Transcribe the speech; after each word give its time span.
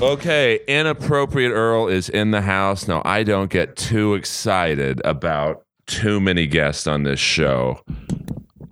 Okay, 0.00 0.60
inappropriate 0.68 1.50
Earl 1.50 1.88
is 1.88 2.08
in 2.08 2.30
the 2.30 2.42
house. 2.42 2.86
Now, 2.86 3.02
I 3.04 3.24
don't 3.24 3.50
get 3.50 3.74
too 3.74 4.14
excited 4.14 5.00
about 5.04 5.64
too 5.88 6.20
many 6.20 6.46
guests 6.46 6.86
on 6.86 7.02
this 7.02 7.18
show. 7.18 7.80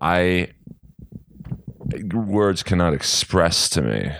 I 0.00 0.52
words 2.12 2.62
cannot 2.62 2.94
express 2.94 3.68
to 3.70 3.82
me 3.82 4.12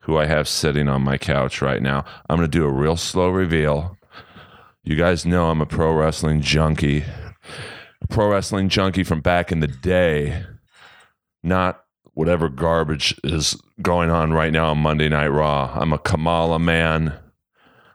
who 0.00 0.18
I 0.18 0.26
have 0.26 0.46
sitting 0.46 0.88
on 0.88 1.02
my 1.02 1.16
couch 1.16 1.62
right 1.62 1.80
now. 1.80 2.04
I'm 2.28 2.36
going 2.36 2.50
to 2.50 2.58
do 2.58 2.66
a 2.66 2.72
real 2.72 2.96
slow 2.96 3.30
reveal. 3.30 3.96
You 4.84 4.94
guys 4.94 5.24
know 5.24 5.48
I'm 5.48 5.62
a 5.62 5.66
pro 5.66 5.92
wrestling 5.92 6.42
junkie. 6.42 7.04
Pro 8.10 8.30
wrestling 8.30 8.68
junkie 8.68 9.04
from 9.04 9.22
back 9.22 9.50
in 9.50 9.60
the 9.60 9.68
day. 9.68 10.44
Not 11.42 11.82
whatever 12.12 12.50
garbage 12.50 13.18
is 13.24 13.56
going 13.82 14.10
on 14.10 14.32
right 14.32 14.52
now 14.52 14.70
on 14.70 14.78
Monday 14.78 15.08
Night 15.08 15.28
Raw. 15.28 15.72
I'm 15.74 15.92
a 15.92 15.98
Kamala 15.98 16.58
man. 16.58 17.18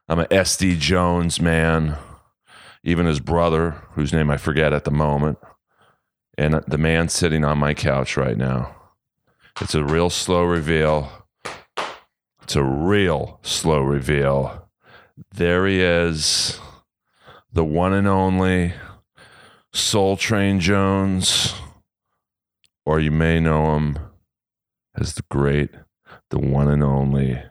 I'm 0.08 0.20
a 0.20 0.26
SD 0.26 0.78
Jones 0.78 1.42
man. 1.42 1.98
Even 2.84 3.06
his 3.06 3.20
brother, 3.20 3.72
whose 3.92 4.14
name 4.14 4.30
I 4.30 4.38
forget 4.38 4.74
at 4.74 4.84
the 4.84 4.92
moment. 4.92 5.40
And 6.38 6.64
the 6.68 6.78
man 6.78 7.10
sitting 7.10 7.44
on 7.44 7.58
my 7.58 7.74
couch 7.74 8.18
right 8.18 8.38
now. 8.38 8.76
It's 9.60 9.76
a 9.76 9.84
real 9.84 10.10
slow 10.10 10.44
reveal. 10.44 11.12
It's 12.44 12.56
a 12.56 12.64
real 12.64 13.40
slow 13.44 13.82
reveal. 13.82 14.70
There 15.34 15.68
he 15.68 15.82
is, 15.82 16.60
the 17.52 17.64
one 17.64 17.94
and 17.94 18.08
only 18.08 18.74
Soul 19.74 20.18
Train 20.18 20.60
Jones, 20.60 21.54
or 22.86 23.00
you 23.00 23.12
may 23.12 23.40
know 23.40 23.76
him 23.76 24.00
as 24.96 25.16
the 25.16 25.24
great, 25.30 25.72
the 26.30 26.40
one 26.40 26.70
and 26.70 26.84
only, 26.84 27.42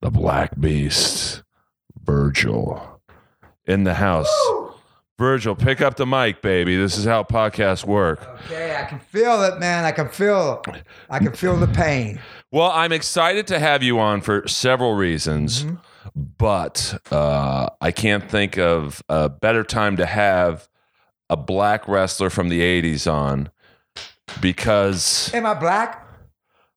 the 0.00 0.10
Black 0.10 0.58
Beast, 0.58 1.42
Virgil, 2.02 3.00
in 3.66 3.84
the 3.84 3.94
house. 3.94 4.30
Virgil, 5.18 5.54
pick 5.54 5.82
up 5.82 5.96
the 5.96 6.06
mic, 6.06 6.40
baby. 6.40 6.76
This 6.76 6.96
is 6.96 7.04
how 7.04 7.22
podcasts 7.22 7.84
work. 7.84 8.26
Okay, 8.46 8.74
I 8.74 8.84
can 8.84 8.98
feel 8.98 9.42
it, 9.42 9.60
man. 9.60 9.84
I 9.84 9.92
can 9.92 10.08
feel 10.08 10.62
I 11.10 11.18
can 11.18 11.34
feel 11.34 11.56
the 11.58 11.66
pain. 11.66 12.20
Well, 12.50 12.70
I'm 12.70 12.90
excited 12.90 13.46
to 13.48 13.58
have 13.58 13.82
you 13.82 13.98
on 13.98 14.22
for 14.22 14.48
several 14.48 14.94
reasons, 14.94 15.66
but 16.16 17.02
uh, 17.12 17.68
I 17.82 17.90
can't 17.92 18.30
think 18.30 18.56
of 18.56 19.02
a 19.10 19.28
better 19.28 19.62
time 19.62 19.98
to 19.98 20.06
have 20.06 20.70
a 21.28 21.36
black 21.36 21.86
wrestler 21.86 22.30
from 22.30 22.48
the 22.48 22.60
80s 22.60 23.10
on 23.10 23.50
because 24.40 25.32
Am 25.34 25.44
I 25.44 25.54
black? 25.54 26.06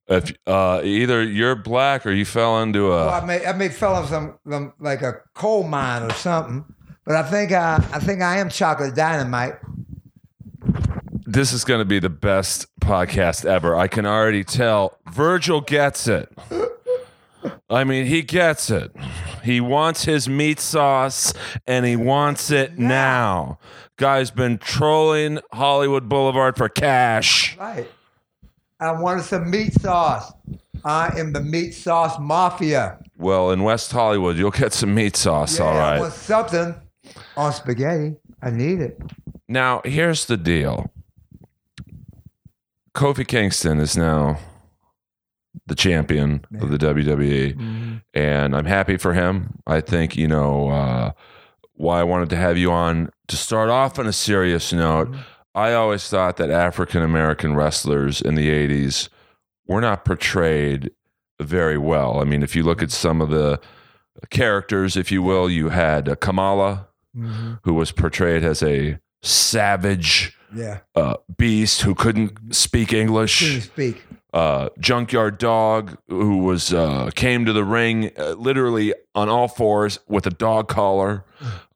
If 0.08 0.34
uh, 0.46 0.82
either 0.84 1.24
you're 1.24 1.56
black 1.56 2.06
or 2.06 2.12
you 2.12 2.26
fell 2.26 2.62
into 2.62 2.90
Well, 2.90 3.10
a. 3.10 3.22
I 3.22 3.26
may 3.26 3.46
I 3.46 3.54
may 3.54 3.70
fell 3.70 4.02
in 4.02 4.08
some, 4.08 4.38
some 4.50 4.74
like 4.80 5.02
a 5.02 5.22
coal 5.34 5.64
mine 5.64 6.04
or 6.04 6.14
something. 6.14 6.66
But 7.06 7.16
I 7.16 7.24
think 7.24 7.52
I 7.52 7.76
I 7.76 8.00
think 8.00 8.22
I 8.22 8.38
am 8.38 8.50
chocolate 8.50 8.96
dynamite. 8.96 9.56
This 11.26 11.52
is 11.54 11.64
going 11.66 11.80
to 11.80 11.86
be 11.86 12.00
the 12.00 12.10
best 12.10 12.68
podcast 12.80 13.46
ever. 13.46 13.76
I 13.76 13.88
can 13.88 14.06
already 14.06 14.44
tell. 14.44 15.00
Virgil 15.12 15.62
gets 15.62 16.08
it. 16.08 16.30
I 17.70 17.84
mean, 17.84 18.06
he 18.06 18.22
gets 18.22 18.70
it. 18.70 18.92
He 19.44 19.60
wants 19.60 20.06
his 20.06 20.30
meat 20.30 20.60
sauce 20.60 21.34
and 21.66 21.86
he 21.86 21.96
wants 21.96 22.52
it 22.52 22.78
now. 22.78 23.58
Guy's 23.98 24.32
been 24.32 24.58
trolling 24.60 25.40
Hollywood 25.54 26.08
Boulevard 26.08 26.56
for 26.56 26.70
cash. 26.70 27.58
Right. 27.58 27.90
I 28.84 28.92
wanted 28.92 29.24
some 29.24 29.50
meat 29.50 29.74
sauce. 29.74 30.32
I 30.84 31.18
am 31.18 31.32
the 31.32 31.42
meat 31.42 31.72
sauce 31.72 32.20
mafia. 32.20 33.00
Well, 33.18 33.52
in 33.52 33.64
West 33.64 33.92
Hollywood, 33.92 34.36
you'll 34.38 34.52
get 34.52 34.74
some 34.74 34.94
meat 34.94 35.16
sauce, 35.16 35.58
Yeah, 35.58 35.66
all 35.66 35.78
I 35.78 36.00
want 36.00 36.14
something 36.14 36.76
on 37.38 37.54
spaghetti. 37.54 38.18
I 38.42 38.50
need 38.50 38.82
it. 38.82 39.00
Now, 39.48 39.82
here's 39.86 40.26
the 40.26 40.36
deal 40.36 40.92
Kofi 42.94 43.26
Kingston 43.26 43.80
is 43.80 43.96
now 43.96 44.40
the 45.68 45.76
champion 45.76 46.44
of 46.60 46.70
the 46.70 46.78
WWE, 46.78 48.02
and 48.14 48.56
I'm 48.56 48.66
happy 48.66 48.98
for 48.98 49.14
him. 49.14 49.60
I 49.66 49.80
think, 49.80 50.18
you 50.18 50.28
know, 50.28 50.70
uh, 50.70 51.12
why 51.76 52.02
I 52.02 52.04
wanted 52.04 52.30
to 52.32 52.36
have 52.36 52.58
you 52.58 52.72
on 52.72 53.10
to 53.28 53.38
start 53.38 53.70
off 53.70 53.98
on 53.98 54.08
a 54.08 54.14
serious 54.14 54.74
note. 54.74 55.10
I 55.56 55.74
always 55.74 56.08
thought 56.10 56.38
that 56.38 56.50
African 56.50 57.02
American 57.04 57.56
wrestlers 57.56 58.22
in 58.22 58.36
the 58.36 58.50
80s 58.50 59.10
were 59.68 59.82
not 59.82 60.04
portrayed 60.06 60.92
very 61.40 61.78
well. 61.78 62.20
I 62.20 62.24
mean, 62.24 62.42
if 62.44 62.56
you 62.56 62.64
look 62.64 62.82
at 62.82 62.92
some 62.92 63.22
of 63.22 63.30
the 63.30 63.60
characters, 64.30 64.96
if 64.98 65.12
you 65.12 65.22
will, 65.22 65.50
you 65.50 65.70
had 65.70 66.10
uh, 66.10 66.16
Kamala, 66.16 66.88
Mm-hmm. 67.16 67.54
who 67.64 67.76
was 67.76 67.92
portrayed 67.92 68.44
as 68.44 68.64
a 68.64 68.98
savage 69.22 70.36
Yeah. 70.52 70.80
uh, 70.96 71.18
beast 71.38 71.82
who 71.84 71.94
couldn't 71.94 72.56
speak 72.56 72.90
Couldn't 72.90 73.02
English. 73.04 73.66
speak. 73.66 74.04
Uh, 74.34 74.70
junkyard 74.80 75.38
dog 75.38 75.96
who 76.08 76.40
was 76.40 76.74
uh, 76.74 77.12
came 77.14 77.46
to 77.46 77.54
the 77.54 77.64
ring 77.64 78.10
uh, 78.18 78.32
literally 78.32 78.96
on 79.14 79.30
all 79.30 79.48
fours 79.48 80.00
with 80.08 80.26
a 80.26 80.32
dog 80.32 80.68
collar. 80.68 81.24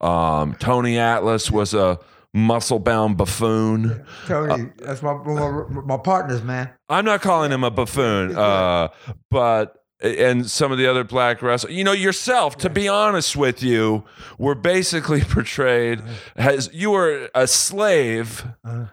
Um, 0.02 0.56
Tony 0.56 0.98
Atlas 0.98 1.52
was 1.52 1.76
a 1.76 2.00
muscle 2.38 2.80
bound 2.80 3.18
buffoon. 3.18 4.06
Tony, 4.28 4.70
that's 4.78 5.02
my, 5.02 5.14
my 5.14 5.64
my 5.86 5.98
partners, 5.98 6.44
man. 6.44 6.70
I'm 6.90 7.04
not 7.06 7.22
calling 7.22 7.52
him 7.52 7.64
a 7.64 7.72
buffoon, 7.72 8.36
uh, 8.38 8.90
but 9.30 9.84
and 10.02 10.50
some 10.50 10.72
of 10.72 10.78
the 10.78 10.86
other 10.88 11.04
black 11.04 11.42
wrestlers, 11.42 11.74
you 11.74 11.84
know, 11.84 11.92
yourself, 11.92 12.56
to 12.58 12.70
be 12.70 12.88
honest 12.88 13.36
with 13.36 13.64
you, 13.64 14.04
were 14.38 14.54
basically 14.56 15.22
portrayed 15.28 16.02
as 16.36 16.70
you 16.72 16.92
were 16.92 17.30
a 17.34 17.48
slave. 17.48 18.46
Uh-huh. 18.64 18.86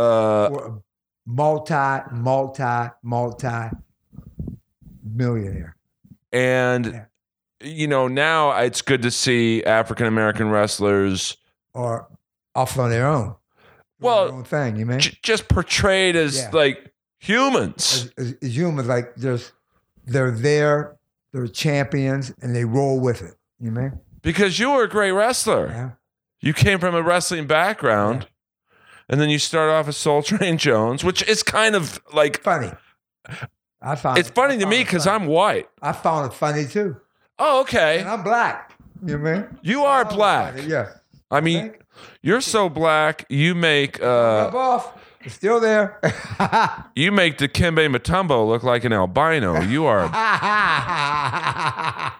Uh, 0.00 0.70
multi, 1.26 1.74
multi, 2.12 2.90
multi 3.02 3.68
millionaire. 5.04 5.76
and 6.32 6.86
Yeah. 6.86 7.04
you 7.60 7.86
know 7.86 8.08
now 8.08 8.50
it's 8.58 8.82
good 8.82 9.02
to 9.02 9.10
see 9.10 9.64
African 9.64 10.06
American 10.06 10.50
wrestlers 10.50 11.36
or 11.74 12.08
off 12.56 12.78
on 12.78 12.90
their 12.90 13.06
own. 13.06 13.36
Well, 14.00 14.26
their 14.26 14.34
own 14.34 14.44
thing, 14.44 14.76
you 14.76 14.86
mean? 14.86 14.98
j- 15.00 15.16
just 15.22 15.48
portrayed 15.48 16.16
as 16.16 16.36
Yeah. 16.38 16.50
like 16.52 16.92
humans. 17.18 18.10
As, 18.16 18.26
as, 18.26 18.34
as 18.42 18.56
humans, 18.56 18.88
like 18.88 19.14
there's, 19.16 19.52
they're 20.04 20.30
there, 20.30 20.96
they're 21.32 21.46
champions, 21.46 22.32
and 22.42 22.54
they 22.54 22.64
roll 22.64 22.98
with 23.00 23.22
it. 23.22 23.34
You 23.60 23.70
mean? 23.70 24.00
Because 24.22 24.58
you 24.58 24.70
were 24.72 24.82
a 24.84 24.88
great 24.88 25.12
wrestler. 25.12 25.68
Yeah. 25.68 25.90
You 26.40 26.52
came 26.52 26.78
from 26.78 26.94
a 26.94 27.02
wrestling 27.02 27.46
background. 27.46 28.28
And 29.08 29.20
then 29.20 29.30
you 29.30 29.38
start 29.38 29.70
off 29.70 29.86
as 29.86 29.96
Soul 29.96 30.20
Train 30.24 30.58
Jones, 30.58 31.04
which 31.04 31.22
is 31.28 31.44
kind 31.44 31.76
of 31.76 32.00
like 32.12 32.42
Funny. 32.42 32.72
I 33.80 33.94
found 33.94 34.18
it's 34.18 34.30
funny 34.30 34.54
I 34.54 34.58
to 34.58 34.66
me 34.66 34.78
because. 34.78 35.06
I'm 35.06 35.26
white. 35.26 35.68
I 35.80 35.92
found 35.92 36.26
it 36.30 36.34
funny 36.34 36.64
too, 36.66 36.96
Oh, 37.38 37.60
okay. 37.60 38.00
and 38.00 38.08
I'm 38.08 38.24
black. 38.24 38.72
You 39.04 39.18
mean? 39.18 39.46
You 39.62 39.84
are 39.84 40.02
it 40.02 40.08
black. 40.08 40.54
Yeah. 40.66 40.88
I 41.30 41.40
mean? 41.40 41.74
You're 42.22 42.40
so 42.40 42.68
black. 42.68 43.24
You 43.28 43.54
make 43.54 44.02
uh, 44.02 44.50
Rub 44.52 44.54
off. 44.54 44.98
It's 45.20 45.34
still 45.34 45.58
there. 45.58 46.00
you 46.94 47.10
make 47.10 47.38
Dikembe 47.38 47.94
Mutombo 47.94 48.46
look 48.46 48.62
like 48.62 48.84
an 48.84 48.92
albino. 48.92 49.60
You 49.60 49.86
are. 49.86 50.08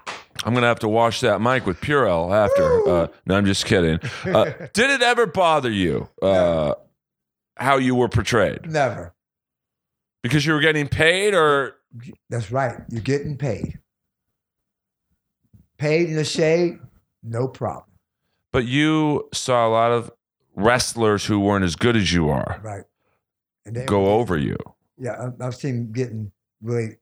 I'm 0.45 0.55
gonna 0.55 0.67
have 0.67 0.81
to 0.81 0.89
wash 0.89 1.21
that 1.21 1.41
mic 1.41 1.67
with 1.67 1.81
Purell 1.81 2.35
after. 2.35 2.89
Uh, 2.89 3.07
no, 3.27 3.37
I'm 3.37 3.47
just 3.47 3.65
kidding. 3.65 3.99
Uh, 4.25 4.53
did 4.73 4.91
it 4.91 5.03
ever 5.03 5.27
bother 5.27 5.71
you 5.71 6.09
uh, 6.23 6.75
how 7.57 7.79
you 7.79 7.95
were 7.95 8.09
portrayed? 8.09 8.71
Never. 8.71 9.13
Because 10.23 10.45
you 10.45 10.53
were 10.53 10.61
getting 10.61 10.89
paid, 10.89 11.35
or 11.35 11.77
That's 12.29 12.51
right. 12.51 12.77
You're 12.91 13.03
getting 13.03 13.37
paid. 13.37 13.79
Paid 15.79 16.09
in 16.09 16.17
the 16.17 16.25
shade, 16.25 16.79
no 17.23 17.49
problem. 17.49 17.85
But 18.57 18.65
you 18.65 19.29
saw 19.35 19.69
a 19.69 19.71
lot 19.71 19.93
of 19.93 20.11
wrestlers 20.55 21.27
who 21.27 21.39
weren't 21.39 21.63
as 21.63 21.77
good 21.77 21.95
as 21.95 22.11
you 22.11 22.31
are 22.31 22.59
Right. 22.65 22.85
And 23.67 23.77
then 23.77 23.85
go 23.85 24.07
over 24.15 24.39
you. 24.39 24.57
Yeah, 24.97 25.29
I've 25.43 25.55
seen 25.55 25.93
getting 25.93 26.33
really. 26.63 26.97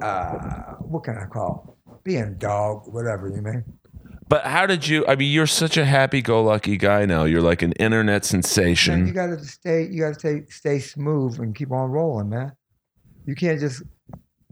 Uh, 0.00 0.76
what 0.80 1.04
can 1.04 1.18
I 1.18 1.26
call 1.26 1.76
being 2.02 2.38
dog, 2.38 2.90
whatever 2.90 3.28
you 3.28 3.42
mean? 3.42 3.62
But 4.26 4.46
how 4.46 4.64
did 4.64 4.88
you? 4.88 5.04
I 5.06 5.16
mean, 5.16 5.30
you're 5.30 5.46
such 5.46 5.76
a 5.76 5.84
happy-go-lucky 5.84 6.78
guy 6.78 7.04
now. 7.04 7.24
You're 7.24 7.42
like 7.42 7.60
an 7.60 7.72
internet 7.72 8.24
Man, 9.00 9.06
you 9.08 9.12
got 9.12 9.26
to 9.26 9.44
stay. 9.44 9.86
You 9.90 10.00
got 10.00 10.14
to 10.14 10.18
stay 10.18 10.44
stay 10.48 10.78
smooth 10.78 11.40
and 11.40 11.54
keep 11.54 11.72
on 11.72 11.90
rolling, 11.90 12.30
man. 12.30 12.52
You 13.26 13.34
can't 13.34 13.60
just 13.60 13.82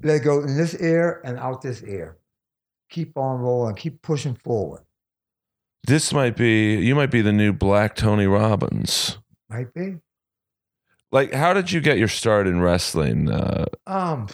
let 0.03 0.17
it 0.17 0.25
go 0.25 0.41
in 0.43 0.59
this 0.59 0.75
ear 0.75 1.23
and 1.25 1.39
out 1.39 1.63
this 1.63 1.83
ear. 1.85 2.19
Keep 2.91 3.17
on 3.17 3.41
rolling. 3.41 3.77
Keep 3.77 4.03
pushing 4.03 4.35
forward. 4.35 4.86
This 5.87 6.13
might 6.13 6.37
be. 6.37 6.77
You 6.77 6.95
might 6.95 7.11
be 7.11 7.23
the 7.23 7.33
new 7.33 7.53
Black 7.53 7.95
Tony 7.95 8.27
Robbins. 8.27 9.19
Might 9.49 9.73
be. 9.73 9.97
Like, 11.13 11.33
how 11.33 11.53
did 11.55 11.71
you 11.71 11.81
get 11.81 11.99
your 11.99 12.09
start 12.09 12.47
in 12.47 12.61
wrestling? 12.61 13.31
Uh, 13.31 13.67
Um, 13.87 14.27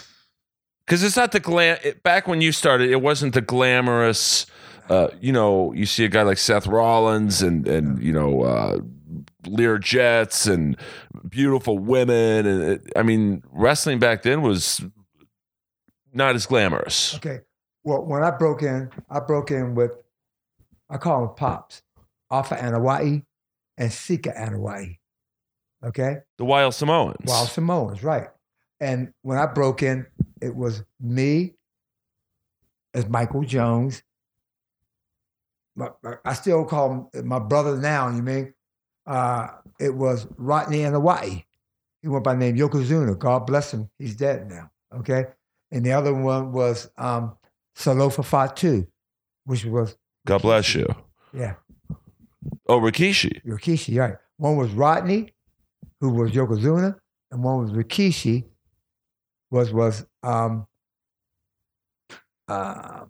because 0.87 1.03
it's 1.03 1.17
not 1.17 1.33
the 1.33 1.41
glam. 1.41 1.79
It, 1.85 2.03
back 2.03 2.27
when 2.27 2.41
you 2.41 2.53
started, 2.53 2.91
it 2.91 3.01
wasn't 3.03 3.35
the 3.35 3.41
glamorous. 3.41 4.47
Uh, 4.89 5.09
you 5.21 5.33
know, 5.33 5.73
you 5.75 5.87
see 5.87 6.05
a 6.05 6.09
guy 6.09 6.23
like 6.23 6.39
Seth 6.39 6.67
Rollins 6.67 7.41
and 7.41 7.69
and 7.69 8.03
you 8.03 8.13
know 8.13 8.43
uh, 8.43 8.79
Lear 9.47 9.79
Jets 9.79 10.47
and 10.47 10.77
beautiful 11.29 11.79
women, 11.79 12.47
and 12.47 12.63
it, 12.63 12.93
I 12.97 13.03
mean, 13.03 13.43
wrestling 13.53 13.99
back 13.99 14.23
then 14.23 14.43
was 14.43 14.81
not 16.13 16.35
as 16.35 16.47
glamorous. 16.47 17.15
Okay. 17.17 17.41
Well, 17.85 18.05
when 18.05 18.23
I 18.23 18.31
broke 18.31 18.63
in, 18.63 18.91
I 19.11 19.21
broke 19.21 19.51
in 19.51 19.75
with, 19.75 19.93
I 20.93 20.99
call 20.99 21.27
them 21.27 21.35
pops, 21.35 21.83
Afa 22.31 22.55
Anoa'i 22.55 23.25
and 23.79 23.91
Sika 23.91 24.31
Anoa'i. 24.31 24.99
Okay. 25.83 26.19
The 26.37 26.45
Wild 26.45 26.75
Samoans. 26.75 27.25
Wild 27.25 27.49
Samoans, 27.49 28.05
right. 28.05 28.29
And 28.79 29.13
when 29.23 29.39
I 29.39 29.47
broke 29.47 29.83
in, 29.83 30.07
it 30.41 30.55
was 30.55 30.85
me 31.01 31.55
as 32.93 33.09
Michael 33.09 33.43
Jones. 33.43 34.03
My, 35.75 35.89
I 36.25 36.35
still 36.35 36.67
call 36.67 37.11
him 37.15 37.27
my 37.27 37.39
brother 37.39 37.79
now, 37.79 38.11
you 38.11 38.23
mean? 38.23 38.53
Uh, 39.07 39.49
it 39.81 39.95
was 39.95 40.27
Rodney 40.37 40.81
Anoa'i. 40.81 41.45
He 42.03 42.09
went 42.09 42.23
by 42.23 42.35
the 42.35 42.41
name 42.41 42.57
Yokozuna. 42.57 43.19
God 43.19 43.47
bless 43.47 43.73
him. 43.73 43.89
He's 43.99 44.15
dead 44.15 44.51
now. 44.51 44.71
Okay. 44.95 45.25
And 45.71 45.87
the 45.87 45.93
other 45.93 46.13
one 46.13 46.53
was 46.53 46.91
um, 46.99 47.37
Solofa 47.77 48.25
Fatu, 48.25 48.87
which 49.47 49.65
was, 49.65 49.97
God 50.27 50.43
bless 50.43 50.75
you. 50.75 50.87
yeah, 51.33 51.55
Oh, 52.69 52.79
Rikishi. 52.81 53.43
Rikishi, 53.45 53.99
right. 53.99 54.15
One 54.37 54.57
was 54.57 54.71
Rodney, 54.71 55.33
who 56.01 56.11
was 56.11 56.31
Yokozuna, 56.33 56.97
and 57.31 57.43
one 57.43 57.63
was 57.63 57.71
Rikishi, 57.73 58.45
was 59.51 59.73
was 59.73 60.07
um 60.23 60.67
uh 62.49 63.05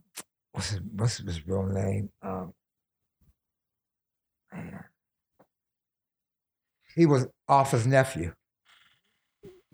what's 0.53 0.71
his, 0.71 0.81
what's 0.95 1.19
his 1.19 1.47
real 1.47 1.65
name? 1.65 2.11
Um 2.23 2.53
man. 4.53 4.85
He 6.95 7.07
was 7.07 7.27
Afa's 7.49 7.87
nephew. 7.87 8.33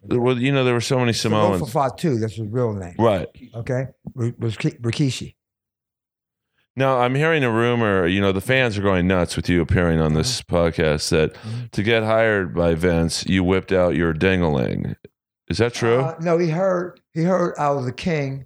Well, 0.03 0.39
you 0.39 0.53
know, 0.53 0.63
there 0.65 0.75
were 0.75 0.81
so 0.81 0.99
many 1.01 1.13
Samoans. 1.13 1.63
Solofa 1.63 1.71
Fatu, 1.73 2.19
that's 2.19 2.37
his 2.37 2.47
real 2.49 2.73
name. 2.73 2.95
Right. 2.99 3.27
Okay? 3.55 3.87
Was 4.15 4.57
Ki- 4.57 4.79
Rikishi. 4.81 5.35
Now, 6.79 7.01
I'm 7.01 7.17
hearing 7.17 7.43
a 7.43 7.51
rumor, 7.51 8.07
you 8.07 8.21
know, 8.21 8.31
the 8.31 8.41
fans 8.41 8.79
are 8.79 8.83
going 8.83 9.09
nuts 9.09 9.35
with 9.35 9.49
you 9.49 9.61
appearing 9.61 10.01
on 10.01 10.15
this 10.15 10.43
podcast 10.43 11.09
that 11.11 11.35
Mhm. 11.35 11.73
to 11.73 11.83
get 11.83 12.05
hired 12.05 12.55
by 12.55 12.75
Vince, 12.75 13.27
you 13.27 13.43
whipped 13.43 13.73
out 13.73 13.97
your 13.97 14.15
dingaling. 14.15 14.95
Is 15.49 15.59
that 15.59 15.75
true? 15.75 16.03
Uh, 16.03 16.15
no, 16.21 16.39
he 16.39 16.51
heard 16.51 17.01
he 17.13 17.25
heard 17.25 17.55
I 17.59 17.71
was 17.71 17.85
the 17.85 17.93
king 17.93 18.45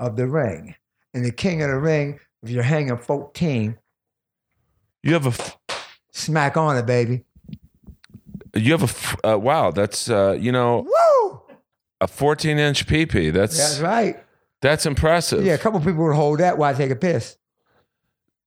of 0.00 0.16
the 0.16 0.26
ring. 0.26 0.74
And 1.14 1.24
the 1.24 1.30
king 1.30 1.62
of 1.62 1.70
the 1.70 1.78
ring, 1.78 2.18
if 2.42 2.50
you're 2.50 2.64
hanging 2.64 2.96
14, 2.96 3.76
you 5.04 5.12
have 5.12 5.26
a, 5.26 5.28
f- 5.28 5.56
smack 6.10 6.56
on 6.56 6.76
it, 6.76 6.86
baby. 6.86 7.22
you 8.52 8.72
have 8.72 8.82
a, 8.82 8.84
f- 8.86 9.16
uh, 9.24 9.38
wow, 9.38 9.70
that's, 9.70 10.10
uh, 10.10 10.36
you 10.40 10.50
know, 10.50 10.80
Woo! 11.20 11.40
a 12.00 12.08
14 12.08 12.58
inch 12.58 12.88
PP. 12.88 13.32
That's, 13.32 13.56
That's 13.56 13.78
right. 13.78 14.20
that's 14.60 14.86
impressive. 14.86 15.44
Yeah, 15.44 15.52
a 15.54 15.58
couple 15.58 15.78
people 15.78 16.02
would 16.04 16.16
hold 16.16 16.40
that 16.40 16.58
while 16.58 16.74
I 16.74 16.76
take 16.76 16.90
a 16.90 16.96
piss. 16.96 17.36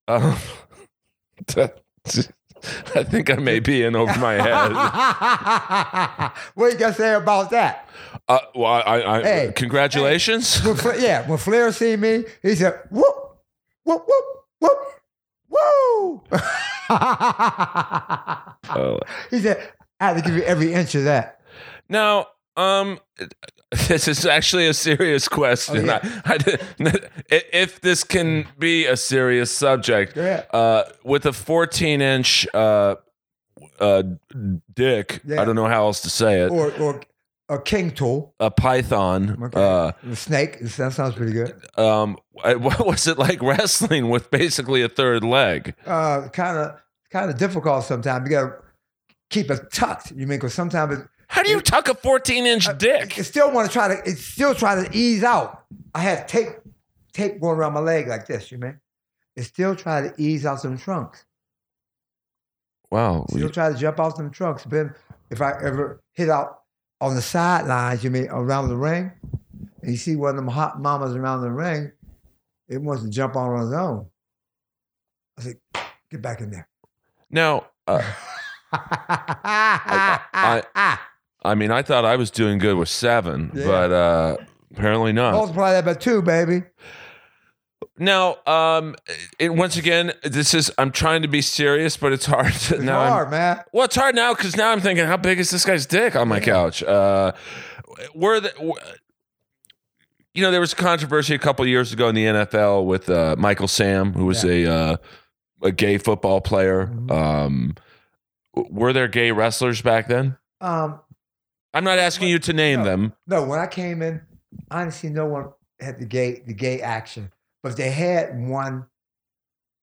Um, 0.08 0.36
I 2.96 3.04
think 3.04 3.30
I 3.30 3.36
may 3.36 3.60
be 3.60 3.84
in 3.84 3.96
over 3.96 4.18
my 4.20 4.34
head. 4.34 4.72
what 6.56 6.72
you 6.72 6.78
to 6.78 6.94
say 6.94 7.14
about 7.14 7.50
that? 7.52 7.90
Uh, 8.28 8.40
well, 8.56 8.84
I, 8.86 9.02
I, 9.02 9.22
Hey, 9.24 9.54
congratulations. 9.56 10.64
When 10.64 10.78
yeah, 11.02 11.28
when 11.28 11.38
Flair 11.38 11.72
see 11.72 11.96
me, 11.98 12.24
he 12.42 12.56
said, 12.56 12.80
whoop, 12.90 13.38
whoop, 13.84 14.08
whoop, 14.08 14.26
whoop, 14.60 14.78
woo. 15.50 16.24
Uh, 18.70 18.98
he 19.30 19.40
said, 19.40 19.72
I 20.00 20.08
had 20.08 20.18
to 20.18 20.22
give 20.22 20.36
you 20.36 20.44
every 20.44 20.74
inch 20.74 20.96
of 20.96 21.04
that. 21.04 21.42
Now, 21.90 22.28
um, 22.56 23.00
this 23.88 24.08
is 24.08 24.26
actually 24.26 24.68
a 24.68 24.74
serious 24.74 25.28
question. 25.28 25.90
Oh, 25.90 26.00
yeah. 26.02 26.22
I, 26.26 26.38
I 26.80 27.42
if 27.52 27.82
this 27.82 28.04
can 28.04 28.48
be 28.58 28.86
a 28.86 28.98
serious 28.98 29.52
subject, 29.52 30.18
uh, 30.18 30.84
with 31.04 31.26
a 31.26 31.34
14 31.34 32.02
inch 32.02 32.48
uh, 32.54 32.96
uh, 33.80 34.04
dick, 34.74 35.22
Yeah. 35.26 35.42
I 35.42 35.46
don't 35.46 35.56
know 35.56 35.68
how 35.68 35.86
else 35.86 36.02
to 36.02 36.10
say 36.10 36.42
it, 36.42 36.52
Or, 36.52 36.72
or 36.80 37.02
a 37.50 37.60
king 37.62 37.92
tool, 37.92 38.34
a 38.40 38.50
python. 38.50 39.38
okay. 39.44 39.62
Uh, 39.62 39.92
a 40.12 40.16
snake. 40.16 40.60
That 40.60 40.94
sounds 40.94 41.16
pretty 41.16 41.34
good. 41.34 41.54
um, 41.78 42.18
what 42.34 42.86
was 42.86 43.08
it 43.08 43.18
like 43.18 43.42
wrestling 43.42 44.10
with 44.10 44.32
basically 44.32 44.82
a 44.82 44.90
third 44.90 45.24
leg? 45.24 45.76
Uh, 45.86 46.28
kind 46.30 46.58
of, 46.58 46.80
kind 47.12 47.30
of 47.30 47.38
difficult 47.38 47.84
sometimes. 47.84 48.30
You 48.30 48.36
got 48.38 48.44
to 48.48 48.54
keep 49.30 49.52
it 49.52 49.72
tucked. 49.72 50.12
You 50.12 50.26
mean 50.28 50.38
because 50.40 50.54
sometimes 50.54 51.00
it, 51.00 51.08
How 51.34 51.42
do 51.42 51.50
you 51.50 51.62
tuck 51.62 51.88
a 51.90 51.96
14 51.96 52.46
inch 52.46 52.68
dick? 52.78 53.18
it 53.18 53.24
still 53.24 53.52
want 53.52 53.68
to 53.68 53.74
try 53.74 53.88
to, 53.88 53.96
it 54.08 54.18
still 54.20 54.54
try 54.54 54.76
to 54.76 54.96
ease 54.96 55.24
out. 55.24 55.64
I 55.96 56.02
had 56.02 56.28
tape, 56.28 56.50
tape 57.12 57.42
going 57.42 57.58
around 57.58 57.74
my 57.74 57.80
leg 57.80 58.08
like 58.08 58.28
this. 58.28 58.52
You 58.52 58.60
mean? 58.60 58.80
It 59.36 59.42
still 59.44 59.76
try 59.76 60.02
to 60.08 60.14
ease 60.22 60.46
out 60.46 60.62
some 60.62 60.78
trunks. 60.78 61.26
Wow. 62.92 63.26
Still 63.32 63.50
try 63.50 63.72
to 63.74 63.78
jump 63.78 64.00
out 64.00 64.16
some 64.16 64.30
trunks. 64.30 64.64
But 64.64 64.90
if 65.32 65.42
I 65.42 65.54
ever 65.64 66.04
hit 66.12 66.30
out 66.30 66.60
on 67.02 67.16
the 67.16 67.22
sidelines, 67.24 68.04
you 68.04 68.12
mean 68.12 68.28
around 68.30 68.70
the 68.70 68.78
ring, 68.78 69.12
and 69.82 69.90
you 69.92 69.98
see 69.98 70.16
one 70.16 70.30
of 70.30 70.36
them 70.36 70.48
hot 70.48 70.80
mamas 70.80 71.16
around 71.16 71.42
the 71.42 71.50
ring, 71.52 71.92
it 72.70 72.78
wants 72.80 73.02
to 73.02 73.10
jump 73.10 73.36
on 73.36 73.60
its 73.66 73.74
own. 73.74 74.06
I 75.40 75.42
said, 75.42 75.56
get 76.12 76.22
back 76.22 76.42
in 76.42 76.52
there. 76.52 76.68
Now, 77.32 77.66
uh, 77.88 78.04
I- 78.72 80.20
I 80.76 81.00
mean, 81.56 81.72
I 81.72 81.82
thought 81.82 82.06
I 82.06 82.16
was 82.16 82.32
doing 82.32 82.58
good 82.58 82.78
with 82.78 82.90
seven, 82.90 83.52
Yeah. 83.54 83.66
but 83.66 83.92
uh, 83.92 84.38
apparently 84.76 85.12
not. 85.14 85.34
Multiply 85.34 85.72
that 85.74 85.86
by 85.86 85.94
two, 85.94 86.22
baby. 86.22 86.64
Now, 87.98 88.38
um, 88.48 88.96
it, 89.38 89.54
once 89.54 89.78
again, 89.78 90.14
this 90.24 90.54
is 90.54 90.72
I'm 90.78 90.92
trying 90.92 91.22
to 91.22 91.28
be 91.28 91.42
serious, 91.42 91.96
but 91.98 92.12
it's 92.12 92.26
hard. 92.26 92.54
To, 92.54 92.76
It's 92.76 92.84
now 92.84 93.00
I'm- 93.02 93.12
hard, 93.12 93.32
man. 93.32 93.62
well, 93.72 93.86
it's 93.86 93.96
hard 93.96 94.16
now 94.16 94.34
because 94.34 94.56
now 94.56 94.72
I'm 94.72 94.80
thinking, 94.82 95.06
how 95.06 95.18
big 95.18 95.40
is 95.40 95.52
this 95.52 95.64
guy's 95.66 95.86
dick 95.86 96.16
on 96.16 96.28
my 96.28 96.40
couch? 96.40 96.82
Uh, 96.82 97.34
were 98.16 98.40
the, 98.40 98.50
w- 98.58 98.74
you 100.34 100.42
know, 100.42 100.50
there 100.50 100.60
was 100.62 100.74
a 100.74 100.76
controversy 100.78 101.36
a 101.36 101.40
couple 101.40 101.66
years 101.68 101.94
ago 101.94 102.08
in 102.10 102.16
the 102.16 102.26
NFL 102.26 102.86
with 102.86 103.10
uh, 103.10 103.36
Michael 103.38 103.68
Sam, 103.68 104.14
who 104.14 104.26
was 104.26 104.44
a 104.44 104.66
uh, 104.66 104.98
a 105.62 105.72
gay 105.72 105.98
football 106.00 106.42
player. 106.42 106.88
Mhm. 106.88 107.12
Um, 107.12 107.76
were 108.56 108.94
there 108.94 109.08
gay 109.08 109.32
wrestlers 109.32 109.82
back 109.84 110.08
then? 110.08 110.38
Um, 110.62 111.00
I'm 111.74 111.84
not 111.84 111.98
asking 112.00 112.30
you 112.30 112.40
to 112.40 112.54
name 112.54 112.80
No. 112.80 112.86
them. 112.86 113.14
no, 113.28 113.44
when 113.46 113.60
I 113.60 113.68
came 113.68 114.02
in, 114.02 114.22
honestly, 114.70 115.10
no 115.10 115.26
one 115.26 115.50
had 115.80 116.00
the 116.00 116.06
gay 116.06 116.42
the 116.46 116.54
gay 116.54 116.82
action, 116.82 117.32
but 117.64 117.76
they 117.78 117.90
had 117.90 118.40
one, 118.48 118.86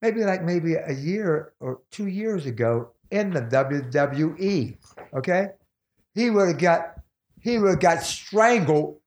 maybe 0.01 0.23
like 0.23 0.43
maybe 0.43 0.75
a 0.75 0.93
year 0.93 1.53
or 1.59 1.79
two 1.91 2.07
years 2.07 2.45
ago 2.45 2.91
in 3.11 3.31
the 3.31 3.41
WWE. 3.41 4.77
Okay, 5.13 5.49
he 6.15 6.29
would 6.29 6.47
have 6.47 6.57
got 6.57 6.99
he 7.39 7.57
would 7.57 7.71
have 7.71 7.79
got 7.79 8.03
strangled. 8.03 8.97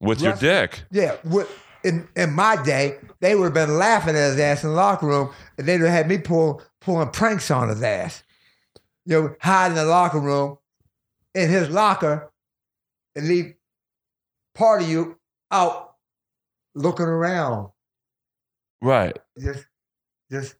With 0.00 0.20
your 0.20 0.32
dick. 0.34 0.82
Yeah, 0.90 1.16
with, 1.24 1.48
in 1.84 2.08
in 2.16 2.32
my 2.32 2.60
day, 2.62 2.96
they 3.20 3.34
would 3.36 3.44
have 3.44 3.54
been 3.54 3.78
laughing 3.78 4.16
at 4.16 4.30
his 4.30 4.38
ass 4.40 4.64
in 4.64 4.70
the 4.70 4.74
locker 4.76 5.06
room, 5.06 5.30
and 5.58 5.66
they'd 5.68 5.80
have 5.80 5.90
had 5.90 6.08
me 6.08 6.18
pull 6.18 6.60
pulling 6.80 7.10
pranks 7.10 7.50
on 7.50 7.68
his 7.68 7.82
ass. 7.82 8.22
You 9.04 9.20
know, 9.22 9.36
hide 9.40 9.68
in 9.72 9.74
the 9.76 9.84
locker 9.84 10.18
room, 10.20 10.58
in 11.34 11.48
his 11.48 11.70
locker, 11.70 12.30
and 13.16 13.26
leave 13.28 13.54
part 14.54 14.82
of 14.82 14.88
you 14.88 15.18
out 15.50 15.94
looking 16.74 17.06
around, 17.06 17.70
Right. 18.80 19.16
just 19.38 19.66
just 20.30 20.56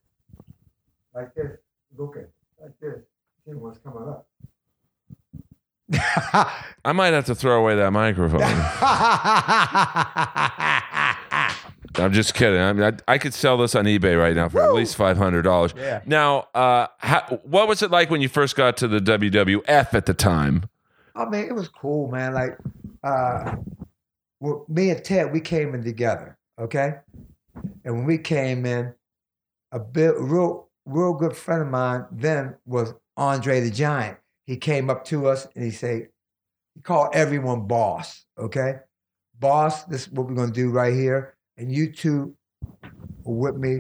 like 1.15 1.35
this, 1.35 1.59
looking 1.97 2.27
like 2.61 2.79
this, 2.81 3.01
see 3.45 3.55
what's 3.55 3.79
coming 3.79 4.09
up. 4.09 4.27
I 6.85 6.93
might 6.93 7.13
have 7.13 7.27
to 7.27 7.35
throw 7.35 7.61
away 7.61 7.77
that 7.77 7.93
microphone. 7.93 8.41
I'm 11.97 12.13
just 12.13 12.35
kidding. 12.35 12.61
I 12.61 12.73
mean, 12.73 12.99
I, 13.09 13.15
I 13.15 13.19
could 13.19 13.35
sell 13.35 13.57
this 13.57 13.75
on 13.75 13.85
eBay 13.85 14.19
right 14.19 14.35
now 14.35 14.49
for 14.49 14.61
at 14.63 14.73
least 14.73 14.97
five 14.97 15.17
hundred 15.17 15.43
dollars. 15.43 15.75
yeah. 15.77 16.01
Now, 16.07 16.49
uh, 16.55 16.87
how, 16.99 17.41
what 17.45 17.69
was 17.69 17.83
it 17.83 17.91
like 17.91 18.11
when 18.11 18.21
you 18.21 18.29
first 18.29 18.57
got 18.57 18.77
to 18.79 18.89
the 18.89 18.99
WWF 19.01 19.95
at 19.95 20.07
the 20.07 20.15
time? 20.15 20.69
I 21.15 21.27
mean, 21.27 21.47
it 21.47 21.55
was 21.55 21.69
cool, 21.69 22.11
man. 22.11 22.35
Like, 22.35 22.57
uh, 23.05 23.57
well, 24.41 24.65
me 24.69 24.91
and 24.91 25.05
Ted, 25.05 25.33
we 25.33 25.41
came 25.41 25.75
in 25.75 25.85
together, 25.85 26.39
okay? 26.59 26.95
And 27.85 27.97
when 27.97 28.05
we 28.07 28.19
came 28.19 28.65
in, 28.65 28.95
a 29.73 29.79
bit, 29.79 30.15
real, 30.19 30.69
real 30.87 31.13
good 31.13 31.37
friend 31.37 31.63
of 31.63 31.69
mine 31.69 32.07
then 32.11 32.57
was 32.67 32.95
Andre 33.17 33.61
the 33.61 33.71
Giant. 33.71 34.19
He 34.47 34.57
came 34.57 34.89
up 34.89 35.05
to 35.07 35.27
us 35.29 35.47
and 35.55 35.65
he 35.65 35.71
said, 35.71 36.09
he 36.75 36.81
called 36.81 37.11
everyone 37.15 37.67
boss, 37.67 38.25
okay? 38.39 38.81
boss, 39.43 39.85
this 39.85 40.07
is 40.07 40.13
what 40.13 40.27
we're 40.27 40.35
gonna 40.35 40.51
do 40.53 40.71
right 40.71 40.95
here, 40.95 41.35
and 41.63 41.73
you 41.73 41.93
two 41.93 42.35
were 43.23 43.53
with 43.53 43.57
me 43.57 43.79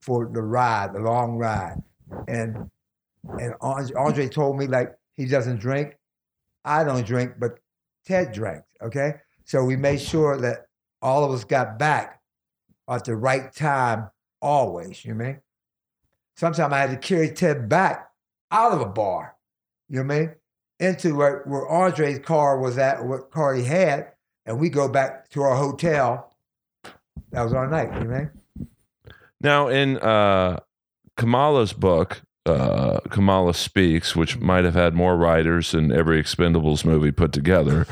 for 0.00 0.30
the 0.32 0.40
ride, 0.40 0.94
the 0.94 1.00
long 1.00 1.36
ride. 1.36 1.76
And 2.26 2.70
and 3.38 3.54
Andre, 3.60 4.28
told 4.28 4.58
me 4.58 4.66
like 4.66 4.96
he 5.16 5.26
doesn't 5.26 5.60
drink. 5.60 5.96
I 6.64 6.84
don't 6.84 7.06
drink, 7.06 7.34
but 7.38 7.58
Ted 8.06 8.32
drank. 8.32 8.64
Okay, 8.82 9.16
so 9.44 9.62
we 9.62 9.76
made 9.76 10.00
sure 10.00 10.38
that 10.38 10.68
all 11.02 11.22
of 11.22 11.30
us 11.30 11.44
got 11.44 11.78
back 11.78 12.20
at 12.88 13.04
the 13.04 13.14
right 13.14 13.52
time, 13.52 14.10
always. 14.40 15.04
You 15.04 15.14
know 15.14 15.24
I 15.24 15.28
mean? 15.28 15.40
Sometimes 16.34 16.72
I 16.72 16.78
had 16.78 16.90
to 16.90 16.96
carry 16.96 17.30
Ted 17.30 17.68
back 17.68 18.08
out 18.50 18.72
of 18.72 18.80
a 18.80 18.86
bar. 18.86 19.36
You 19.90 20.02
know 20.02 20.06
what 20.06 20.14
I 20.14 20.20
mean? 20.20 20.34
Into 20.80 21.16
where, 21.16 21.42
where 21.44 21.68
Andre's 21.68 22.20
car 22.20 22.58
was 22.58 22.78
at, 22.78 23.04
what 23.04 23.30
car 23.30 23.54
he 23.54 23.64
had, 23.64 24.12
and 24.46 24.58
we 24.58 24.70
go 24.70 24.88
back 24.88 25.28
to 25.30 25.42
our 25.42 25.56
hotel. 25.56 26.27
That 27.30 27.42
was 27.42 27.52
our 27.52 27.68
night. 27.68 27.92
You 28.02 28.08
know? 28.08 28.28
Now, 29.40 29.68
in 29.68 29.98
uh, 29.98 30.60
Kamala's 31.16 31.72
book, 31.72 32.22
uh, 32.46 33.00
Kamala 33.10 33.54
Speaks, 33.54 34.16
which 34.16 34.38
might 34.38 34.64
have 34.64 34.74
had 34.74 34.94
more 34.94 35.16
writers 35.16 35.72
than 35.72 35.92
every 35.92 36.22
Expendables 36.22 36.84
movie 36.84 37.12
put 37.12 37.32
together, 37.32 37.86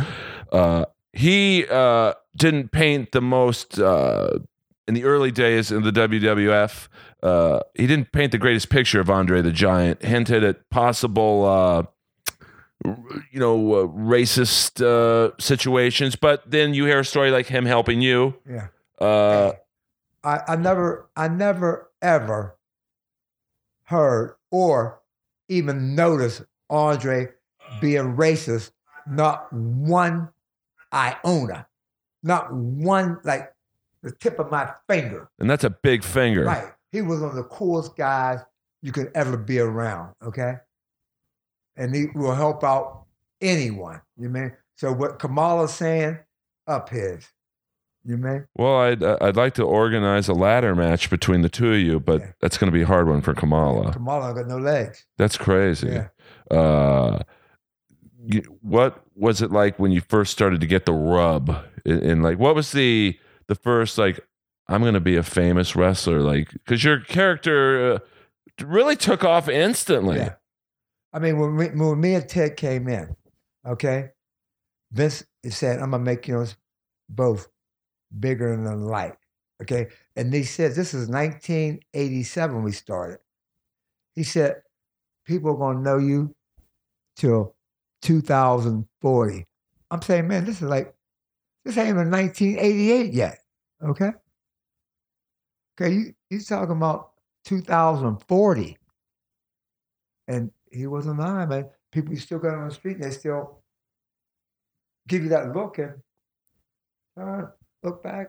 uh, 0.52 0.86
he 1.12 1.66
uh, 1.68 2.14
didn't 2.36 2.72
paint 2.72 3.12
the 3.12 3.20
most, 3.20 3.78
uh, 3.78 4.38
in 4.88 4.94
the 4.94 5.04
early 5.04 5.30
days 5.30 5.70
in 5.70 5.82
the 5.82 5.92
WWF, 5.92 6.88
uh, 7.22 7.60
he 7.74 7.86
didn't 7.86 8.12
paint 8.12 8.32
the 8.32 8.38
greatest 8.38 8.68
picture 8.68 9.00
of 9.00 9.10
Andre 9.10 9.42
the 9.42 9.52
Giant, 9.52 10.02
hinted 10.02 10.44
at 10.44 10.68
possible. 10.70 11.44
Uh, 11.44 11.82
you 12.84 13.40
know, 13.40 13.74
uh, 13.74 13.86
racist 13.86 14.84
uh, 14.84 15.32
situations, 15.40 16.14
but 16.14 16.48
then 16.48 16.74
you 16.74 16.84
hear 16.84 17.00
a 17.00 17.04
story 17.04 17.30
like 17.30 17.46
him 17.46 17.64
helping 17.64 18.00
you. 18.00 18.34
Yeah. 18.48 18.68
Uh, 18.98 19.52
I, 20.24 20.40
I 20.48 20.56
never, 20.56 21.08
I 21.16 21.28
never 21.28 21.90
ever 22.02 22.56
heard 23.84 24.36
or 24.50 25.00
even 25.48 25.94
noticed 25.94 26.42
Andre 26.70 27.28
being 27.80 28.16
racist. 28.16 28.72
Not 29.08 29.52
one 29.52 30.30
iota, 30.92 31.66
not 32.22 32.52
one 32.52 33.18
like 33.22 33.52
the 34.02 34.10
tip 34.10 34.38
of 34.38 34.50
my 34.50 34.72
finger. 34.88 35.28
and 35.38 35.48
that's 35.48 35.64
a 35.64 35.70
big 35.70 36.02
finger. 36.02 36.44
Right. 36.44 36.72
He 36.90 37.02
was 37.02 37.20
one 37.20 37.30
of 37.30 37.36
the 37.36 37.44
coolest 37.44 37.96
guys 37.96 38.40
you 38.82 38.92
could 38.92 39.10
ever 39.14 39.36
be 39.36 39.58
around. 39.58 40.14
Okay. 40.22 40.54
And 41.76 41.94
he 41.94 42.06
will 42.14 42.34
help 42.34 42.64
out 42.64 43.04
anyone. 43.40 44.00
You 44.16 44.28
mean? 44.28 44.52
So 44.76 44.92
what 44.92 45.18
Kamala's 45.18 45.74
saying, 45.74 46.18
up 46.66 46.88
his. 46.88 47.26
You 48.08 48.16
mean? 48.16 48.46
Well, 48.54 48.76
I'd 48.76 49.02
uh, 49.02 49.18
I'd 49.20 49.34
like 49.36 49.54
to 49.54 49.64
organize 49.64 50.28
a 50.28 50.32
ladder 50.32 50.76
match 50.76 51.10
between 51.10 51.42
the 51.42 51.48
two 51.48 51.72
of 51.72 51.80
you, 51.80 51.98
but 51.98 52.20
Yeah. 52.20 52.32
that's 52.40 52.56
going 52.56 52.70
to 52.70 52.72
be 52.72 52.82
a 52.82 52.86
hard 52.86 53.08
one 53.08 53.20
for 53.20 53.34
Kamala. 53.34 53.92
Kamala 53.92 54.32
got 54.32 54.46
no 54.46 54.58
legs. 54.58 55.04
That's 55.18 55.36
crazy. 55.36 55.88
Yeah. 55.88 56.56
Uh, 56.56 57.22
what 58.62 59.02
was 59.16 59.42
it 59.42 59.50
like 59.50 59.78
when 59.78 59.90
you 59.90 60.00
first 60.00 60.30
started 60.32 60.60
to 60.60 60.66
get 60.66 60.86
the 60.86 60.92
rub? 60.92 61.64
And, 61.84 62.22
like, 62.22 62.38
what 62.38 62.54
was 62.54 62.72
the 62.72 63.18
the 63.48 63.54
first 63.56 63.98
like? 63.98 64.20
I'm 64.68 64.82
going 64.82 64.94
to 64.94 65.00
be 65.00 65.16
a 65.16 65.22
famous 65.22 65.74
wrestler, 65.76 66.20
like 66.20 66.50
because 66.52 66.84
your 66.84 67.00
character 67.00 67.94
uh, 67.94 67.98
really 68.64 68.96
took 68.96 69.24
off 69.24 69.48
instantly. 69.48 70.16
Yeah. 70.18 70.34
I 71.12 71.18
mean, 71.18 71.38
when, 71.38 71.56
we, 71.56 71.66
when 71.68 72.00
me 72.00 72.14
and 72.14 72.28
Ted 72.28 72.56
came 72.56 72.88
in, 72.88 73.16
okay, 73.66 74.10
Vince 74.92 75.24
said, 75.48 75.78
I'm 75.80 75.90
going 75.90 76.04
to 76.04 76.10
make 76.10 76.28
you 76.28 76.46
both 77.08 77.48
bigger 78.18 78.56
than 78.56 78.86
life. 78.86 79.16
Okay. 79.62 79.88
And 80.16 80.32
he 80.32 80.44
said, 80.44 80.72
this 80.72 80.94
is 80.94 81.08
1987 81.08 82.62
we 82.62 82.72
started. 82.72 83.18
He 84.14 84.22
said, 84.22 84.62
people 85.24 85.50
are 85.50 85.56
going 85.56 85.78
to 85.78 85.82
know 85.82 85.98
you 85.98 86.34
till 87.16 87.54
2040. 88.02 89.46
I'm 89.90 90.02
saying, 90.02 90.28
man, 90.28 90.44
this 90.44 90.56
is 90.56 90.68
like, 90.68 90.94
this 91.64 91.76
ain't 91.76 91.88
even 91.88 92.10
1988 92.10 93.12
yet. 93.12 93.38
Okay. 93.82 94.10
Okay. 95.80 95.94
You, 95.94 96.14
you 96.30 96.40
talking 96.40 96.76
about 96.76 97.12
2040. 97.44 98.76
And 100.28 100.50
he 100.70 100.86
wasn't 100.86 101.18
lying, 101.18 101.48
man. 101.48 101.66
People 101.92 102.12
you 102.12 102.20
still 102.20 102.38
got 102.38 102.54
on 102.54 102.68
the 102.68 102.74
street 102.74 102.96
and 102.96 103.04
they 103.04 103.10
still 103.10 103.62
give 105.08 105.22
you 105.22 105.28
that 105.30 105.54
look 105.54 105.78
and 105.78 105.94
uh, 107.20 107.46
look 107.86 108.02
back. 108.02 108.28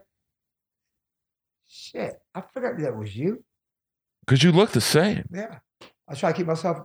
Shit, 1.68 2.14
I 2.34 2.42
forgot 2.54 2.80
that 2.80 2.96
was 2.96 3.16
you. 3.16 3.44
because 4.26 4.42
you 4.42 4.52
look 4.52 4.72
the 4.72 4.82
same. 4.82 5.26
Yeah. 5.34 5.60
I 6.08 6.16
try 6.16 6.32
to 6.32 6.38
keep 6.38 6.48
myself 6.48 6.78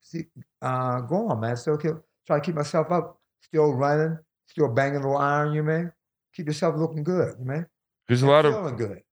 see, 0.00 0.24
uh, 0.62 1.00
going, 1.02 1.40
man. 1.40 1.56
Still 1.56 1.76
keep, 1.76 1.92
try 2.26 2.38
to 2.38 2.44
keep 2.44 2.54
myself 2.54 2.90
up, 2.90 3.20
still 3.42 3.74
running, 3.74 4.18
still 4.46 4.68
banging 4.68 5.02
the 5.02 5.08
iron, 5.10 5.52
you 5.52 5.62
man. 5.62 5.92
Keep 6.34 6.46
yourself 6.46 6.76
looking 6.76 7.02
good, 7.02 7.34
you 7.38 7.44
man. 7.44 7.66
There's 8.06 8.22
a 8.22 8.26
lot 8.26 8.46
of. 8.46 8.54
feeling 8.54 8.76
good. 8.76 9.02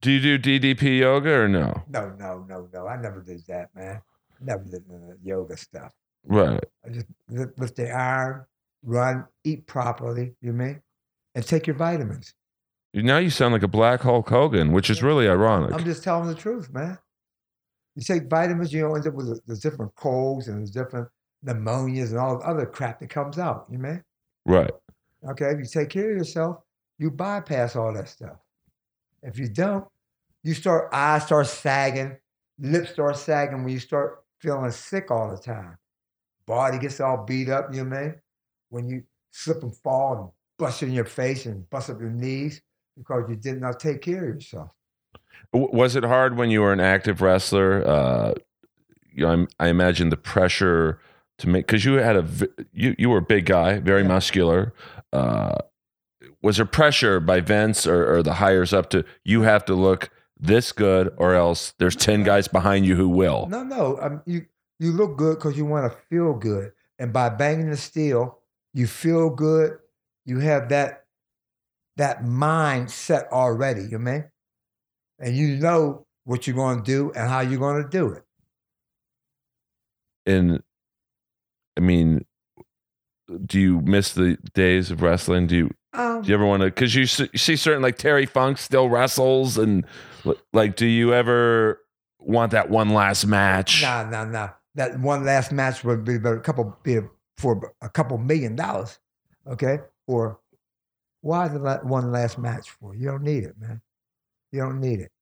Do 0.00 0.10
you 0.10 0.38
do 0.38 0.58
DDP 0.58 0.98
yoga 0.98 1.30
or 1.30 1.48
no? 1.48 1.82
No, 1.88 2.12
no, 2.18 2.44
no, 2.48 2.68
no. 2.72 2.86
I 2.86 2.96
never 2.96 3.20
did 3.20 3.42
that, 3.48 3.68
man. 3.74 4.00
Never 4.40 4.64
did 4.64 4.88
the 4.88 5.18
yoga 5.22 5.56
stuff. 5.56 5.92
Right. 6.24 6.64
I 6.84 6.88
just 6.88 7.06
lift, 7.28 7.58
lift 7.58 7.76
the 7.76 7.90
iron, 7.90 8.46
run, 8.82 9.26
eat 9.44 9.66
properly, 9.66 10.34
you 10.40 10.52
mean? 10.52 10.80
And 11.34 11.46
take 11.46 11.66
your 11.66 11.76
vitamins. 11.76 12.34
Now 12.92 13.18
you 13.18 13.30
sound 13.30 13.52
like 13.52 13.62
a 13.62 13.68
black 13.68 14.00
Hulk 14.00 14.28
Hogan, 14.28 14.72
which 14.72 14.90
is 14.90 15.02
really 15.02 15.28
ironic. 15.28 15.72
I'm 15.72 15.84
just 15.84 16.02
telling 16.02 16.28
the 16.28 16.34
truth, 16.34 16.72
man. 16.72 16.98
You 17.94 18.02
take 18.02 18.28
vitamins, 18.28 18.72
you 18.72 18.82
know, 18.82 18.94
end 18.94 19.06
up 19.06 19.14
with 19.14 19.40
the- 19.46 19.56
different 19.56 19.94
colds 19.94 20.48
and 20.48 20.66
the 20.66 20.70
different 20.70 21.08
pneumonias 21.44 22.10
and 22.10 22.18
all 22.18 22.38
the 22.38 22.44
other 22.44 22.66
crap 22.66 23.00
that 23.00 23.10
comes 23.10 23.38
out, 23.38 23.66
you 23.70 23.78
mean? 23.78 24.02
right. 24.44 24.72
Okay, 25.28 25.50
if 25.50 25.58
you 25.58 25.66
take 25.66 25.90
care 25.90 26.10
of 26.12 26.16
yourself, 26.16 26.62
you 26.98 27.10
bypass 27.10 27.76
all 27.76 27.92
that 27.92 28.08
stuff. 28.08 28.38
If 29.22 29.38
you 29.38 29.48
don't, 29.48 29.86
you 30.42 30.54
start 30.54 30.88
eyes 30.94 31.24
start 31.24 31.46
sagging, 31.46 32.16
lips 32.58 32.90
start 32.92 33.18
sagging 33.18 33.62
when 33.62 33.72
you 33.72 33.80
start 33.80 34.24
feeling 34.38 34.70
sick 34.70 35.10
all 35.10 35.30
the 35.30 35.36
time. 35.36 35.76
Body 36.46 36.78
gets 36.78 37.00
all 37.00 37.24
beat 37.24 37.50
up, 37.50 37.66
you 37.70 37.84
know 37.84 37.90
what 37.90 37.98
I 37.98 38.02
mean? 38.02 38.14
When 38.70 38.88
you 38.88 39.02
slip 39.30 39.62
and 39.62 39.76
fall 39.76 40.16
and 40.16 40.30
bust 40.60 40.82
in 40.84 40.92
your 40.92 41.04
face 41.06 41.46
and 41.46 41.68
bust 41.70 41.90
up 41.90 41.98
your 42.00 42.10
knees 42.10 42.60
because 42.96 43.24
you 43.28 43.34
did 43.34 43.60
not 43.60 43.80
take 43.80 44.02
care 44.02 44.28
of 44.28 44.34
yourself. 44.36 44.70
Was 45.52 45.96
it 45.96 46.04
hard 46.04 46.36
when 46.36 46.50
you 46.50 46.60
were 46.60 46.72
an 46.72 46.80
active 46.80 47.20
wrestler? 47.22 47.84
Uh, 47.84 48.34
you 49.12 49.24
know, 49.24 49.32
I'm, 49.32 49.48
I 49.58 49.68
imagine 49.68 50.10
the 50.10 50.16
pressure 50.16 51.00
to 51.38 51.48
make 51.48 51.66
because 51.66 51.84
you 51.84 51.94
had 51.94 52.16
a 52.16 52.24
you 52.72 52.94
you 52.98 53.08
were 53.10 53.18
a 53.18 53.22
big 53.22 53.46
guy, 53.46 53.80
very 53.80 54.02
Yeah. 54.02 54.08
muscular. 54.08 54.74
Uh, 55.12 55.56
was 56.42 56.58
there 56.58 56.66
pressure 56.66 57.18
by 57.18 57.40
Vince 57.40 57.86
or, 57.86 58.14
or 58.14 58.22
the 58.22 58.34
hires 58.34 58.72
up 58.72 58.90
to 58.90 59.04
you 59.24 59.42
have 59.42 59.64
to 59.64 59.74
look 59.74 60.10
this 60.38 60.72
good 60.72 61.12
or 61.16 61.34
else 61.34 61.72
there's 61.78 61.96
ten 61.96 62.22
guys 62.22 62.46
behind 62.46 62.86
you 62.86 62.94
who 62.94 63.08
will? 63.08 63.46
No, 63.50 63.62
no. 63.64 63.98
Um, 64.00 64.22
you 64.26 64.46
you 64.78 64.92
look 64.92 65.16
good 65.16 65.36
because 65.38 65.56
you 65.56 65.64
want 65.64 65.90
to 65.90 65.98
feel 66.10 66.34
good, 66.34 66.72
and 66.98 67.12
by 67.12 67.28
banging 67.30 67.70
the 67.70 67.76
steel, 67.76 68.38
you 68.74 68.86
feel 68.86 69.30
good. 69.30 69.78
You 70.24 70.38
have 70.40 70.68
that 70.70 71.04
that 71.96 72.22
mindset 72.22 73.28
already. 73.28 73.82
You 73.82 73.98
mean, 73.98 74.24
and 75.18 75.36
you 75.36 75.56
know 75.56 76.06
what 76.24 76.46
you're 76.46 76.56
going 76.56 76.78
to 76.78 76.84
do 76.84 77.12
and 77.14 77.28
how 77.28 77.40
you're 77.40 77.58
going 77.58 77.82
to 77.82 77.88
do 77.88 78.08
it. 78.12 78.22
And 80.26 80.62
I 81.76 81.80
mean, 81.80 82.24
do 83.46 83.58
you 83.60 83.80
miss 83.80 84.12
the 84.12 84.36
days 84.54 84.90
of 84.90 85.02
wrestling? 85.02 85.46
Do 85.46 85.56
you 85.56 85.70
Um, 85.92 86.22
Do 86.22 86.28
you 86.28 86.34
ever 86.34 86.46
want 86.46 86.60
to? 86.62 86.66
Because 86.66 86.94
you, 86.94 87.06
see- 87.06 87.30
you 87.32 87.38
see 87.38 87.56
certain 87.56 87.82
like 87.82 87.96
Terry 87.98 88.26
Funk 88.26 88.58
still 88.58 88.88
wrestles, 88.88 89.58
and 89.58 89.84
like, 90.52 90.76
do 90.76 90.86
you 90.86 91.14
ever 91.14 91.80
want 92.20 92.52
that 92.52 92.70
one 92.70 92.90
last 92.90 93.26
match? 93.26 93.82
Nah, 93.82 94.08
nah, 94.08 94.24
nah. 94.24 94.50
That 94.76 95.00
one 95.00 95.24
last 95.24 95.50
match 95.50 95.82
would 95.82 96.04
be 96.04 96.16
about 96.16 96.36
a 96.36 96.40
couple 96.40 96.76
be 96.84 97.00
for 97.38 97.74
a 97.80 97.88
couple 97.88 98.18
million 98.18 98.54
dollars. 98.54 98.98
Okay, 99.46 99.80
or 100.10 100.38
why 101.22 101.48
the 101.48 101.58
la- 101.58 101.78
one 101.78 102.10
last 102.10 102.38
match 102.38 102.70
for? 102.70 102.94
You 102.94 103.06
don't 103.06 103.22
need 103.22 103.44
it, 103.44 103.54
man. 103.58 103.80
You 104.52 104.60
don't 104.60 104.80
need 104.80 105.00
it. 105.00 105.12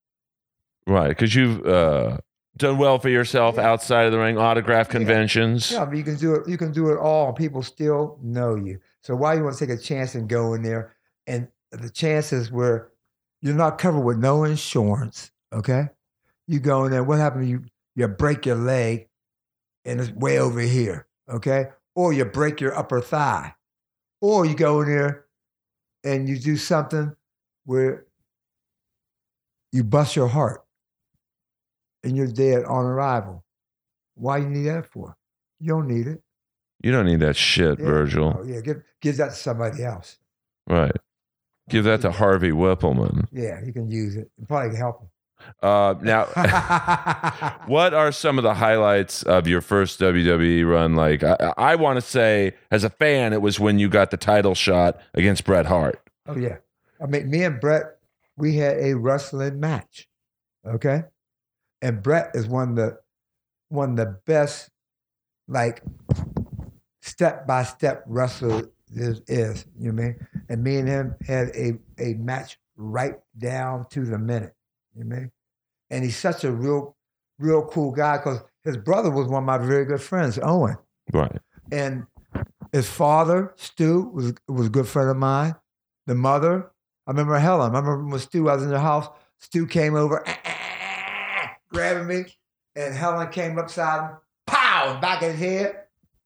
Right, 0.87 1.09
because 1.09 1.35
you've 1.35 1.65
uh, 1.67 2.19
done 2.57 2.79
well 2.79 2.99
for 2.99 3.09
yourself 3.11 3.57
Yeah. 3.57 3.69
outside 3.69 4.07
of 4.07 4.13
the 4.13 4.19
ring, 4.19 4.39
autograph 4.39 4.87
Yeah. 4.89 4.93
conventions. 4.93 5.71
Yeah, 5.71 5.85
but 5.85 5.97
you 5.99 6.05
can 6.05 6.17
do 6.17 6.35
it. 6.37 6.49
You 6.49 6.57
can 6.57 6.73
do 6.73 6.91
it 6.91 6.99
all, 6.99 7.33
people 7.33 7.63
still 7.63 8.19
know 8.23 8.55
you. 8.55 8.79
So 9.03 9.15
why 9.15 9.35
you 9.35 9.45
want 9.45 9.57
to 9.57 9.67
take 9.67 9.77
a 9.79 9.81
chance 9.81 10.15
and 10.15 10.29
go 10.29 10.55
in 10.55 10.63
there? 10.63 10.95
And 11.27 11.49
the 11.71 11.91
chances 11.91 12.51
where 12.51 12.89
you're 13.43 13.55
not 13.55 13.77
covered 13.79 14.01
with 14.01 14.19
no 14.19 14.45
insurance. 14.45 15.31
Okay, 15.53 15.89
you 16.47 16.59
go 16.61 16.85
in 16.87 16.91
there. 16.91 17.05
What 17.05 17.19
happened? 17.19 17.49
You 17.49 17.65
you 17.95 18.07
break 18.09 18.47
your 18.47 18.57
leg, 18.57 19.09
and 19.85 20.01
it's 20.01 20.11
way 20.11 20.39
over 20.39 20.61
here. 20.61 21.07
Okay, 21.29 21.67
or 21.95 22.13
you 22.15 22.25
break 22.25 22.61
your 22.61 22.75
upper 22.77 23.01
thigh, 23.03 23.55
or 24.21 24.47
you 24.47 24.55
go 24.55 24.81
in 24.83 24.89
there 24.89 25.25
and 26.05 26.29
you 26.29 26.39
do 26.39 26.57
something 26.57 27.15
where 27.65 28.07
you 29.73 29.85
bust 29.85 30.17
your 30.17 30.29
heart 30.29 30.65
and 32.03 32.17
you're 32.17 32.27
dead 32.27 32.65
on 32.65 32.85
arrival. 32.85 33.45
Why 34.15 34.39
you 34.39 34.49
need 34.49 34.65
that 34.65 34.87
for? 34.87 35.17
You 35.61 35.69
don't 35.69 35.89
need 35.89 36.07
it. 36.07 36.23
You 36.83 36.93
don't 36.93 37.07
need 37.07 37.21
that 37.21 37.37
shit, 37.37 37.79
Yeah. 37.79 37.85
Virgil. 37.87 38.37
Oh, 38.41 38.45
yeah, 38.45 38.61
give 38.61 38.83
give 39.01 39.17
that 39.17 39.31
to 39.31 39.37
somebody 39.37 39.85
else. 39.85 40.19
Right. 40.67 40.93
Give 41.69 41.85
that 41.85 42.01
to 42.03 42.11
Harvey 42.13 42.51
Wippleman. 42.51 43.27
Yeah, 43.33 43.63
he 43.65 43.73
can 43.73 43.91
use 43.91 44.17
it. 44.17 44.31
It 44.41 44.49
probably 44.49 44.71
can 44.71 44.79
help 44.79 45.03
him. 45.03 45.09
Uh, 45.63 45.95
now, 46.01 46.25
what 47.67 47.95
are 47.95 48.13
some 48.13 48.39
of 48.39 48.45
the 48.45 48.55
highlights 48.55 49.23
of 49.25 49.47
your 49.47 49.61
first 49.61 50.01
WWE 50.01 50.69
run? 50.69 50.95
Like, 50.95 51.23
I, 51.23 51.53
I 51.57 51.75
want 51.75 51.97
to 51.97 52.01
say, 52.01 52.55
as 52.71 52.85
a 52.85 52.91
fan, 52.91 53.33
it 53.33 53.43
was 53.43 53.59
when 53.59 53.79
you 53.79 53.89
got 53.89 54.11
the 54.11 54.17
title 54.17 54.55
shot 54.55 55.01
against 55.15 55.45
Bret 55.45 55.67
Hart. 55.67 56.01
Oh 56.27 56.37
yeah. 56.37 56.59
I 57.03 57.07
mean, 57.07 57.31
me 57.31 57.45
and 57.45 57.61
Bret, 57.61 57.99
we 58.37 58.57
had 58.57 58.79
a 58.79 58.95
wrestling 58.95 59.61
match. 59.61 60.09
Okay. 60.67 61.05
And 61.81 62.03
Bret 62.03 62.31
is 62.35 62.47
one 62.47 62.71
of 62.71 62.77
the 62.77 62.99
one 63.69 63.91
of 63.91 63.97
the 63.97 64.19
best, 64.27 64.71
like 65.47 65.83
step 67.03 67.47
by 67.47 67.65
step 67.65 68.05
wrestler 68.07 68.71
is, 68.95 69.23
is. 69.27 69.67
You 69.79 69.93
know 69.93 70.03
what 70.03 70.03
I 70.03 70.07
mean? 70.07 70.27
And 70.49 70.65
me 70.65 70.77
and 70.77 70.89
him 70.89 71.15
had 71.27 71.49
a, 71.49 71.79
a 71.99 72.15
match 72.15 72.59
right 72.77 73.17
down 73.37 73.87
to 73.91 74.05
the 74.05 74.19
minute. 74.19 74.55
You 74.99 75.05
know 75.05 75.17
I 75.17 75.19
mean? 75.21 75.33
And 75.91 76.05
he's 76.05 76.17
such 76.17 76.45
a 76.45 76.53
real, 76.53 76.97
real 77.39 77.65
cool 77.67 77.93
guy 77.93 78.19
because 78.19 78.41
his 78.65 78.77
brother 78.77 79.11
was 79.11 79.27
one 79.29 79.43
of 79.43 79.47
my 79.47 79.59
very 79.59 79.85
good 79.85 80.03
friends, 80.03 80.39
Owen. 80.43 80.77
Right. 81.13 81.39
And 81.73 82.07
his 82.73 82.89
father, 82.89 83.55
Stu, 83.57 84.11
was 84.13 84.35
was 84.47 84.67
a 84.67 84.71
good 84.71 84.89
friend 84.89 85.09
of 85.09 85.17
mine. 85.17 85.55
The 86.07 86.15
mother, 86.15 86.71
I 87.07 87.13
remember 87.13 87.39
Helen. 87.39 87.75
I 87.75 87.79
remember 87.79 88.05
when 88.05 88.19
Stu 88.19 88.49
I 88.49 88.55
was 88.55 88.65
in 88.65 88.71
the 88.71 88.81
house. 88.81 89.09
Stu 89.41 89.67
came 89.67 89.95
over, 89.95 90.25
grabbing 91.71 92.09
me, 92.09 92.25
and 92.75 92.95
Helen 92.95 93.29
came 93.31 93.59
upside 93.59 94.03
him, 94.03 94.17
pow, 94.47 94.99
back 95.01 95.23
in 95.23 95.37
his 95.37 95.39
head. 95.39 95.77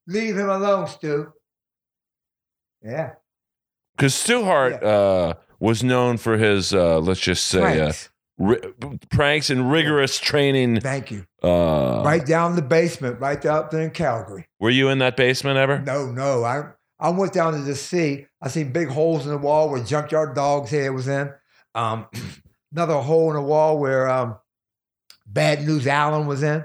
Leave 0.07 0.37
him 0.37 0.49
alone, 0.49 0.89
Stu. 0.89 1.33
Yeah. 2.83 3.13
Because 3.97 4.15
Stu 4.15 4.45
Hart 4.45 4.83
uh, 4.83 5.35
was 5.61 5.85
known 5.85 6.17
for 6.17 6.39
his, 6.39 6.73
uh, 6.73 6.99
let's 7.01 7.21
just 7.21 7.47
say, 7.47 7.81
uh. 7.81 7.93
Ri- 8.43 8.61
pranks 9.11 9.51
and 9.51 9.71
rigorous 9.71 10.19
training. 10.19 10.81
Thank 10.81 11.11
you. 11.11 11.27
Uh, 11.43 12.03
Right 12.05 12.25
down 12.25 12.57
the 12.57 12.63
basement, 12.63 13.21
right 13.21 13.45
up 13.47 13.71
there 13.71 13.83
in 13.83 13.91
Calgary. 13.91 14.47
Were 14.61 14.71
you 14.71 14.89
in 14.89 14.99
that 14.99 15.17
basement 15.17 15.57
ever? 15.59 15.79
No, 15.81 16.07
no. 16.11 16.45
I 16.45 16.71
I 17.01 17.09
went 17.11 17.33
down 17.33 17.53
to 17.55 17.59
the 17.61 17.75
sea. 17.75 18.27
I 18.41 18.49
seen 18.49 18.73
big 18.73 18.89
holes 18.89 19.25
in 19.25 19.33
the 19.33 19.39
wall 19.39 19.71
where 19.71 19.83
Junkyard 19.83 20.35
Dog's 20.35 20.71
head 20.71 20.91
was 20.93 21.09
in. 21.09 21.33
Um, 21.75 22.07
another 22.73 22.95
hole 23.01 23.31
in 23.31 23.37
the 23.37 23.43
wall 23.43 23.79
where 23.79 24.09
um, 24.09 24.37
Bad 25.27 25.67
News 25.67 25.87
Allen 25.87 26.27
was 26.27 26.43
in. 26.43 26.65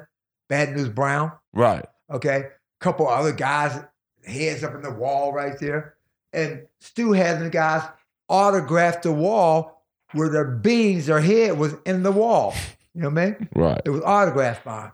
Bad 0.50 0.76
News 0.76 0.90
Brown. 0.90 1.32
Right. 1.54 1.86
Okay. 2.12 2.50
Couple 2.80 3.08
other 3.08 3.32
guys, 3.32 3.84
heads 4.26 4.64
up 4.64 4.76
in 4.76 4.82
the 4.84 4.92
wall 4.92 5.34
right 5.34 5.58
there. 5.60 5.96
And 6.34 6.68
Stu 6.82 7.14
had 7.14 7.40
the 7.40 7.50
guys 7.50 7.82
autograph 8.30 9.02
the 9.02 9.12
wall 9.12 9.77
where 10.14 10.30
their 10.30 10.46
beans, 10.46 11.08
their 11.08 11.22
head 11.22 11.58
was 11.58 11.76
in 11.86 12.04
the 12.04 12.12
wall. 12.12 12.54
You 12.94 13.04
know 13.04 13.10
what 13.10 13.22
I 13.22 13.26
mean? 13.26 13.50
Right. 13.56 13.82
It 13.86 13.90
was 13.90 14.02
autographed 14.02 14.66
by 14.66 14.86
him. 14.86 14.92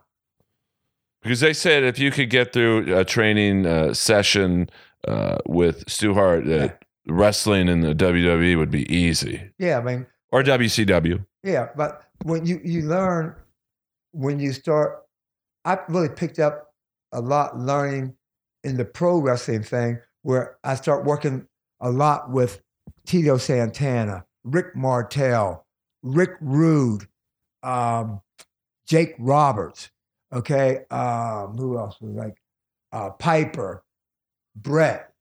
Because 1.22 1.40
they 1.40 1.54
said 1.54 1.84
if 1.84 1.98
you 1.98 2.10
could 2.10 2.28
get 2.28 2.52
through 2.52 2.94
a 2.94 3.04
training 3.04 3.64
uh, 3.64 3.94
session 3.94 4.68
uh, 5.08 5.38
with 5.46 5.88
Stu 5.88 6.12
Hart, 6.12 6.44
that 6.46 6.84
wrestling 7.06 7.68
in 7.68 7.80
the 7.80 7.94
WWE 7.94 8.58
would 8.58 8.70
be 8.70 8.90
easy. 8.94 9.50
Yeah, 9.58 9.78
I 9.78 9.82
mean, 9.82 10.06
Or 10.32 10.42
WCW. 10.42 11.24
Yeah, 11.42 11.68
but 11.76 12.02
when 12.24 12.44
you 12.46 12.60
you 12.64 12.82
learn 12.82 13.34
when 14.12 14.38
you 14.38 14.52
start, 14.52 15.02
I 15.64 15.78
really 15.88 16.08
picked 16.08 16.38
up 16.38 16.72
a 17.12 17.20
lot 17.20 17.58
learning 17.58 18.14
in 18.62 18.76
the 18.76 18.84
pro 18.84 19.18
wrestling 19.18 19.62
thing 19.62 19.98
where 20.22 20.56
I 20.64 20.74
start 20.74 21.04
working 21.04 21.46
a 21.80 21.90
lot 21.90 22.30
with 22.30 22.62
Tito 23.06 23.36
Santana, 23.36 24.24
Rick 24.44 24.76
Martel, 24.76 25.66
Rick 26.02 26.36
Rude, 26.40 27.08
um, 27.62 28.20
Jake 28.86 29.14
Roberts. 29.18 29.90
Okay, 30.32 30.84
um, 30.90 31.56
who 31.56 31.78
else 31.78 32.00
was 32.00 32.12
like 32.12 32.36
uh, 32.92 33.10
Piper, 33.10 33.84
Bret, 34.56 35.12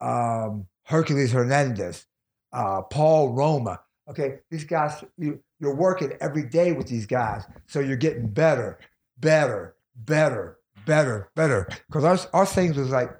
um, 0.00 0.66
Hercules 0.84 1.32
Hernandez, 1.32 2.06
uh, 2.52 2.82
Paul 2.82 3.30
Roma. 3.30 3.80
Okay, 4.08 4.38
these 4.50 4.64
guys, 4.64 5.04
you, 5.18 5.40
you're 5.60 5.74
working 5.74 6.12
every 6.20 6.44
day 6.44 6.72
with 6.72 6.86
these 6.86 7.06
guys, 7.06 7.44
so 7.66 7.80
you're 7.80 7.96
getting 7.96 8.28
better, 8.28 8.78
better, 9.18 9.74
better, 9.96 10.58
better, 10.86 11.30
better. 11.34 11.68
Because 11.88 12.04
our 12.04 12.18
our 12.40 12.46
things 12.46 12.76
was 12.76 12.90
like 12.90 13.10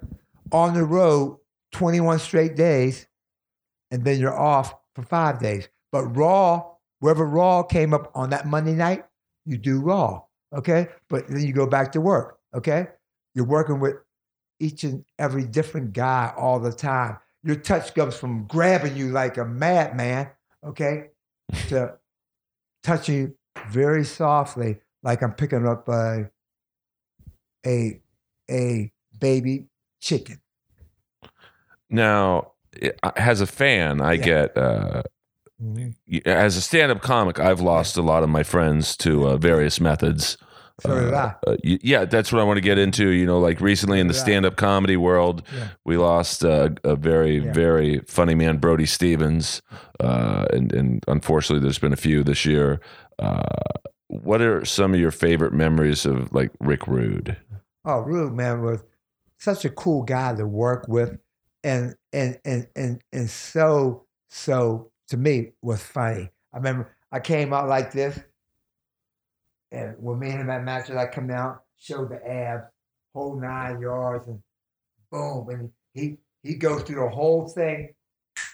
on 0.51 0.73
the 0.73 0.83
road, 0.83 1.37
21 1.73 2.19
straight 2.19 2.55
days, 2.55 3.07
and 3.91 4.03
then 4.03 4.19
you're 4.19 4.37
off 4.37 4.73
for 4.95 5.03
five 5.03 5.39
days. 5.39 5.67
But 5.91 6.05
Raw, 6.15 6.71
wherever 6.99 7.25
Raw 7.25 7.63
came 7.63 7.93
up 7.93 8.11
on 8.15 8.29
that 8.31 8.47
Monday 8.47 8.73
night, 8.73 9.05
you 9.45 9.57
do 9.57 9.79
Raw. 9.79 10.23
Okay, 10.53 10.87
but 11.09 11.27
then 11.27 11.41
you 11.41 11.53
go 11.53 11.65
back 11.65 11.91
to 11.93 12.01
work. 12.01 12.39
Okay, 12.53 12.87
you're 13.33 13.45
working 13.45 13.79
with 13.79 13.95
each 14.59 14.83
and 14.83 15.03
every 15.17 15.43
different 15.43 15.93
guy 15.93 16.33
all 16.37 16.59
the 16.59 16.71
time. 16.71 17.17
Your 17.43 17.55
touch 17.55 17.95
comes 17.95 18.15
from 18.15 18.45
grabbing 18.47 18.95
you 18.95 19.11
like 19.11 19.37
a 19.37 19.45
madman, 19.45 20.29
okay, 20.63 21.09
to 21.69 21.95
touching 22.83 23.15
you 23.15 23.35
very 23.69 24.03
softly, 24.03 24.79
like 25.03 25.21
I'm 25.21 25.33
picking 25.33 25.65
up 25.65 25.87
a 25.89 26.29
a 27.65 28.01
a 28.49 28.91
baby 29.19 29.67
chicken. 29.99 30.39
Now, 31.89 32.50
as 33.15 33.41
a 33.41 33.47
fan, 33.47 34.01
I 34.01 34.13
Yeah. 34.13 34.23
get, 34.23 34.57
uh, 34.57 35.03
as 36.25 36.57
a 36.57 36.61
stand 36.61 36.91
up 36.91 37.01
comic, 37.01 37.39
I've 37.39 37.61
lost 37.61 37.97
a 37.97 38.01
lot 38.01 38.23
of 38.23 38.29
my 38.29 38.43
friends 38.43 38.97
to 38.97 39.27
uh, 39.27 39.37
various 39.37 39.79
methods. 39.79 40.37
I. 40.83 40.89
Uh, 41.45 41.57
yeah, 41.63 42.05
that's 42.05 42.31
what 42.31 42.41
I 42.41 42.43
want 42.43 42.57
to 42.57 42.61
get 42.61 42.79
into. 42.79 43.09
You 43.09 43.27
know, 43.27 43.39
like 43.39 43.61
recently 43.61 43.99
in 43.99 44.07
the 44.07 44.15
stand 44.15 44.47
up 44.47 44.55
comedy 44.55 44.97
world, 44.97 45.43
Yeah. 45.55 45.67
we 45.85 45.95
lost 45.97 46.43
uh, 46.43 46.69
a 46.83 46.95
very, 46.95 47.37
Yeah. 47.37 47.53
very 47.53 47.99
funny 48.07 48.33
man, 48.33 48.57
Brody 48.57 48.87
Stevens. 48.87 49.61
Uh, 49.99 50.45
and, 50.51 50.73
and 50.73 51.03
unfortunately, 51.07 51.61
there's 51.61 51.77
been 51.77 51.93
a 51.93 51.97
few 51.97 52.23
this 52.23 52.45
year. 52.45 52.79
Uh, 53.19 53.43
what 54.07 54.41
are 54.41 54.65
some 54.65 54.95
of 54.95 54.99
your 54.99 55.11
favorite 55.11 55.53
memories 55.53 56.03
of 56.07 56.33
like 56.33 56.49
Rick 56.59 56.87
Rude? 56.87 57.37
Oh, 57.85 57.99
Rude 57.99 58.33
man 58.33 58.63
was 58.63 58.83
such 59.37 59.63
a 59.65 59.69
cool 59.69 60.01
guy 60.01 60.33
to 60.35 60.47
work 60.47 60.87
with, 60.87 61.15
and 61.63 61.95
and 62.13 62.39
and 62.45 62.67
and 62.75 63.01
and 63.11 63.29
so 63.29 64.05
so 64.29 64.91
to 65.09 65.17
me 65.17 65.51
was 65.61 65.81
funny. 65.81 66.29
I 66.53 66.57
remember 66.57 66.95
I 67.11 67.19
came 67.19 67.53
out 67.53 67.67
like 67.67 67.91
this, 67.91 68.19
and 69.71 69.95
when 69.99 70.19
me 70.19 70.29
and 70.31 70.41
him 70.41 70.47
had 70.47 70.63
matches, 70.63 70.95
I 70.95 71.07
come 71.07 71.29
out, 71.29 71.63
show 71.77 72.05
the 72.05 72.25
abs, 72.25 72.63
whole 73.13 73.39
nine 73.39 73.81
yards, 73.81 74.27
and 74.27 74.41
boom, 75.11 75.49
and 75.49 75.71
he 75.93 76.17
he 76.43 76.55
goes 76.55 76.83
through 76.83 77.03
the 77.03 77.09
whole 77.09 77.47
thing. 77.47 77.93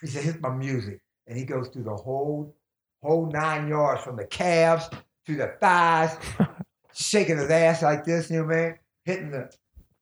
He 0.02 0.08
said, 0.08 0.24
"Here's 0.24 0.42
my 0.42 0.50
music," 0.50 1.02
and 1.28 1.38
he 1.38 1.46
goes 1.46 1.70
through 1.70 1.84
the 1.84 1.96
whole 1.96 2.56
whole 3.04 3.28
nine 3.28 3.68
yards 3.68 4.04
from 4.04 4.18
the 4.18 4.26
calves 4.26 4.90
to 5.26 5.36
the 5.36 5.54
thighs, 5.60 6.18
shaking 6.94 7.38
his 7.38 7.50
ass 7.50 7.82
like 7.82 8.04
this. 8.04 8.30
You 8.30 8.44
know 8.44 8.46
mean? 8.46 8.76
hitting 9.08 9.32
the, 9.32 9.50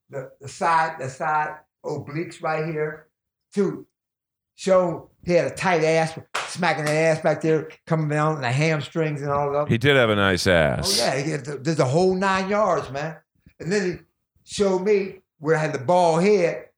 the 0.10 0.32
the 0.42 0.48
side 0.50 0.98
the 1.00 1.10
side 1.10 1.58
obliques 1.86 2.42
right 2.42 2.66
here 2.66 3.05
to 3.56 3.86
show 4.56 5.10
he 5.24 5.34
had 5.34 5.52
a 5.52 5.56
tight 5.56 5.84
ass, 5.84 6.18
smacking 6.48 6.86
the 6.86 6.92
ass 6.92 7.22
back 7.22 7.42
there, 7.42 7.70
coming 7.88 8.10
down 8.10 8.36
and 8.36 8.44
the 8.44 8.52
hamstrings 8.52 9.22
and 9.22 9.32
all 9.32 9.52
that. 9.52 9.68
He 9.68 9.78
did 9.78 9.96
have 9.96 10.10
a 10.10 10.16
nice 10.16 10.46
ass. 10.48 11.00
Oh 11.00 11.04
yeah, 11.04 11.18
he 11.18 11.32
had 11.32 11.46
the, 11.46 11.58
there's 11.58 11.80
a 11.80 11.86
whole 11.86 12.16
nine 12.16 12.50
yards, 12.50 12.90
man. 12.92 13.18
And 13.60 13.72
then 13.72 13.92
he 13.92 13.98
showed 14.44 14.80
me 14.80 15.22
where 15.40 15.56
I 15.56 15.60
had 15.60 15.74
the 15.74 15.80
ball 15.80 16.18
head. 16.18 16.70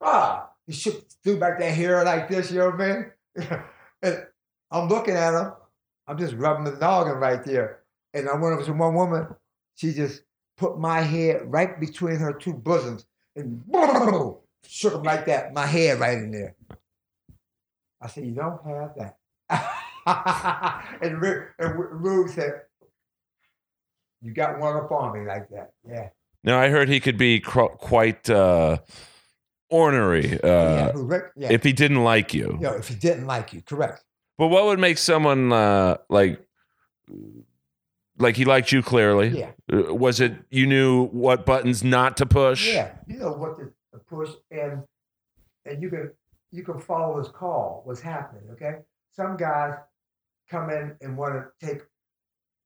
Ah, 0.00 0.50
he 0.66 0.72
shook, 0.72 1.08
threw 1.24 1.38
back 1.38 1.58
that 1.58 1.70
hair 1.70 2.04
like 2.04 2.28
this, 2.28 2.50
you 2.50 2.58
know 2.58 2.70
what 2.70 2.80
I 2.80 2.92
mean? 2.92 3.12
and 4.02 4.26
I'm 4.70 4.88
looking 4.88 5.14
at 5.14 5.34
him. 5.34 5.52
I'm 6.06 6.18
just 6.18 6.34
rubbing 6.34 6.64
the 6.64 6.78
noggin 6.78 7.14
right 7.14 7.42
there. 7.44 7.80
And 8.14 8.28
I 8.28 8.34
went 8.34 8.54
over 8.54 8.64
to 8.64 8.72
one 8.72 8.94
woman. 8.94 9.26
She 9.74 9.92
just 9.92 10.22
put 10.56 10.78
my 10.78 11.00
head 11.00 11.42
right 11.44 11.78
between 11.80 12.16
her 12.16 12.32
two 12.32 12.52
bosoms 12.52 13.06
and 13.34 13.62
shook 14.68 14.94
him 14.94 15.02
like 15.02 15.26
that. 15.26 15.52
My 15.54 15.66
head 15.66 15.98
right 16.00 16.18
in 16.18 16.30
there. 16.30 16.54
I 18.00 18.08
said, 18.08 18.24
"You 18.26 18.32
don't 18.34 18.60
have 18.66 18.94
that." 18.96 19.16
and 21.02 21.20
Ru- 21.20 21.46
and 21.58 21.74
Ru- 21.78 21.88
Rube 21.92 22.30
said, 22.30 22.62
"You 24.22 24.32
got 24.32 24.58
one 24.58 24.76
up 24.76 24.90
on 24.92 25.12
me 25.18 25.26
like 25.26 25.48
that." 25.50 25.72
Yeah. 25.88 26.08
Now 26.44 26.60
I 26.60 26.68
heard 26.68 26.88
he 26.88 27.00
could 27.00 27.18
be 27.18 27.40
cr- 27.40 27.64
quite 27.78 28.28
uh, 28.30 28.78
ornery 29.70 30.40
uh, 30.42 30.46
yeah, 30.46 30.92
who 30.92 31.04
Rick, 31.04 31.24
yeah. 31.36 31.50
if 31.52 31.64
he 31.64 31.72
didn't 31.72 32.04
like 32.04 32.32
you. 32.34 32.56
know, 32.60 32.74
if 32.74 32.88
he 32.88 32.94
didn't 32.94 33.26
like 33.26 33.52
you, 33.52 33.62
correct. 33.62 34.04
But 34.38 34.48
what 34.48 34.66
would 34.66 34.78
make 34.78 34.98
someone 34.98 35.52
uh, 35.52 35.96
like 36.08 36.40
like 38.18 38.36
he 38.36 38.44
liked 38.44 38.70
you 38.72 38.82
clearly? 38.82 39.28
Yeah, 39.38 39.50
Uh, 39.72 39.94
Was 39.94 40.20
it 40.20 40.34
you 40.50 40.66
knew 40.66 41.06
what 41.08 41.44
buttons 41.46 41.82
not 41.82 42.16
to 42.18 42.26
push? 42.26 42.72
yeah. 42.72 42.92
You 43.06 43.18
know 43.18 43.32
what 43.32 43.58
to 43.58 43.72
push 43.98 44.30
and 44.50 44.82
and 45.64 45.82
you 45.82 45.90
can 45.90 46.10
you 46.52 46.62
can 46.62 46.78
follow 46.78 47.18
his 47.18 47.28
call. 47.28 47.82
What's 47.84 48.00
happening? 48.00 48.44
Okay. 48.52 48.76
Some 49.12 49.36
guys 49.36 49.74
come 50.50 50.70
in 50.70 50.94
and 51.00 51.16
want 51.16 51.34
to 51.34 51.66
take 51.66 51.82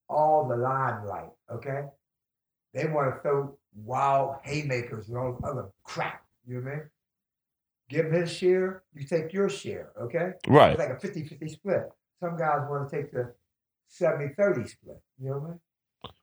all 0.08 0.46
the 0.48 0.56
limelight. 0.56 1.30
Okay. 1.50 1.84
They 2.74 2.86
want 2.86 3.14
to 3.14 3.20
throw 3.22 3.56
wild 3.74 4.36
haymakers 4.42 5.08
and 5.08 5.16
all 5.16 5.38
other 5.44 5.66
crap. 5.82 6.24
You 6.46 6.56
know 6.56 6.60
what 6.62 6.72
I 6.72 6.76
mean? 6.76 6.84
Give 7.88 8.06
him 8.06 8.12
his 8.12 8.32
share. 8.32 8.82
You 8.94 9.04
take 9.04 9.32
your 9.32 9.48
share. 9.48 9.90
Okay. 10.00 10.32
Right. 10.46 10.70
It's 10.70 10.78
like 10.78 10.90
a 10.90 11.00
50 11.00 11.24
50 11.24 11.48
split. 11.48 11.90
Some 12.20 12.36
guys 12.36 12.60
want 12.68 12.88
to 12.88 12.96
take 12.96 13.12
the 13.12 13.32
70 13.88 14.34
30 14.34 14.68
split. 14.68 15.00
You 15.18 15.30
know 15.30 15.38
what 15.38 15.44
I 15.44 15.48
mean? 15.50 15.60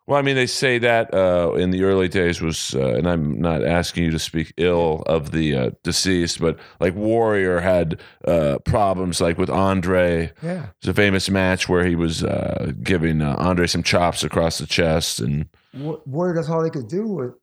Well, 0.08 0.18
I 0.18 0.22
mean, 0.22 0.38
they 0.38 0.48
say 0.48 0.80
that 0.80 1.14
uh, 1.14 1.52
in 1.58 1.72
the 1.72 1.84
early 1.84 2.08
days 2.08 2.40
was, 2.40 2.74
uh, 2.74 2.94
and 2.96 3.06
I'm 3.06 3.42
not 3.42 3.62
asking 3.66 4.06
you 4.06 4.12
to 4.12 4.20
speak 4.20 4.54
ill 4.56 5.04
of 5.06 5.32
the 5.32 5.54
uh, 5.54 5.72
deceased, 5.84 6.40
but 6.40 6.58
like 6.80 6.96
Warrior 6.96 7.60
had 7.60 8.00
uh, 8.26 8.60
problems, 8.64 9.20
like 9.20 9.38
with 9.38 9.50
Andre. 9.50 10.32
Yeah. 10.42 10.68
It's 10.80 10.88
a 10.88 10.94
famous 10.94 11.30
match 11.30 11.68
where 11.68 11.86
he 11.86 11.96
was 11.96 12.24
uh, 12.24 12.72
giving 12.82 13.22
uh, 13.22 13.36
Andre 13.38 13.68
some 13.68 13.84
chops 13.84 14.24
across 14.24 14.60
the 14.60 14.66
chest, 14.66 15.20
and 15.20 15.50
Warrior, 15.74 16.36
that's 16.36 16.50
all 16.50 16.64
they 16.64 16.70
could 16.70 16.88
do 16.88 17.06
was 17.06 17.34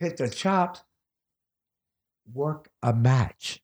hit 0.00 0.16
the 0.16 0.28
chops, 0.28 0.82
work 2.34 2.68
a 2.82 2.92
match, 2.92 3.62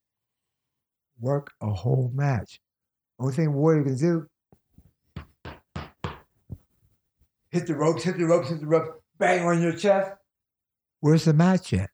work 1.18 1.51
a 1.61 1.70
whole 1.70 2.12
match. 2.14 2.61
Only 3.18 3.35
thing 3.35 3.53
Warrior 3.53 3.83
can 3.83 3.96
do, 3.96 4.29
hit 7.51 7.67
the 7.67 7.75
ropes, 7.75 8.03
hit 8.05 8.19
the 8.19 8.25
ropes, 8.27 8.49
hit 8.49 8.61
the 8.61 8.67
ropes, 8.67 8.91
bang 9.19 9.45
on 9.47 9.61
your 9.63 9.73
chest. 9.73 10.13
Where's 11.01 11.25
the 11.25 11.33
match 11.33 11.73
at? 11.73 11.91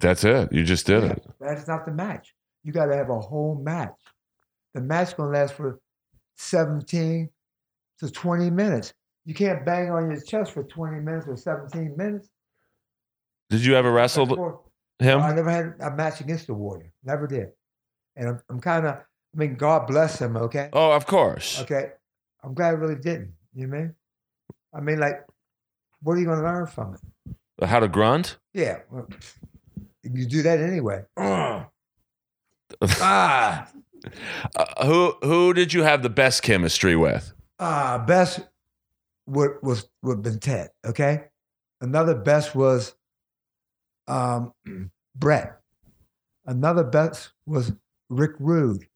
that's 0.00 0.24
it. 0.24 0.52
You 0.52 0.64
just 0.64 0.86
did 0.86 1.02
Yeah, 1.04 1.10
it. 1.12 1.26
That's 1.40 1.68
not 1.68 1.86
the 1.86 1.92
match. 1.92 2.34
You 2.64 2.72
got 2.72 2.86
to 2.86 2.96
have 2.96 3.08
a 3.08 3.20
whole 3.20 3.54
match. 3.62 3.94
The 4.74 4.80
match 4.80 5.16
gonna 5.16 5.30
last 5.30 5.54
for 5.54 5.80
17 6.36 7.28
to 8.00 8.10
20 8.10 8.50
minutes. 8.50 8.92
You 9.24 9.34
can't 9.34 9.64
bang 9.64 9.90
on 9.90 10.10
your 10.10 10.20
chest 10.20 10.52
for 10.52 10.64
20 10.64 11.00
minutes 11.00 11.26
or 11.28 11.36
17 11.36 11.96
minutes. 11.96 12.28
Did 13.48 13.64
you 13.64 13.74
ever 13.76 13.90
wrestle 13.90 14.26
That's 14.26 14.36
more- 14.36 14.60
him? 14.98 15.20
I 15.20 15.32
never 15.32 15.50
had 15.50 15.74
a 15.80 15.90
match 15.90 16.20
against 16.20 16.46
the 16.46 16.54
Warrior. 16.54 16.92
Never 17.04 17.26
did. 17.26 17.48
And 18.16 18.28
I'm, 18.28 18.40
I'm 18.48 18.60
kind 18.60 18.86
of, 18.86 18.94
I 18.96 19.02
mean, 19.38 19.54
God 19.56 19.86
bless 19.86 20.20
him, 20.20 20.36
okay? 20.36 20.68
Oh, 20.72 20.92
of 20.92 21.06
course. 21.06 21.60
Okay. 21.62 21.92
I'm 22.42 22.54
glad 22.54 22.68
I 22.68 22.70
really 22.72 22.96
didn't. 22.96 23.32
You 23.54 23.66
know 23.66 23.70
what 23.70 23.78
I 23.78 23.82
mean? 23.82 23.94
I 24.72 24.80
mean, 24.80 24.98
like, 24.98 25.26
what 26.02 26.14
are 26.14 26.18
you 26.18 26.26
going 26.26 26.38
to 26.38 26.44
learn 26.44 26.66
from 26.66 26.94
it? 26.94 27.66
How 27.66 27.80
to 27.80 27.88
grunt? 27.88 28.38
Yeah. 28.54 28.78
Well, 28.90 29.08
you 30.02 30.26
do 30.26 30.42
that 30.42 30.60
anyway. 30.60 31.04
ah. 31.16 31.68
Uh, 34.56 34.86
who 34.86 35.14
who 35.22 35.52
did 35.52 35.72
you 35.72 35.82
have 35.82 36.02
the 36.02 36.08
best 36.08 36.42
chemistry 36.42 36.96
with? 36.96 37.34
Uh, 37.58 37.98
best 37.98 38.40
would 39.26 39.58
was 39.62 39.88
would 40.02 40.22
been 40.22 40.38
Ted. 40.38 40.70
Okay, 40.86 41.24
another 41.80 42.14
best 42.14 42.54
was 42.54 42.94
um, 44.08 44.52
Bret. 45.14 45.60
Another 46.46 46.84
best 46.84 47.32
was 47.46 47.72
Rick 48.08 48.32
Rude. 48.38 48.86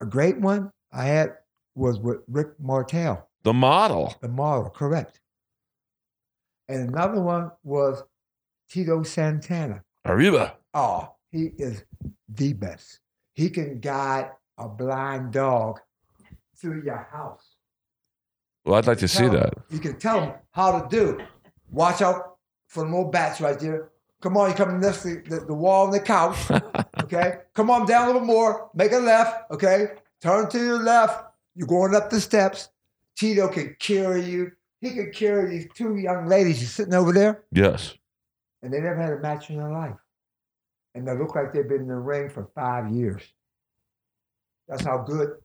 A 0.00 0.06
great 0.06 0.40
one 0.40 0.72
I 0.92 1.04
had 1.04 1.34
was 1.74 1.98
with 1.98 2.18
Rick 2.28 2.48
Martel, 2.58 3.28
The 3.44 3.52
model. 3.52 4.14
the 4.20 4.28
model, 4.28 4.70
correct. 4.70 5.20
And 6.68 6.88
another 6.88 7.20
one 7.20 7.50
was 7.62 8.02
Tito 8.70 9.02
Santana. 9.02 9.84
Arriba. 10.06 10.56
Oh, 10.72 11.14
he 11.30 11.52
is 11.58 11.84
the 12.28 12.54
best. 12.54 13.00
He 13.34 13.50
can 13.50 13.80
guide 13.80 14.30
a 14.56 14.68
blind 14.68 15.32
dog 15.32 15.80
through 16.56 16.82
your 16.84 17.06
house. 17.12 17.56
Well, 18.64 18.76
I'd 18.76 18.86
like 18.86 18.98
to 18.98 19.08
see 19.08 19.24
'em- 19.24 19.32
that. 19.34 19.52
You 19.68 19.78
can 19.78 19.98
tell 19.98 20.20
him 20.20 20.32
how 20.52 20.80
to 20.80 20.88
do. 20.88 21.20
Watch 21.70 22.00
out 22.00 22.36
for 22.68 22.84
the 22.84 22.90
little 22.90 23.10
bats 23.10 23.40
right 23.40 23.58
there. 23.58 23.90
Come 24.22 24.38
on, 24.38 24.48
you 24.50 24.56
come 24.56 24.80
next 24.80 25.02
to 25.02 25.20
the, 25.28 25.40
the 25.40 25.54
wall 25.54 25.84
and 25.84 25.92
the 25.94 26.00
couch. 26.00 26.38
Okay. 27.04 27.40
Come 27.54 27.68
on 27.70 27.84
down 27.86 28.04
a 28.04 28.06
little 28.06 28.22
more. 28.26 28.70
Make 28.72 28.92
a 28.92 28.96
left. 28.98 29.50
Okay. 29.50 29.88
Turn 30.22 30.48
to 30.48 30.58
your 30.58 30.82
left. 30.82 31.22
You're 31.54 31.68
going 31.68 31.94
up 31.94 32.08
the 32.08 32.18
steps. 32.18 32.70
Tito 33.16 33.48
could 33.48 33.78
carry 33.78 34.22
you. 34.24 34.52
He 34.80 34.94
could 34.94 35.14
carry 35.14 35.48
these 35.50 35.66
two 35.74 35.96
young 35.96 36.26
ladies 36.26 36.60
just 36.60 36.74
sitting 36.74 36.94
over 36.94 37.12
there, 37.12 37.44
yes. 37.52 37.94
and 38.62 38.72
they 38.72 38.80
never 38.80 39.00
had 39.00 39.12
a 39.14 39.18
match 39.20 39.48
in 39.50 39.56
their 39.56 39.70
life. 39.70 39.94
And 40.94 41.08
they 41.08 41.16
look 41.16 41.34
like 41.34 41.52
they've 41.52 41.66
been 41.68 41.82
in 41.82 41.88
the 41.88 41.94
ring 41.94 42.28
for 42.28 42.48
five 42.54 42.90
years. 42.90 43.22
That's 44.68 44.84
how 44.84 44.98
good 44.98 45.36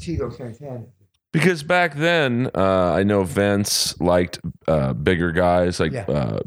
Tito 0.00 0.30
Santana 0.30 0.80
is. 0.80 0.88
Because 1.32 1.62
back 1.62 1.94
then, 1.96 2.50
uh, 2.54 2.92
I 2.94 3.02
know 3.02 3.22
Vince 3.24 4.00
liked 4.00 4.40
uh, 4.66 4.94
bigger 4.94 5.30
guys, 5.32 5.78
like 5.78 5.92
Yeah. 5.92 6.04
uh, 6.08 6.40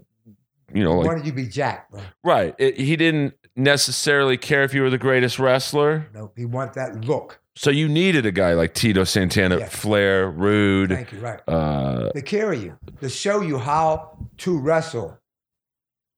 you 0.73 0.83
know, 0.83 0.97
like 0.97 1.07
Why 1.07 1.15
did 1.15 1.25
you 1.27 1.33
be 1.33 1.45
Jack, 1.45 1.91
bro? 1.91 2.01
right. 2.23 2.55
It, 2.57 2.79
he 2.79 2.95
didn't 2.95 3.35
necessarily 3.55 4.37
care 4.37 4.63
if 4.63 4.73
you 4.73 4.81
were 4.81 4.89
the 4.89 4.97
greatest 4.97 5.37
wrestler. 5.37 6.07
No, 6.13 6.31
he 6.35 6.45
want 6.45 6.73
that 6.73 7.05
look. 7.05 7.40
So 7.55 7.69
you 7.69 7.89
needed 7.89 8.25
a 8.25 8.31
guy 8.31 8.53
like 8.53 8.73
Tito 8.73 9.03
Santana, 9.03 9.59
Yeah. 9.59 9.67
Flair, 9.69 10.29
Rude. 10.29 10.91
Thank 10.91 11.11
you. 11.11 11.19
Right. 11.19 11.39
Uh, 11.47 12.09
to 12.11 12.21
carry 12.21 12.59
you, 12.59 12.77
to 13.01 13.09
show 13.09 13.41
you 13.41 13.57
how 13.57 14.17
to 14.37 14.57
wrestle, 14.57 15.17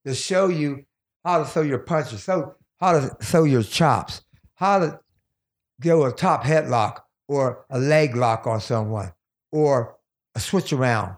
to 0.05 0.13
show 0.13 0.47
you 0.49 0.85
how 1.25 1.39
to 1.39 1.45
throw 1.45 1.63
your 1.63 1.79
punches, 1.79 2.23
so 2.23 2.55
how 2.79 2.99
to 2.99 3.09
throw 3.21 3.45
your 3.45 3.63
chops, 3.63 4.21
how 4.55 4.79
to 4.79 4.99
go 5.81 6.05
a 6.05 6.11
top 6.11 6.43
headlock 6.43 7.01
or 7.27 7.65
a 7.69 7.79
leg 7.79 8.15
lock 8.15 8.45
on 8.45 8.61
someone, 8.61 9.11
or 9.51 9.95
a 10.35 10.39
switch 10.39 10.71
around. 10.71 11.15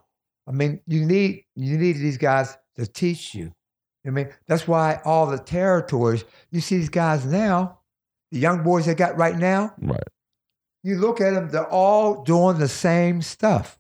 I 0.48 0.52
mean, 0.52 0.80
you 0.88 1.04
need 1.06 1.44
you 1.56 1.78
need 1.78 1.94
these 1.98 2.18
guys 2.18 2.56
to 2.78 2.86
teach 2.88 3.34
you. 3.36 3.52
I 4.06 4.12
mean, 4.12 4.30
that's 4.48 4.68
why 4.68 5.02
all 5.04 5.26
the 5.26 5.40
territories 5.40 6.24
you 6.52 6.62
see 6.62 6.78
these 6.78 6.90
guys 6.90 7.26
now, 7.26 7.80
the 8.32 8.40
young 8.40 8.64
boys 8.64 8.86
they 8.86 8.96
got 8.96 9.18
right 9.18 9.38
now. 9.38 9.74
right. 9.82 10.02
You 10.84 10.98
look 10.98 11.20
at 11.22 11.32
them; 11.34 11.50
they're 11.50 11.68
all 11.70 12.24
doing 12.24 12.60
the 12.60 12.68
same 12.68 13.22
stuff. 13.22 13.80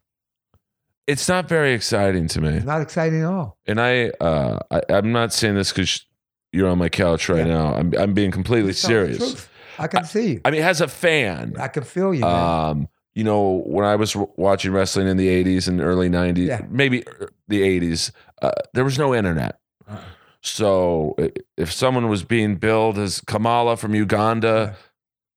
It's 1.07 1.27
not 1.29 1.47
very 1.47 1.73
exciting 1.73 2.27
to 2.29 2.41
me. 2.41 2.49
It's 2.49 2.65
not 2.65 2.81
exciting 2.81 3.21
at 3.21 3.27
all. 3.27 3.59
And 3.67 3.79
I, 3.79 4.09
uh, 4.19 4.57
I 4.71 4.81
I'm 4.89 5.11
not 5.11 5.31
saying 5.31 5.53
this 5.55 5.71
because 5.71 6.03
you're 6.51 6.67
on 6.67 6.79
my 6.79 6.89
couch 6.89 7.29
right 7.29 7.45
Yeah. 7.45 7.53
now. 7.53 7.75
I'm 7.75 7.93
I'm 7.95 8.13
being 8.15 8.31
completely 8.31 8.71
the 8.71 8.77
serious. 8.77 9.47
I 9.77 9.87
can 9.87 10.03
see 10.05 10.31
you. 10.33 10.41
I 10.45 10.51
mean, 10.51 10.63
as 10.63 10.81
a 10.81 10.87
fan, 10.87 11.55
I 11.59 11.67
can 11.67 11.83
feel 11.83 12.13
you, 12.13 12.21
man. 12.21 12.33
Um, 12.33 12.87
you 13.13 13.23
know, 13.23 13.61
when 13.67 13.85
I 13.85 13.95
was 13.97 14.15
watching 14.15 14.71
wrestling 14.71 15.07
in 15.07 15.17
the 15.17 15.27
80s 15.27 15.67
and 15.67 15.79
early 15.81 16.09
90s, 16.09 16.47
Yeah. 16.47 16.61
maybe 16.69 17.05
uh, 17.07 17.27
the 17.47 17.61
80s, 17.61 18.11
uh, 18.41 18.51
there 18.73 18.83
was 18.83 18.97
no 18.97 19.13
internet. 19.13 19.59
Uh-uh. 19.87 19.99
So 20.45 21.15
if 21.57 21.71
someone 21.71 22.07
was 22.07 22.23
being 22.23 22.55
billed 22.57 22.97
as 22.99 23.19
Kamala 23.21 23.77
from 23.77 23.95
Uganda, 23.95 24.75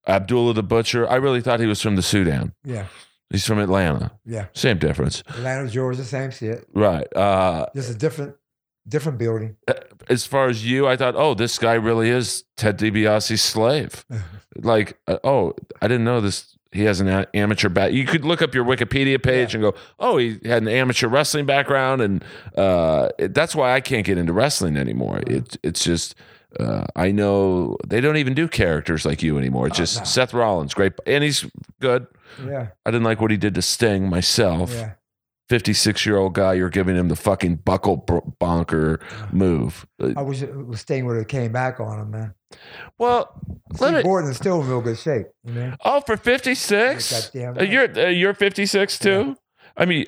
Abdullah 0.07 0.53
the 0.55 0.62
Butcher, 0.62 1.09
I 1.09 1.16
really 1.16 1.40
thought 1.40 1.61
he 1.61 1.66
was 1.66 1.81
from 1.81 1.97
the 1.97 2.03
Sudan. 2.03 2.53
yeah, 2.64 2.87
He's 3.31 3.47
from 3.47 3.59
Atlanta. 3.59 4.12
yeah. 4.27 4.47
Same 4.55 4.79
difference. 4.79 5.23
Atlanta, 5.29 5.68
Georgia, 5.68 6.05
same 6.05 6.31
shit. 6.31 6.66
Right. 6.75 7.07
Uh, 7.16 7.66
Just 7.75 7.90
a 7.90 7.94
different, 7.94 8.37
different 8.87 9.18
building. 9.18 9.57
as 10.11 10.27
far 10.27 10.49
as 10.49 10.64
you, 10.64 10.87
I 10.87 10.97
thought, 10.97 11.14
oh, 11.16 11.33
this 11.35 11.59
guy 11.59 11.75
really 11.75 12.11
is 12.11 12.44
Ted 12.57 12.79
DiBiase's 12.79 13.42
slave. 13.42 14.05
like, 14.57 14.99
uh, 15.07 15.18
oh, 15.25 15.55
I 15.81 15.88
didn't 15.88 16.05
know 16.05 16.21
this. 16.21 16.57
He 16.72 16.83
has 16.85 17.00
an 17.00 17.09
amateur 17.33 17.68
back. 17.70 17.92
You 17.92 18.04
could 18.04 18.24
look 18.26 18.42
up 18.42 18.54
your 18.54 18.64
Wikipedia 18.64 19.22
page 19.22 19.54
and 19.54 19.62
go, 19.62 19.74
oh, 19.98 20.18
he 20.18 20.38
had 20.44 20.62
an 20.62 20.68
amateur 20.68 21.09
wrestling 21.09 21.46
background, 21.46 22.02
and 22.02 22.22
uh, 22.57 23.09
it- 23.18 23.33
that's 23.35 23.54
why 23.54 23.72
I 23.72 23.81
can't 23.81 24.04
get 24.04 24.18
into 24.18 24.33
wrestling 24.35 24.76
anymore. 24.76 25.20
It, 25.26 25.57
it's 25.62 25.83
just. 25.85 26.14
Uh, 26.59 26.87
I 26.96 27.11
know 27.11 27.76
they 27.87 28.00
don't 28.00 28.16
even 28.16 28.33
do 28.33 28.48
characters 28.48 29.04
like 29.04 29.22
you 29.22 29.37
anymore. 29.37 29.66
It's 29.66 29.76
Oh, 29.76 29.83
just 29.83 29.98
no. 29.98 30.04
Seth 30.04 30.33
Rollins, 30.33 30.72
great, 30.72 30.94
and 31.07 31.22
he's 31.22 31.44
good. 31.78 32.07
yeah, 32.42 32.68
I 32.87 32.90
didn't 32.90 33.04
like 33.04 33.20
what 33.20 33.31
he 33.31 33.37
did 33.37 33.54
to 33.57 33.61
Sting 33.62 34.09
myself. 34.09 34.72
yeah. 34.72 34.92
56 35.48 36.04
year 36.04 36.16
old 36.16 36.34
guy, 36.34 36.52
you're 36.54 36.68
giving 36.68 36.94
him 36.96 37.08
the 37.08 37.16
fucking 37.16 37.56
buckle 37.56 37.96
bonker 38.38 39.00
move. 39.32 39.87
I 40.16 40.22
wish 40.22 40.42
it 40.42 40.54
was 40.66 40.80
staying 40.80 41.06
where 41.06 41.18
it 41.18 41.28
came 41.28 41.52
back 41.52 41.80
on 41.80 41.98
him, 42.00 42.11
man. 42.11 42.34
Well, 42.98 43.40
let 43.72 43.76
Steve 43.88 43.92
me. 43.94 44.02
Borden 44.02 44.30
is 44.30 44.37
still 44.37 44.61
in 44.61 44.68
real 44.68 44.80
good 44.80 44.98
shape. 44.98 45.26
You 45.44 45.52
know, 45.54 45.74
Oh, 45.84 46.00
for 46.00 46.16
56? 46.16 47.30
Goddamn 47.32 47.58
Uh, 47.58 47.62
you're 47.62 47.98
uh, 47.98 48.08
you're 48.08 48.34
56 48.34 48.98
too? 48.98 49.37
I 49.76 49.84
mean, 49.87 50.06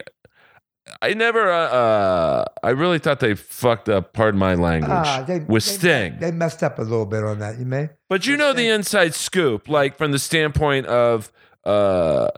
I 1.01 1.15
never. 1.15 1.51
Uh, 1.51 1.69
uh, 1.69 2.45
I 2.63 2.71
really 2.71 2.99
thought 2.99 3.21
they 3.21 3.35
fucked 3.35 3.89
up. 3.89 4.13
Pardon 4.13 4.39
my 4.41 4.55
language. 4.55 4.91
Ah, 4.93 5.25
they, 5.27 5.39
with 5.41 5.65
they- 5.65 5.71
Sting. 5.79 6.19
They 6.19 6.33
messed 6.33 6.63
up 6.63 6.79
a 6.79 6.83
little 6.83 7.07
bit 7.07 7.23
on 7.25 7.39
that, 7.39 7.59
you 7.59 7.65
may? 7.65 7.91
But 8.09 8.27
you 8.27 8.37
know 8.37 8.53
the 8.53 8.69
inside 8.69 9.15
scoop, 9.15 9.69
like 9.69 9.97
from 9.97 10.11
the 10.13 10.19
standpoint 10.19 10.87
of, 10.87 11.31
uh, 11.65 12.29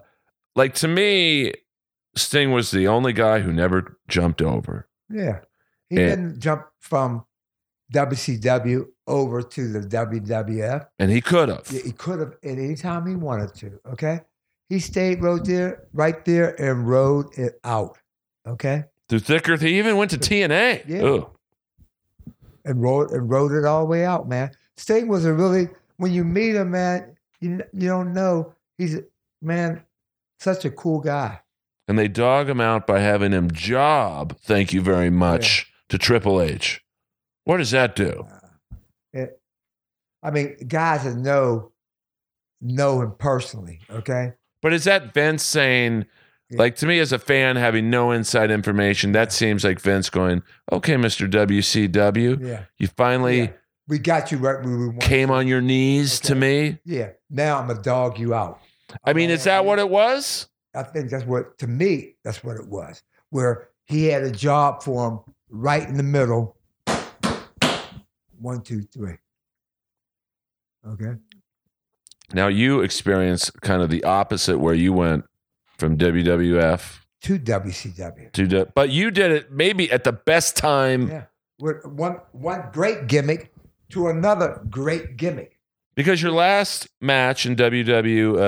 like 0.54 0.74
to 0.74 0.88
me, 0.88 1.52
Sting 2.14 2.52
was 2.52 2.70
the 2.70 2.86
only 2.88 3.12
guy 3.12 3.40
who 3.40 3.52
never 3.52 3.98
jumped 4.08 4.42
over. 4.42 4.88
Yeah. 5.08 5.40
He 5.88 5.96
Yeah. 5.96 6.08
didn't 6.10 6.40
jump 6.40 6.66
from 6.80 7.24
WCW 7.92 8.86
over 9.06 9.42
to 9.42 9.68
the 9.68 9.80
WWF. 9.86 10.86
And 10.98 11.10
he 11.10 11.20
could 11.20 11.48
have. 11.48 11.70
Yeah, 11.70 11.82
He 11.82 11.92
could 11.92 12.20
have 12.20 12.32
at 12.42 12.58
any 12.58 12.74
time 12.74 13.06
he 13.06 13.14
wanted 13.16 13.54
to. 13.56 13.78
Okay. 13.92 14.20
He 14.68 14.78
stayed 14.78 15.22
rode 15.22 15.44
there, 15.44 15.84
right 15.92 16.24
there, 16.24 16.58
and 16.60 16.88
rode 16.88 17.26
it 17.38 17.60
out. 17.64 17.98
Okay. 18.46 18.84
Through 19.08 19.18
thicker, 19.20 19.56
he 19.56 19.78
even 19.78 19.96
went 19.96 20.10
to 20.12 20.18
TNA. 20.18 20.82
Yeah. 20.86 21.02
Ugh. 21.02 21.30
And 22.64 22.80
rode 22.80 23.10
and 23.10 23.28
rode 23.28 23.52
it 23.52 23.64
all 23.64 23.80
the 23.80 23.86
way 23.86 24.04
out, 24.04 24.28
man. 24.28 24.52
Sting 24.76 25.08
was 25.08 25.24
a 25.24 25.32
really 25.34 25.68
when 25.98 26.12
you 26.12 26.24
meet 26.24 26.54
him, 26.56 26.70
man, 26.70 27.16
you 27.40 27.60
you 27.72 27.88
don't 27.88 28.12
know 28.14 28.54
he's 28.78 28.94
a- 28.94 29.04
man, 29.42 29.82
such 30.38 30.64
a 30.64 30.70
cool 30.70 31.00
guy. 31.00 31.40
And 31.92 31.98
they 31.98 32.08
dog 32.08 32.48
him 32.48 32.58
out 32.58 32.86
by 32.86 33.00
having 33.00 33.32
him 33.32 33.50
job, 33.50 34.38
thank 34.38 34.72
you 34.72 34.80
very 34.80 35.10
much, 35.10 35.70
to 35.90 35.98
Triple 35.98 36.40
H. 36.40 36.82
What 37.44 37.58
does 37.58 37.70
that 37.72 37.94
do? 37.94 38.26
Uh, 38.32 38.76
it, 39.12 39.40
I 40.22 40.30
mean, 40.30 40.56
guys 40.66 41.04
that 41.04 41.16
know 41.16 41.72
know 42.62 43.02
him 43.02 43.12
personally. 43.18 43.80
Okay. 43.90 44.32
But 44.62 44.72
is 44.72 44.84
that 44.84 45.12
Vince 45.12 45.42
saying, 45.42 46.06
Yeah. 46.48 46.60
like 46.60 46.76
to 46.76 46.86
me 46.86 46.98
as 46.98 47.12
a 47.12 47.18
fan, 47.18 47.56
having 47.56 47.90
no 47.90 48.10
inside 48.10 48.50
information, 48.50 49.12
that 49.12 49.30
seems 49.30 49.62
like 49.62 49.78
Vince 49.78 50.08
going, 50.08 50.42
okay, 50.72 50.94
Mr. 50.94 51.28
WCW, 51.30 52.38
Yeah. 52.40 52.62
you 52.78 52.88
finally 52.88 53.38
Yeah. 53.40 53.50
We 53.86 53.98
got 53.98 54.32
you 54.32 54.38
right 54.38 54.64
where 54.64 54.78
we 54.78 54.86
want. 54.88 55.00
came 55.02 55.30
on 55.30 55.46
your 55.46 55.60
knees 55.60 56.20
to 56.20 56.34
me. 56.34 56.78
Yeah. 56.86 57.10
Now 57.28 57.58
I'm 57.60 57.66
gonna 57.66 57.82
dog 57.82 58.18
you 58.18 58.32
out. 58.32 58.60
I 59.04 59.12
mean, 59.12 59.28
is 59.28 59.44
that 59.44 59.66
what 59.66 59.78
it 59.78 59.90
was? 59.90 60.48
I 60.74 60.82
think 60.82 61.10
that's 61.10 61.24
what 61.24 61.58
to 61.58 61.66
me 61.66 62.16
that's 62.24 62.42
what 62.42 62.56
it 62.56 62.66
was. 62.68 63.02
Where 63.30 63.68
he 63.84 64.06
had 64.06 64.22
a 64.22 64.30
job 64.30 64.82
for 64.82 65.08
him 65.08 65.20
right 65.50 65.86
in 65.86 65.96
the 65.96 66.02
middle. 66.02 66.56
One, 68.38 68.62
two, 68.62 68.82
three. 68.82 69.14
Okay. 70.86 71.14
Now 72.32 72.48
you 72.48 72.80
experienced 72.80 73.60
kind 73.60 73.82
of 73.82 73.90
the 73.90 74.02
opposite 74.04 74.58
where 74.58 74.74
you 74.74 74.92
went 74.92 75.24
from 75.78 75.96
WWF 75.96 76.98
To 77.22 77.38
WCW. 77.38 78.32
to, 78.32 78.66
but 78.74 78.90
you 78.90 79.10
did 79.10 79.30
it 79.32 79.52
maybe 79.52 79.90
at 79.92 80.04
the 80.04 80.12
best 80.12 80.56
time 80.56 81.08
Yeah. 81.08 81.24
With 81.60 81.84
one 81.86 82.16
one 82.32 82.64
great 82.72 83.06
gimmick 83.06 83.52
to 83.90 84.08
another 84.08 84.60
great 84.68 85.16
gimmick. 85.16 85.51
Because 85.94 86.22
your 86.22 86.32
last 86.32 86.88
match 87.00 87.44
in 87.46 87.54
WW, 87.56 88.38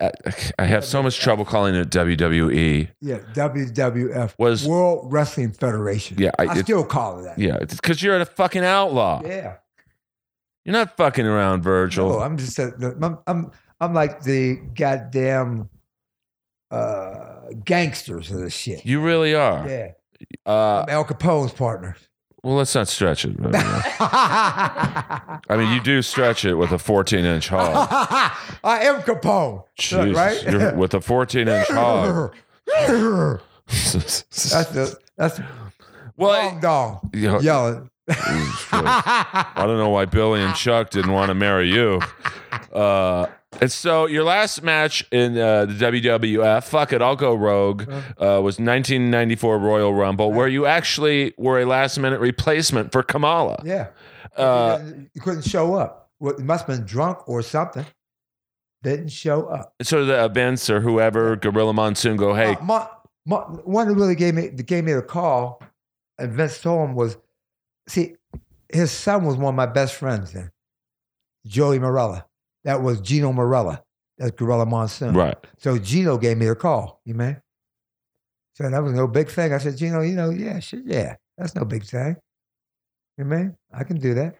uh, 0.00 0.10
I 0.58 0.64
have 0.64 0.84
so 0.84 1.02
much 1.02 1.18
trouble 1.18 1.44
calling 1.44 1.74
it 1.74 1.90
WWE. 1.90 2.88
Yeah, 3.00 3.18
WWF 3.34 4.34
Was- 4.38 4.66
World 4.66 5.12
Wrestling 5.12 5.52
Federation. 5.52 6.18
Yeah, 6.18 6.30
I- 6.38 6.44
I, 6.46 6.56
it- 6.58 6.64
still 6.64 6.84
call 6.84 7.20
it 7.20 7.22
that. 7.24 7.38
Yeah, 7.38 7.58
because 7.58 8.02
you're 8.02 8.18
a 8.20 8.24
fucking 8.26 8.64
outlaw. 8.64 9.22
Yeah. 9.24 9.56
You're 10.64 10.74
not 10.74 10.96
fucking 10.96 11.24
around, 11.26 11.62
Virgil. 11.62 12.08
No, 12.10 12.20
I'm 12.20 12.36
just 12.36 12.58
a, 12.58 12.72
I'm, 13.02 13.18
I'm 13.26 13.50
I'm 13.80 13.94
like 13.94 14.22
the 14.22 14.56
goddamn 14.74 15.70
uh, 16.70 17.46
gangsters 17.64 18.30
of 18.30 18.40
this 18.40 18.52
shit. 18.52 18.84
you 18.84 19.00
really 19.00 19.34
are. 19.34 19.66
Yeah, 19.68 19.88
Uh, 20.46 20.82
I'm 20.86 20.90
Al 20.90 21.04
Capone's 21.04 21.52
partner. 21.52 21.96
Well, 22.42 22.54
let's 22.56 22.74
not 22.74 22.88
stretch 22.88 23.24
it. 23.24 23.36
I 23.42 25.40
mean, 25.50 25.72
you 25.74 25.80
do 25.80 26.02
stretch 26.02 26.44
it 26.44 26.54
with 26.54 26.72
a 26.72 26.78
14 26.78 27.24
inch 27.24 27.48
hog. 27.48 27.88
I 28.64 28.84
am 28.84 29.02
Capone, 29.02 29.64
Jesus, 29.76 30.16
right? 30.16 30.42
you're- 30.42 30.74
with 30.74 30.94
a 30.94 31.00
14 31.00 31.48
inch 31.48 31.68
hog. 31.68 32.34
that's 32.76 34.22
the 34.26 34.96
that's 35.16 35.36
the 35.36 35.44
well, 36.16 36.44
long 36.44 36.60
dong 36.60 37.10
you 37.14 37.28
know, 37.28 37.40
yelling. 37.40 37.90
I 38.10 39.52
don't 39.66 39.78
know 39.78 39.90
why 39.90 40.04
Billy 40.04 40.42
and 40.42 40.54
Chuck 40.54 40.90
didn't 40.90 41.12
want 41.12 41.28
to 41.28 41.34
marry 41.34 41.72
you. 41.72 42.00
Uh, 42.72 43.26
and 43.60 43.70
so 43.70 44.06
your 44.06 44.24
last 44.24 44.62
match 44.62 45.04
in 45.10 45.36
uh, 45.36 45.66
the 45.66 45.72
WWF, 45.74 46.64
fuck 46.64 46.92
it, 46.92 47.02
I'll 47.02 47.16
go 47.16 47.34
rogue, 47.34 47.82
uh, 47.90 48.40
was 48.42 48.58
1994 48.58 49.58
Royal 49.58 49.92
Rumble, 49.94 50.32
where 50.32 50.48
you 50.48 50.66
actually 50.66 51.34
were 51.36 51.60
a 51.60 51.64
last 51.66 51.98
minute 51.98 52.20
replacement 52.20 52.92
for 52.92 53.02
Kamala. 53.02 53.60
yeah, 53.64 53.88
Uh, 54.36 54.80
you 55.14 55.20
couldn't 55.20 55.44
show 55.44 55.74
up. 55.74 56.10
Well, 56.20 56.34
you 56.38 56.44
must 56.44 56.66
have 56.66 56.76
been 56.76 56.86
drunk 56.86 57.28
or 57.28 57.42
something. 57.42 57.86
Didn't 58.82 59.08
show 59.10 59.46
up. 59.46 59.74
so 59.82 60.04
the 60.06 60.24
events 60.24 60.70
or 60.70 60.80
whoever, 60.80 61.36
Gorilla 61.36 61.72
Monsoon, 61.74 62.16
go, 62.16 62.34
hey, 62.34 62.54
Uh, 62.54 62.64
my, 62.64 62.86
my, 63.26 63.38
one 63.38 63.88
that 63.88 63.94
really 63.94 64.14
gave 64.14 64.34
me 64.34 64.48
gave 64.48 64.84
me 64.84 64.92
the 64.94 65.02
call, 65.02 65.62
and 66.18 66.32
Vince 66.32 66.60
told 66.62 66.88
him 66.88 66.94
was, 66.94 67.16
see, 67.88 68.16
his 68.68 68.90
son 68.90 69.24
was 69.24 69.36
one 69.36 69.54
of 69.54 69.56
my 69.56 69.66
best 69.66 69.94
friends 69.94 70.32
then, 70.32 70.50
Joey 71.46 71.78
Marella. 71.78 72.24
That 72.64 72.82
was 72.82 73.00
Gino 73.00 73.32
Marella. 73.32 73.82
That's 74.18 74.32
Gorilla 74.32 74.66
Monsoon. 74.66 75.14
right. 75.14 75.36
So 75.58 75.78
Gino 75.78 76.18
gave 76.18 76.36
me 76.36 76.46
the 76.46 76.54
call. 76.54 77.00
You 77.04 77.14
man. 77.14 77.42
So 78.54 78.68
that 78.68 78.82
was 78.82 78.92
no 78.92 79.06
big 79.06 79.30
thing. 79.30 79.54
I 79.54 79.58
said, 79.58 79.76
Gino, 79.78 80.02
you 80.02 80.14
know, 80.14 80.30
yeah, 80.30 80.58
shit, 80.60 80.82
yeah, 80.84 81.16
that's 81.38 81.54
no 81.54 81.64
big 81.64 81.84
thing. 81.84 82.16
You 83.16 83.24
man, 83.24 83.56
I 83.72 83.84
can 83.84 83.98
do 83.98 84.14
that. 84.14 84.36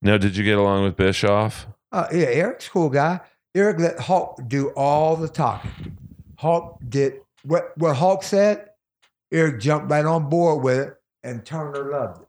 Now, 0.00 0.18
did 0.18 0.36
you 0.36 0.44
get 0.44 0.58
along 0.58 0.84
with 0.84 0.96
Bischoff? 0.96 1.66
Uh, 1.90 2.06
yeah, 2.12 2.26
Eric's 2.26 2.66
a 2.66 2.70
cool 2.70 2.88
guy. 2.88 3.20
Eric 3.54 3.78
let 3.78 3.98
Hulk 4.00 4.40
do 4.48 4.70
all 4.70 5.16
the 5.16 5.28
talking. 5.28 5.96
Hulk 6.36 6.78
did 6.88 7.20
what 7.44 7.76
what 7.76 7.96
Hulk 7.96 8.22
said. 8.22 8.70
Eric 9.32 9.60
jumped 9.60 9.90
right 9.90 10.04
on 10.04 10.28
board 10.28 10.62
with 10.62 10.78
it, 10.78 10.94
and 11.22 11.44
Turner 11.44 11.90
loved 11.90 12.22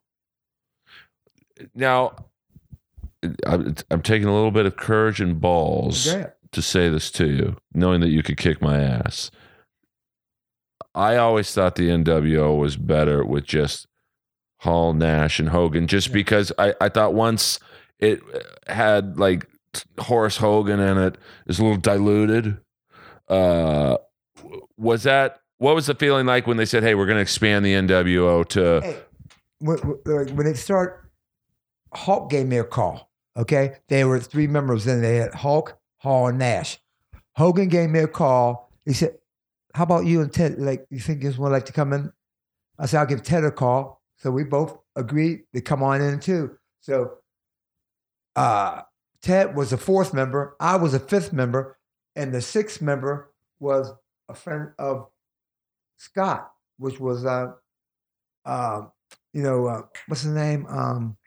it. 1.57 1.69
Now, 1.75 2.15
I'm, 3.45 3.75
I'm 3.89 4.01
taking 4.01 4.27
a 4.27 4.33
little 4.33 4.51
bit 4.51 4.65
of 4.65 4.75
courage 4.75 5.21
and 5.21 5.39
balls. 5.39 6.07
Yeah, 6.07 6.31
to 6.51 6.61
say 6.61 6.87
this 6.89 7.11
to 7.11 7.27
you, 7.27 7.57
knowing 7.73 7.99
that 8.01 8.09
you 8.09 8.23
could 8.23 8.37
kick 8.37 8.61
my 8.61 8.79
ass. 8.79 9.31
I 10.95 11.15
always 11.17 11.51
thought 11.51 11.75
the 11.75 11.89
NWO 11.89 12.57
was 12.57 12.77
better 12.77 13.25
with 13.25 13.45
just 13.45 13.87
Hall, 14.59 14.93
Nash, 14.93 15.39
and 15.39 15.49
Hogan, 15.49 15.87
just 15.87 16.09
Yeah. 16.09 16.13
because 16.13 16.51
I, 16.57 16.75
I 16.79 16.89
thought 16.89 17.13
once 17.13 17.59
it 17.99 18.21
had 18.67 19.17
like 19.17 19.47
Horace 19.99 20.37
Hogan 20.37 20.79
in 20.79 20.97
it, 20.97 21.15
it, 21.15 21.17
is 21.47 21.59
a 21.59 21.63
little 21.63 21.77
diluted. 21.79 22.59
Uh, 23.27 23.97
was 24.77 25.03
that 25.03 25.39
what 25.57 25.75
was 25.75 25.87
the 25.87 25.95
feeling 25.95 26.25
like 26.25 26.47
when 26.47 26.57
they 26.57 26.65
said, 26.65 26.83
"Hey, 26.83 26.95
we're 26.95 27.05
going 27.05 27.17
to 27.17 27.21
expand 27.21 27.65
the 27.65 27.73
NWO 27.73 28.47
to"? 28.49 28.81
Hey, 28.81 28.99
when, 29.59 29.77
when 30.35 30.47
it 30.47 30.57
started, 30.57 30.95
Hulk 31.93 32.29
gave 32.29 32.47
me 32.47 32.57
a 32.57 32.63
call. 32.63 33.09
Okay, 33.37 33.77
they 33.87 34.03
were 34.03 34.19
three 34.19 34.47
members, 34.47 34.85
and 34.85 35.03
they 35.03 35.17
had 35.17 35.33
Hulk, 35.33 35.77
Hall, 35.97 36.27
and 36.27 36.37
Nash. 36.37 36.79
Hogan 37.35 37.67
gave 37.67 37.89
me 37.89 37.99
a 37.99 38.07
call. 38.07 38.71
He 38.85 38.93
said, 38.93 39.17
"How 39.73 39.83
about 39.83 40.05
you 40.05 40.21
and 40.21 40.31
Ted? 40.31 40.59
Like, 40.59 40.85
you 40.89 40.99
think 40.99 41.21
this 41.21 41.37
one 41.37 41.51
like 41.51 41.65
to 41.65 41.73
come 41.73 41.93
in?" 41.93 42.11
I 42.77 42.85
said, 42.85 42.99
"I'll 42.99 43.05
give 43.05 43.23
Ted 43.23 43.43
a 43.43 43.51
call." 43.51 44.01
So 44.17 44.31
we 44.31 44.43
both 44.43 44.77
agreed 44.95 45.43
to 45.53 45.61
come 45.61 45.83
on 45.83 46.01
in 46.01 46.19
too. 46.19 46.57
So, 46.81 47.17
uh, 48.35 48.81
Ted 49.21 49.55
was 49.55 49.73
a 49.73 49.77
fourth 49.77 50.13
member. 50.13 50.55
I 50.59 50.75
was 50.75 50.93
a 50.93 50.99
fifth 50.99 51.33
member, 51.33 51.77
and 52.15 52.33
the 52.33 52.41
sixth 52.41 52.81
member 52.81 53.31
was 53.59 53.93
a 54.29 54.33
friend 54.33 54.71
of 54.77 55.07
Scott, 55.97 56.51
which 56.77 56.99
was 56.99 57.25
uh, 57.25 57.53
uh 58.45 58.81
you 59.33 59.41
know, 59.41 59.67
uh, 59.67 59.81
what's 60.07 60.21
his 60.21 60.33
name? 60.33 60.65
Um, 60.67 61.17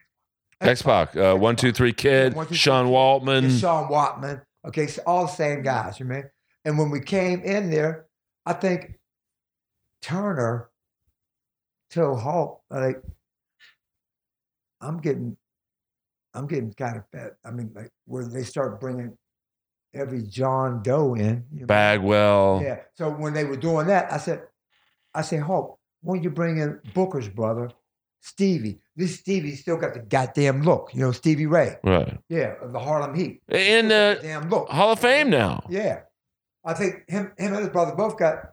X 0.61 0.81
Pac, 0.81 1.15
uh, 1.15 1.35
one 1.35 1.55
two 1.55 1.71
three 1.71 1.93
kid, 1.93 2.33
One, 2.33 2.45
Two, 2.45 2.49
Three 2.49 2.57
Sean 2.57 2.87
Waltman. 2.87 3.39
and 3.39 3.59
Sean 3.59 3.89
Waltman. 3.91 4.41
Okay, 4.65 4.87
so 4.87 5.01
all 5.05 5.25
the 5.25 5.31
same 5.31 5.61
guys, 5.61 5.99
you 5.99 6.05
mean? 6.05 6.23
And 6.65 6.77
when 6.77 6.89
we 6.89 6.99
came 6.99 7.41
in 7.43 7.69
there, 7.69 8.07
I 8.45 8.53
think 8.53 8.99
Turner 10.01 10.69
told 11.91 12.21
Hulk, 12.21 12.61
like, 12.69 13.01
I'm 14.81 14.97
getting, 14.97 15.37
I'm 16.33 16.47
getting 16.47 16.73
kind 16.73 16.97
of 16.97 17.03
fed. 17.11 17.31
I 17.45 17.51
mean, 17.51 17.71
like, 17.75 17.91
where 18.05 18.25
they 18.25 18.43
start 18.43 18.81
bringing 18.81 19.17
every 19.93 20.23
John 20.23 20.81
Doe 20.83 21.13
in. 21.13 21.45
you 21.53 21.61
know? 21.61 21.67
Bagwell. 21.67 22.61
Yeah. 22.63 22.79
So 22.95 23.09
when 23.09 23.33
they 23.33 23.45
were 23.45 23.57
doing 23.57 23.87
that, 23.87 24.11
I 24.11 24.17
said, 24.17 24.43
I 25.17 25.21
said, 25.23 25.41
Hulk, 25.41 25.79
why 26.01 26.15
don't 26.15 26.23
you 26.23 26.29
bring 26.29 26.59
in 26.59 26.79
Booker's 26.93 27.27
brother, 27.27 27.71
Stevie? 28.21 28.79
This 28.95 29.15
Stevie 29.19 29.55
still 29.55 29.77
got 29.77 29.93
the 29.95 29.99
goddamn 29.99 30.61
look, 30.61 30.91
you 30.93 30.99
know, 31.01 31.11
Stevie 31.11 31.47
Ray. 31.47 31.75
Right. 31.83 32.17
Yeah, 32.29 32.53
of 32.61 32.71
the 32.71 32.79
Harlem 32.79 33.15
Heat. 33.15 33.41
In 33.49 33.87
the 33.87 34.19
damn 34.21 34.49
look. 34.49 34.69
Hall 34.69 34.91
of 34.91 34.99
Fame 34.99 35.29
now. 35.31 35.63
Yeah. 35.69 36.01
I 36.63 36.73
think 36.73 37.03
him 37.07 37.31
him 37.37 37.53
and 37.53 37.57
his 37.63 37.69
brother 37.69 37.95
both 37.95 38.17
got 38.17 38.51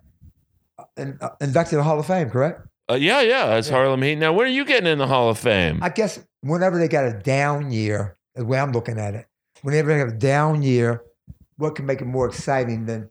in, 0.96 1.18
uh, 1.20 1.30
inducted 1.40 1.74
in 1.74 1.78
the 1.78 1.84
Hall 1.84 1.98
of 2.00 2.06
Fame, 2.06 2.30
correct? 2.30 2.60
Uh, 2.90 2.94
yeah, 2.94 3.20
yeah, 3.20 3.46
that's 3.48 3.68
Yeah. 3.68 3.74
Harlem 3.74 4.02
Heat. 4.02 4.16
Now, 4.16 4.32
when 4.32 4.46
are 4.46 4.50
you 4.50 4.64
getting 4.64 4.90
in 4.90 4.98
the 4.98 5.06
Hall 5.06 5.28
of 5.28 5.38
Fame? 5.38 5.80
I 5.82 5.88
guess 5.90 6.18
whenever 6.40 6.78
they 6.78 6.88
got 6.88 7.04
a 7.06 7.12
down 7.18 7.70
year, 7.70 8.16
the 8.34 8.44
way 8.44 8.58
I'm 8.58 8.72
looking 8.72 8.98
at 8.98 9.14
it, 9.14 9.26
whenever 9.62 9.88
they 9.92 9.98
have 9.98 10.08
a 10.08 10.12
down 10.12 10.62
year, 10.62 11.02
what 11.56 11.74
can 11.74 11.84
make 11.86 12.00
it 12.00 12.06
more 12.06 12.26
exciting 12.26 12.86
than 12.86 13.10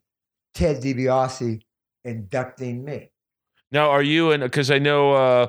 Ted 0.54 0.82
DiBiase 0.82 1.62
inducting 2.06 2.84
me? 2.84 3.10
Now, 3.74 3.90
are 3.90 4.04
you 4.04 4.32
in? 4.32 4.42
Because 4.42 4.70
I 4.70 4.78
know, 4.78 5.14
uh, 5.14 5.48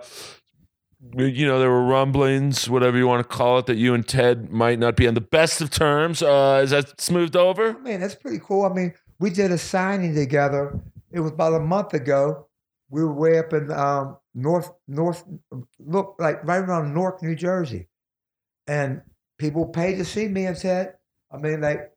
you 1.14 1.46
know, 1.46 1.58
there 1.58 1.70
were 1.70 1.84
rumblings, 1.84 2.70
whatever 2.70 2.96
you 2.96 3.06
want 3.06 3.28
to 3.28 3.36
call 3.36 3.58
it, 3.58 3.66
that 3.66 3.76
you 3.76 3.92
and 3.92 4.08
Ted 4.08 4.50
might 4.50 4.78
not 4.78 4.96
be 4.96 5.06
on 5.06 5.12
the 5.12 5.20
best 5.20 5.60
of 5.60 5.70
terms. 5.70 6.22
Uh, 6.22 6.62
is 6.64 6.70
that 6.70 6.98
smoothed 6.98 7.36
over? 7.36 7.78
Man, 7.80 8.00
that's 8.00 8.14
pretty 8.14 8.40
cool. 8.42 8.64
I 8.64 8.72
mean, 8.72 8.94
we 9.20 9.28
did 9.28 9.52
a 9.52 9.58
signing 9.58 10.14
together. 10.14 10.80
It 11.12 11.20
was 11.20 11.32
about 11.32 11.52
a 11.52 11.60
month 11.60 11.92
ago. 11.92 12.48
We 12.88 13.04
were 13.04 13.12
way 13.12 13.38
up 13.38 13.52
in 13.52 13.70
um, 13.70 14.16
North, 14.34 14.72
North, 14.88 15.22
look 15.78 16.16
like 16.18 16.42
right 16.44 16.58
around 16.58 16.94
North 16.94 17.22
New 17.22 17.34
Jersey, 17.34 17.88
and 18.66 19.02
people 19.38 19.66
paid 19.66 19.96
to 19.96 20.04
see 20.04 20.28
me 20.28 20.46
and 20.46 20.56
Ted. 20.56 20.94
I 21.30 21.36
mean, 21.36 21.60
like 21.60 21.90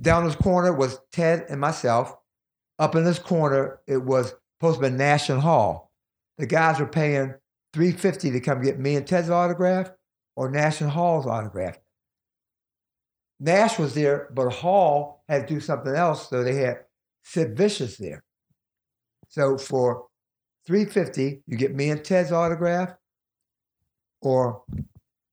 down 0.00 0.24
this 0.24 0.36
corner 0.36 0.72
was 0.72 1.00
Ted 1.10 1.46
and 1.48 1.60
myself. 1.60 2.16
Up 2.78 2.96
in 2.96 3.04
this 3.04 3.18
corner, 3.18 3.80
it 3.86 4.02
was 4.02 4.34
supposed 4.62 4.80
to 4.80 4.88
be 4.88 4.96
Nash 4.96 5.28
and 5.28 5.40
Hall. 5.40 5.90
The 6.38 6.46
guys 6.46 6.78
were 6.78 6.86
paying 6.86 7.34
three 7.72 7.90
fifty 7.90 8.30
to 8.30 8.38
come 8.38 8.62
get 8.62 8.78
me 8.78 8.94
and 8.94 9.04
Ted's 9.04 9.28
autograph 9.28 9.90
or 10.36 10.48
Nash 10.48 10.80
and 10.80 10.90
Hall's 10.90 11.26
autograph. 11.26 11.78
Nash 13.40 13.76
was 13.76 13.94
there, 13.94 14.28
but 14.32 14.50
Hall 14.50 15.24
had 15.28 15.48
to 15.48 15.54
do 15.54 15.58
something 15.58 15.92
else, 15.92 16.30
so 16.30 16.44
they 16.44 16.54
had 16.54 16.84
Sid 17.24 17.56
Vicious 17.56 17.96
there. 17.96 18.22
So 19.26 19.58
for 19.58 20.06
three 20.64 20.84
fifty, 20.84 21.42
you 21.48 21.56
get 21.56 21.74
me 21.74 21.90
and 21.90 22.04
Ted's 22.04 22.30
autograph, 22.30 22.90
or 24.20 24.62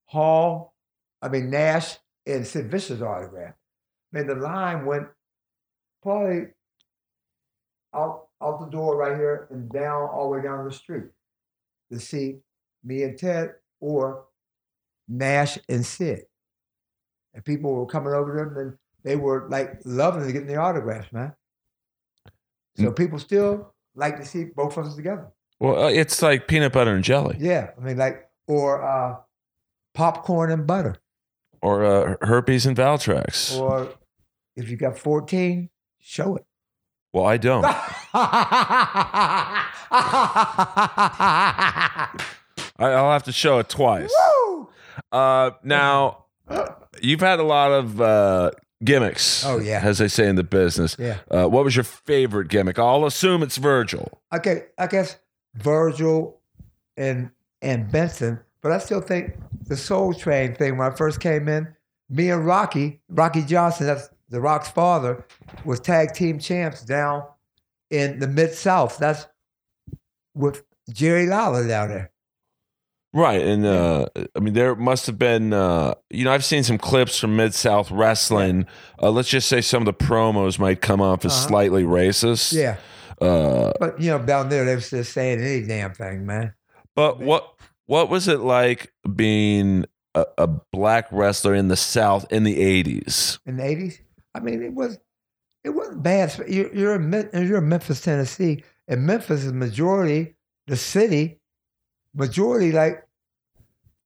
Hall, 0.05 0.73
I 1.21 1.29
mean 1.29 1.51
Nash 1.51 1.99
and 2.25 2.47
Sid 2.47 2.71
Vicious 2.71 3.03
autograph. 3.03 3.53
Man, 4.11 4.25
the 4.25 4.33
line 4.33 4.87
went 4.87 5.05
probably 6.01 6.47
out 7.93 8.28
out 8.41 8.59
the 8.59 8.67
door 8.67 8.95
right 8.97 9.15
here 9.17 9.47
and 9.51 9.69
down 9.69 10.09
all 10.09 10.29
the 10.31 10.37
way 10.37 10.43
down 10.43 10.63
the 10.65 10.71
street 10.71 11.05
to 11.91 11.99
see 11.99 12.37
me 12.83 13.03
and 13.03 13.17
Ted 13.17 13.53
or 13.79 14.25
Nash 15.07 15.57
and 15.67 15.85
Sid. 15.85 16.23
And 17.33 17.43
people 17.43 17.73
were 17.73 17.85
coming 17.85 18.13
over 18.13 18.37
to 18.37 18.49
them 18.49 18.57
and 18.57 18.77
they 19.03 19.15
were 19.15 19.47
like 19.49 19.79
loving 19.85 20.25
to 20.25 20.31
get 20.33 20.47
the 20.47 20.55
autographs, 20.55 21.11
man. 21.11 21.33
So 22.77 22.91
people 22.91 23.19
still 23.19 23.73
like 23.95 24.17
to 24.19 24.25
see 24.25 24.45
both 24.45 24.77
of 24.77 24.85
us 24.85 24.95
together. 24.95 25.27
Well, 25.59 25.83
uh, 25.85 25.89
it's 25.89 26.21
like 26.21 26.47
peanut 26.47 26.71
butter 26.71 26.95
and 26.95 27.03
jelly, 27.03 27.35
Yeah. 27.39 27.71
I 27.77 27.81
mean, 27.83 27.97
like, 27.97 28.29
or 28.47 28.81
uh, 28.81 29.17
popcorn 29.93 30.49
and 30.51 30.65
butter. 30.65 30.95
or 31.61 31.83
uh, 31.83 32.15
herpes 32.25 32.65
and 32.65 32.77
Valtrex. 32.77 33.59
Or 33.59 33.89
if 34.55 34.69
you 34.69 34.77
got 34.77 34.97
14, 34.97 35.69
show 35.99 36.37
it. 36.37 36.45
well, 37.11 37.25
I 37.25 37.35
don't. 37.35 37.65
I'll 42.79 43.11
have 43.11 43.23
to 43.23 43.31
show 43.31 43.59
it 43.59 43.69
twice. 43.69 44.13
Woo! 44.41 44.69
Uh, 45.11 45.51
now, 45.63 46.25
you've 47.01 47.19
had 47.19 47.39
a 47.39 47.43
lot 47.43 47.71
of 47.71 48.01
uh, 48.01 48.51
gimmicks. 48.83 49.45
Oh, 49.45 49.59
yeah. 49.59 49.81
as 49.83 49.97
they 49.99 50.07
say 50.07 50.27
in 50.27 50.35
the 50.35 50.43
business. 50.43 50.95
Yeah. 50.97 51.17
Uh, 51.29 51.47
what 51.47 51.63
was 51.63 51.75
your 51.75 51.83
favorite 51.83 52.47
gimmick? 52.47 52.79
I'll 52.79 53.05
assume 53.05 53.43
it's 53.43 53.57
Virgil. 53.57 54.21
Okay, 54.33 54.65
I 54.77 54.87
guess 54.87 55.17
Virgil 55.55 56.39
and 56.97 57.31
and 57.61 57.91
Vincent, 57.91 58.39
but 58.61 58.71
I 58.71 58.77
still 58.79 59.01
think 59.01 59.35
the 59.67 59.75
Soul 59.75 60.13
Train 60.13 60.55
thing 60.55 60.77
when 60.77 60.91
I 60.91 60.95
first 60.95 61.19
came 61.19 61.49
in, 61.49 61.67
me 62.09 62.29
and 62.29 62.45
Rocky, 62.45 63.01
Rocky 63.09 63.43
Johnson, 63.43 63.87
that's 63.87 64.09
the 64.29 64.39
Rock's 64.39 64.69
father, 64.69 65.25
was 65.65 65.79
tag 65.79 66.13
team 66.13 66.39
champs 66.39 66.83
down 66.83 67.23
in 67.89 68.19
the 68.19 68.27
Mid 68.27 68.53
South. 68.53 68.97
That's 68.97 69.25
with 70.35 70.63
Jerry 70.91 71.27
Lawler 71.27 71.67
down 71.67 71.89
there. 71.89 72.11
Right, 73.11 73.41
and 73.41 73.65
uh, 73.65 74.05
I 74.35 74.39
mean, 74.39 74.53
there 74.53 74.75
must 74.75 75.07
have 75.07 75.17
been. 75.17 75.51
Uh, 75.51 75.95
you 76.11 76.23
know, 76.25 76.31
I've 76.31 76.45
seen 76.45 76.61
some 76.63 76.77
clips 76.77 77.17
from 77.19 77.35
Mid 77.35 77.55
South 77.55 77.89
Wrestling. 77.89 78.67
Uh, 79.01 79.09
let's 79.09 79.29
just 79.29 79.49
say 79.49 79.61
some 79.61 79.81
of 79.81 79.85
the 79.87 80.05
promos 80.05 80.59
might 80.59 80.81
come 80.81 81.01
off 81.01 81.25
as 81.25 81.31
Uh-huh. 81.31 81.47
slightly 81.47 81.83
racist. 81.83 82.53
Yeah, 82.53 82.77
Uh, 83.19 83.71
but 83.79 83.99
you 83.99 84.11
know 84.11 84.19
down 84.23 84.49
there 84.49 84.63
they 84.63 84.75
was 84.75 84.91
just 84.91 85.11
saying 85.11 85.39
any 85.41 85.65
damn 85.65 85.91
thing, 85.93 86.25
man. 86.27 86.53
but 86.95 87.19
what 87.19 87.55
what 87.87 88.09
was 88.11 88.27
it 88.27 88.41
like 88.41 88.93
being 89.15 89.85
a, 90.13 90.25
a 90.37 90.47
black 90.71 91.07
wrestler 91.11 91.55
in 91.55 91.67
the 91.67 91.75
South 91.77 92.31
in 92.31 92.43
the 92.43 92.61
eighties? 92.61 93.39
in 93.47 93.57
the 93.57 93.65
eighties. 93.65 93.99
I 94.35 94.39
mean, 94.41 94.61
it 94.61 94.73
was 94.75 94.99
it 95.63 95.69
wasn't 95.69 96.03
bad. 96.03 96.33
You're 96.47 96.73
you're 96.73 96.95
in, 96.95 97.11
you're 97.47 97.57
in 97.59 97.69
Memphis, 97.69 98.01
Tennessee, 98.01 98.63
and 98.87 99.05
Memphis 99.05 99.43
is 99.43 99.53
majority 99.53 100.35
the 100.67 100.75
city, 100.77 101.39
majority 102.13 102.71
like 102.71 103.05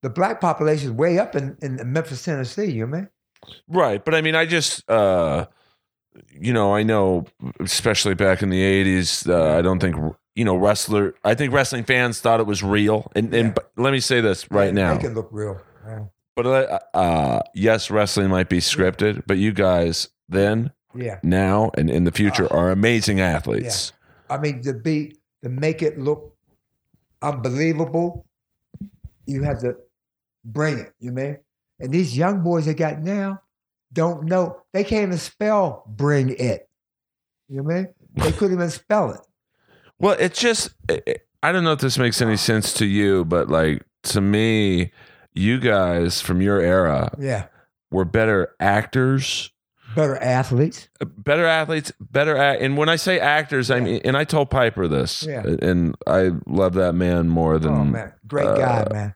the 0.01 0.09
black 0.09 0.39
population 0.41 0.87
is 0.89 0.91
way 0.93 1.19
up 1.19 1.35
in, 1.35 1.57
in 1.61 1.79
Memphis, 1.91 2.23
Tennessee. 2.23 2.71
You 2.71 2.87
know. 2.87 3.07
Right, 3.67 4.03
but 4.03 4.15
I 4.15 4.21
mean, 4.21 4.35
I 4.35 4.45
just. 4.45 4.89
Uh, 4.89 5.45
you 6.39 6.53
know, 6.53 6.75
I 6.75 6.83
know, 6.83 7.25
especially 7.59 8.13
back 8.13 8.43
in 8.43 8.49
the 8.49 8.61
'80s. 8.61 9.27
Uh, 9.27 9.57
I 9.57 9.61
don't 9.63 9.79
think 9.79 9.95
you 10.35 10.45
know 10.45 10.55
wrestler. 10.55 11.15
I 11.23 11.33
think 11.33 11.51
wrestling 11.53 11.85
fans 11.85 12.19
thought 12.21 12.39
it 12.39 12.45
was 12.45 12.61
real. 12.61 13.11
And, 13.15 13.33
and 13.33 13.47
Yeah. 13.57 13.63
let 13.83 13.93
me 13.93 13.99
say 13.99 14.21
this 14.21 14.49
right 14.51 14.67
They- 14.67 14.71
now. 14.81 14.93
they 14.93 15.01
can 15.01 15.15
look 15.15 15.29
real. 15.31 15.59
But 16.35 16.45
uh, 16.45 16.79
uh, 16.95 17.39
yes, 17.55 17.89
wrestling 17.91 18.29
might 18.29 18.47
be 18.47 18.59
scripted, 18.59 19.23
but 19.25 19.37
you 19.37 19.53
guys 19.53 20.09
then, 20.29 20.71
yeah, 20.95 21.19
now, 21.23 21.71
and 21.77 21.89
in 21.89 22.03
the 22.03 22.12
future 22.12 22.47
Ah. 22.51 22.56
are 22.58 22.71
amazing 22.71 23.19
athletes. 23.19 23.91
Yeah. 24.29 24.36
I 24.36 24.39
mean 24.39 24.62
to 24.63 24.73
be 24.73 25.15
to 25.43 25.49
make 25.49 25.82
it 25.82 25.99
look 25.99 26.36
unbelievable, 27.21 28.25
you 29.25 29.43
have 29.43 29.60
to 29.62 29.75
bring 30.45 30.79
it. 30.79 30.93
You 30.99 31.12
mean? 31.12 31.38
And 31.79 31.91
these 31.91 32.17
young 32.17 32.41
boys 32.43 32.65
they 32.65 32.73
got 32.73 33.01
now 33.01 33.41
don't 33.91 34.25
know. 34.25 34.58
They 34.73 34.84
can't 34.84 35.03
even 35.08 35.17
spell 35.17 35.84
"bring 35.88 36.29
it." 36.32 36.67
You 37.49 37.58
know 37.58 37.63
what 37.63 37.73
I 37.73 37.77
mean? 37.77 37.88
They 38.15 38.32
couldn't 38.38 38.58
even 38.58 38.69
spell 38.69 39.12
it. 39.12 39.21
Well, 39.99 40.15
it's 40.19 40.39
just 40.39 40.71
I- 40.89 41.01
I 41.41 41.51
don't 41.51 41.65
know 41.65 41.73
if 41.73 41.79
this 41.79 41.97
makes 41.97 42.21
any 42.21 42.38
sense 42.38 42.73
to 42.75 42.86
you, 42.86 43.25
but 43.25 43.49
like 43.49 43.84
to 44.03 44.21
me, 44.21 44.91
you 45.34 45.60
guys 45.60 46.21
from 46.21 46.41
your 46.41 46.60
era 46.62 47.13
Yeah, 47.19 47.47
were 47.91 48.06
better 48.06 48.56
actors, 48.62 49.51
better 49.95 50.15
athletes. 50.17 50.88
better 51.17 51.45
athletes, 51.45 51.91
better 51.99 52.38
act. 52.38 52.62
And 52.62 52.77
when 52.77 52.89
I 52.89 52.95
say 52.95 53.19
actors, 53.19 53.69
I 53.71 53.79
mean, 53.79 54.01
and 54.03 54.15
I 54.17 54.23
told 54.23 54.49
Piper 54.49 54.88
this, 54.88 55.23
Yeah. 55.23 55.43
and 55.62 55.95
I 56.08 56.32
love 56.47 56.73
that 56.75 56.93
man 56.93 57.29
more 57.29 57.60
than 57.60 57.73
Oh 57.73 57.84
man, 57.84 58.13
great 58.27 58.45
guy, 58.45 58.82
uh, 58.89 58.93
man. 58.93 59.15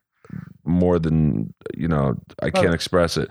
more 0.66 1.00
than 1.00 1.54
you 1.76 1.88
know 1.88 2.16
i 2.42 2.50
can't 2.50 2.68
Oh. 2.70 2.74
express 2.74 3.16
it 3.16 3.30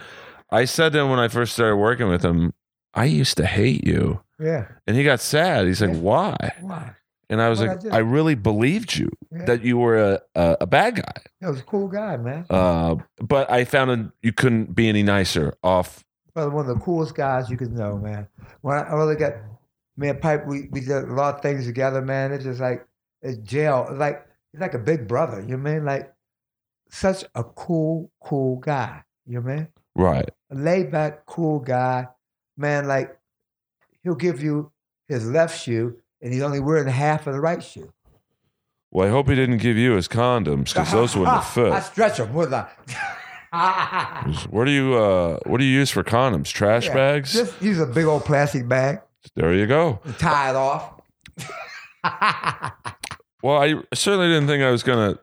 i 0.51 0.65
said 0.65 0.93
to 0.93 1.01
him 1.01 1.11
when 1.11 1.19
i 1.19 1.29
first 1.29 1.53
started 1.53 1.77
working 1.77 2.09
with 2.09 2.25
him 2.25 2.55
i 2.95 3.05
used 3.05 3.37
to 3.37 3.45
hate 3.45 3.87
you 3.87 4.21
Yeah. 4.39 4.65
and 4.87 4.97
he 4.97 5.05
got 5.05 5.21
sad 5.21 5.67
he's 5.67 5.83
like 5.83 5.91
Yeah. 5.93 5.99
why 6.01 6.37
Why? 6.63 6.93
and 7.29 7.43
i 7.43 7.51
was 7.51 7.61
What'd 7.61 7.85
like 7.85 7.93
I? 7.93 7.97
I, 7.97 8.01
really 8.01 8.35
believed 8.37 8.97
you 8.97 9.11
Yeah. 9.31 9.45
that 9.45 9.63
you 9.63 9.77
were 9.77 9.99
a, 9.99 10.21
a, 10.35 10.57
a 10.63 10.67
bad 10.67 10.97
guy 10.97 11.13
That 11.43 11.51
was 11.51 11.61
a 11.61 11.65
cool 11.65 11.89
guy, 11.89 12.17
man. 12.17 12.47
uh, 12.49 12.95
but 13.21 13.51
i 13.51 13.64
found 13.66 14.12
you 14.23 14.33
couldn't 14.33 14.75
be 14.75 14.89
any 14.89 15.03
nicer 15.03 15.53
off 15.62 16.03
Probably 16.37 16.55
one 16.55 16.68
of 16.68 16.76
the 16.76 16.84
coolest 16.84 17.14
guys 17.14 17.49
you 17.49 17.57
could 17.57 17.72
know, 17.72 17.97
man. 17.97 18.28
When 18.61 18.76
I, 18.76 18.93
really 18.93 19.16
got 19.16 19.37
me 19.97 20.11
and 20.11 20.20
Pipe, 20.20 20.47
we, 20.47 20.68
we 20.70 20.80
did 20.80 20.91
a 20.91 21.14
lot 21.14 21.37
of 21.37 21.41
things 21.41 21.64
together, 21.64 22.03
man. 22.03 22.30
It's 22.30 22.45
just 22.45 22.61
like 22.61 22.87
it's 23.22 23.39
jail. 23.39 23.87
It's 23.89 23.99
like 23.99 24.26
he's 24.53 24.61
like 24.61 24.74
a 24.74 24.78
big 24.78 25.09
brother. 25.09 25.41
You 25.41 25.57
know 25.57 25.62
what 25.62 25.70
I 25.70 25.74
mean? 25.76 25.84
Like 25.87 26.14
such 26.91 27.24
a 27.34 27.43
cool, 27.43 28.11
cool 28.20 28.57
guy. 28.57 29.03
You 29.24 29.37
know 29.37 29.41
what 29.47 29.51
I 29.51 29.57
mean? 29.57 29.68
right 29.95 30.28
A 30.51 30.55
laid 30.55 30.91
back, 30.93 31.24
cool 31.24 31.59
guy, 31.59 32.07
man. 32.59 32.87
Like 32.87 33.18
he'll 34.03 34.14
give 34.14 34.43
you 34.43 34.72
his 35.09 35.26
left 35.26 35.59
shoe, 35.59 35.97
and 36.20 36.34
he's 36.34 36.43
only 36.43 36.61
wearing 36.61 36.87
half 36.87 37.26
of 37.26 37.32
the 37.32 37.41
right 37.41 37.64
shoe. 37.64 37.91
well 38.91 39.09
i 39.09 39.11
hope 39.11 39.30
he 39.30 39.34
didn't 39.34 39.57
give 39.57 39.78
you 39.78 39.93
his 39.93 40.07
condoms 40.07 40.74
because 40.74 40.93
those 40.93 41.16
wouldn't 41.16 41.43
have 41.43 41.72
I 41.72 41.80
stretch 41.80 42.18
them, 42.18 42.34
wouldn't 42.34 42.53
I? 42.55 42.68
what 44.51 44.64
do 44.64 44.70
you 44.70 44.94
uh 44.94 45.38
what 45.47 45.59
do 45.59 45.64
you 45.64 45.72
use 45.78 45.90
for 45.90 46.03
condoms 46.03 46.47
trash 46.53 46.86
Yeah, 46.86 46.94
bags 46.94 47.32
Just 47.32 47.61
use 47.62 47.78
a 47.80 47.86
big 47.86 48.05
old 48.05 48.24
plastic 48.24 48.68
bag 48.68 49.01
there 49.34 49.53
you 49.55 49.66
go 49.66 50.01
tie 50.18 50.51
it 50.51 50.57
off. 50.57 50.92
well 53.42 53.59
i 53.62 53.74
certainly 53.94 54.28
didn't 54.28 54.47
think 54.47 54.62
i 54.62 54.70
was 54.70 54.82
gonna 54.82 55.18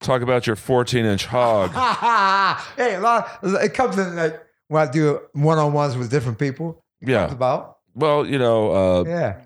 talk 0.00 0.22
about 0.22 0.46
your 0.46 0.56
14 0.56 1.04
inch 1.04 1.26
hog 1.26 1.70
hey, 2.76 2.94
a 2.96 3.00
lot. 3.00 3.38
it 3.42 3.72
comes 3.74 3.96
in 3.98 4.16
like 4.16 4.40
when 4.68 4.88
I 4.88 4.90
do 4.90 5.20
one 5.32 5.58
on 5.58 5.72
ones 5.74 5.96
with 5.98 6.10
different 6.10 6.38
people. 6.38 6.82
Yeah 7.00 7.30
about 7.30 7.78
well 7.94 8.26
you 8.26 8.38
know 8.38 8.72
uh 8.72 9.04
yeah, 9.04 9.40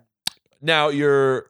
now 0.63 0.89
you're 0.89 1.47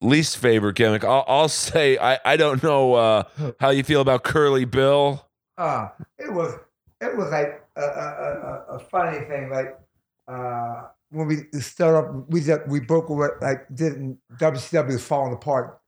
least 0.00 0.38
favorite 0.38 0.76
gimmick. 0.76 1.04
I'll, 1.04 1.24
I'll 1.28 1.48
say 1.48 1.98
I, 1.98 2.18
I 2.24 2.36
don't 2.38 2.62
know 2.62 2.94
uh, 2.94 3.22
how 3.60 3.68
you 3.68 3.84
feel 3.84 4.00
about 4.00 4.22
Curly 4.24 4.64
Bill. 4.64 5.28
Uh, 5.60 5.90
it 6.18 6.32
was 6.32 6.54
it 7.02 7.14
was 7.14 7.30
like 7.30 7.62
a, 7.76 7.82
a, 7.82 7.84
a, 7.84 8.76
a 8.76 8.78
funny 8.78 9.18
thing. 9.26 9.50
Like 9.50 9.78
uh, 10.26 10.84
when 11.10 11.26
we 11.26 11.60
started 11.60 11.98
up, 11.98 12.30
we 12.30 12.40
did, 12.40 12.60
we 12.66 12.80
broke 12.80 13.10
away, 13.10 13.28
like 13.42 13.66
didn't 13.74 14.18
WCW 14.38 14.86
was 14.86 15.04
falling 15.04 15.34
apart. 15.34 15.78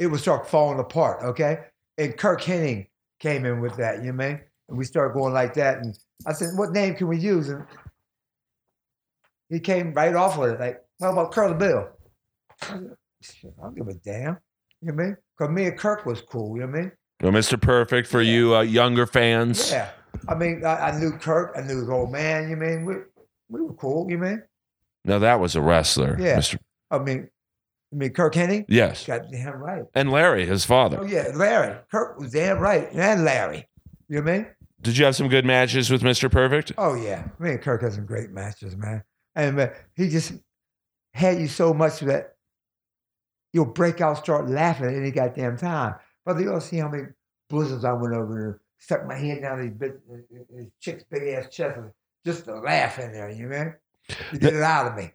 It 0.00 0.08
was 0.08 0.22
start 0.22 0.48
falling 0.48 0.80
apart. 0.80 1.22
Okay, 1.22 1.60
and 1.98 2.16
Curt 2.16 2.42
Hennig 2.42 2.88
came 3.20 3.44
in 3.44 3.60
with 3.60 3.76
that. 3.76 3.98
You 3.98 4.10
know 4.10 4.16
what 4.16 4.24
I 4.24 4.28
mean? 4.30 4.40
And 4.68 4.76
we 4.76 4.86
started 4.86 5.14
going 5.14 5.32
like 5.32 5.54
that. 5.54 5.78
And 5.78 5.96
I 6.26 6.32
said, 6.32 6.48
"What 6.56 6.72
name 6.72 6.96
can 6.96 7.06
we 7.06 7.18
use?" 7.18 7.48
And 7.48 7.64
he 9.50 9.60
came 9.60 9.92
right 9.92 10.16
off 10.16 10.36
with 10.36 10.54
it. 10.54 10.58
Like, 10.60 10.82
what 10.98 11.10
about 11.10 11.30
Curly 11.30 11.54
Bill? 11.54 11.90
I 12.60 12.74
said, 13.20 13.52
I 13.60 13.62
don't 13.62 13.76
give 13.76 13.86
a 13.86 13.94
damn. 13.94 14.38
You 14.80 14.88
know 14.88 14.94
what 14.94 15.02
I 15.02 15.06
mean? 15.06 15.16
Because 15.38 15.54
me 15.54 15.66
and 15.66 15.78
Curt 15.78 16.04
was 16.04 16.22
cool. 16.22 16.56
You 16.56 16.62
know 16.62 16.72
what 16.72 16.78
I 16.78 16.80
mean? 16.80 16.92
Well, 17.22 17.32
Mr. 17.32 17.60
Perfect 17.60 18.08
for 18.08 18.20
Yeah. 18.20 18.32
you 18.32 18.56
uh, 18.56 18.60
younger 18.62 19.06
fans. 19.06 19.70
Yeah. 19.70 19.90
I 20.28 20.34
mean, 20.34 20.64
I, 20.64 20.88
I 20.90 20.98
knew 21.00 21.12
Curt. 21.12 21.52
I 21.56 21.62
knew 21.62 21.80
his 21.80 21.88
old 21.88 22.12
man. 22.12 22.50
You 22.50 22.56
mean 22.56 22.84
we 22.84 22.94
we 23.48 23.60
were 23.62 23.74
cool. 23.74 24.10
You 24.10 24.18
mean? 24.18 24.42
No, 25.04 25.18
that 25.18 25.40
was 25.40 25.56
a 25.56 25.60
wrestler. 25.62 26.16
Yeah. 26.20 26.36
Mr. 26.38 26.58
I 26.90 26.98
mean, 26.98 27.28
I 27.92 27.96
mean 27.96 28.10
Curt 28.10 28.34
Hennig. 28.34 28.66
Yes. 28.68 29.06
Got 29.06 29.30
damn 29.30 29.54
right. 29.54 29.84
And 29.94 30.10
Larry, 30.10 30.46
his 30.46 30.64
father. 30.64 30.98
Oh 31.00 31.04
yeah, 31.04 31.28
Larry. 31.34 31.76
Curt 31.90 32.18
was 32.18 32.32
damn 32.32 32.58
right, 32.58 32.88
and 32.92 33.24
Larry. 33.24 33.68
You 34.08 34.20
know 34.22 34.30
I 34.30 34.36
mean? 34.38 34.46
Did 34.80 34.98
you 34.98 35.04
have 35.04 35.14
some 35.16 35.28
good 35.28 35.44
matches 35.46 35.90
with 35.90 36.02
Mr. 36.02 36.30
Perfect? 36.30 36.72
Oh 36.76 36.94
yeah, 36.94 37.28
me 37.38 37.50
and 37.50 37.62
Curt 37.62 37.82
had 37.82 37.92
some 37.92 38.04
great 38.06 38.30
matches, 38.30 38.76
man. 38.76 39.02
And 39.36 39.58
uh, 39.58 39.68
he 39.94 40.08
just 40.08 40.32
had 41.14 41.38
you 41.40 41.46
so 41.48 41.72
much 41.72 42.00
that 42.00 42.34
you'll 43.52 43.64
break 43.64 44.00
out, 44.00 44.18
start 44.18 44.48
laughing 44.48 44.86
at 44.86 44.94
any 44.94 45.10
goddamn 45.10 45.56
time. 45.56 45.94
Brother, 46.24 46.40
you 46.40 46.50
don't 46.50 46.60
see 46.60 46.78
how 46.78 46.88
many 46.88 47.04
blizzards 47.48 47.84
I 47.84 47.92
went 47.92 48.14
over 48.14 48.34
there, 48.34 48.60
stuck 48.78 49.06
my 49.06 49.16
hand 49.16 49.42
down 49.42 49.60
these, 49.60 49.72
big, 49.72 49.92
uh, 50.10 50.14
uh, 50.14 50.42
these 50.56 50.70
chicks' 50.80 51.04
big 51.10 51.34
ass 51.34 51.48
chest, 51.50 51.78
just 52.24 52.44
to 52.44 52.54
laugh 52.60 52.98
in 52.98 53.12
there. 53.12 53.30
You 53.30 53.48
know? 53.48 53.72
You 54.32 54.38
get 54.38 54.54
it 54.54 54.62
out 54.62 54.86
of 54.86 54.96
me. 54.96 55.12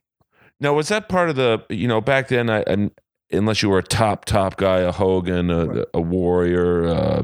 Now, 0.60 0.74
was 0.74 0.88
that 0.88 1.08
part 1.08 1.30
of 1.30 1.36
the, 1.36 1.64
you 1.70 1.88
know, 1.88 2.02
back 2.02 2.30
then, 2.30 2.50
I, 2.50 2.62
and 2.62 2.92
unless 3.32 3.62
you 3.62 3.70
were 3.70 3.80
a 3.80 3.84
top, 3.84 4.24
top 4.26 4.56
guy, 4.58 4.80
a 4.80 4.92
Hogan, 4.92 5.50
a, 5.52 5.66
Right. 5.66 5.86
a 5.94 6.00
Warrior, 6.02 6.88
uh, 6.88 7.24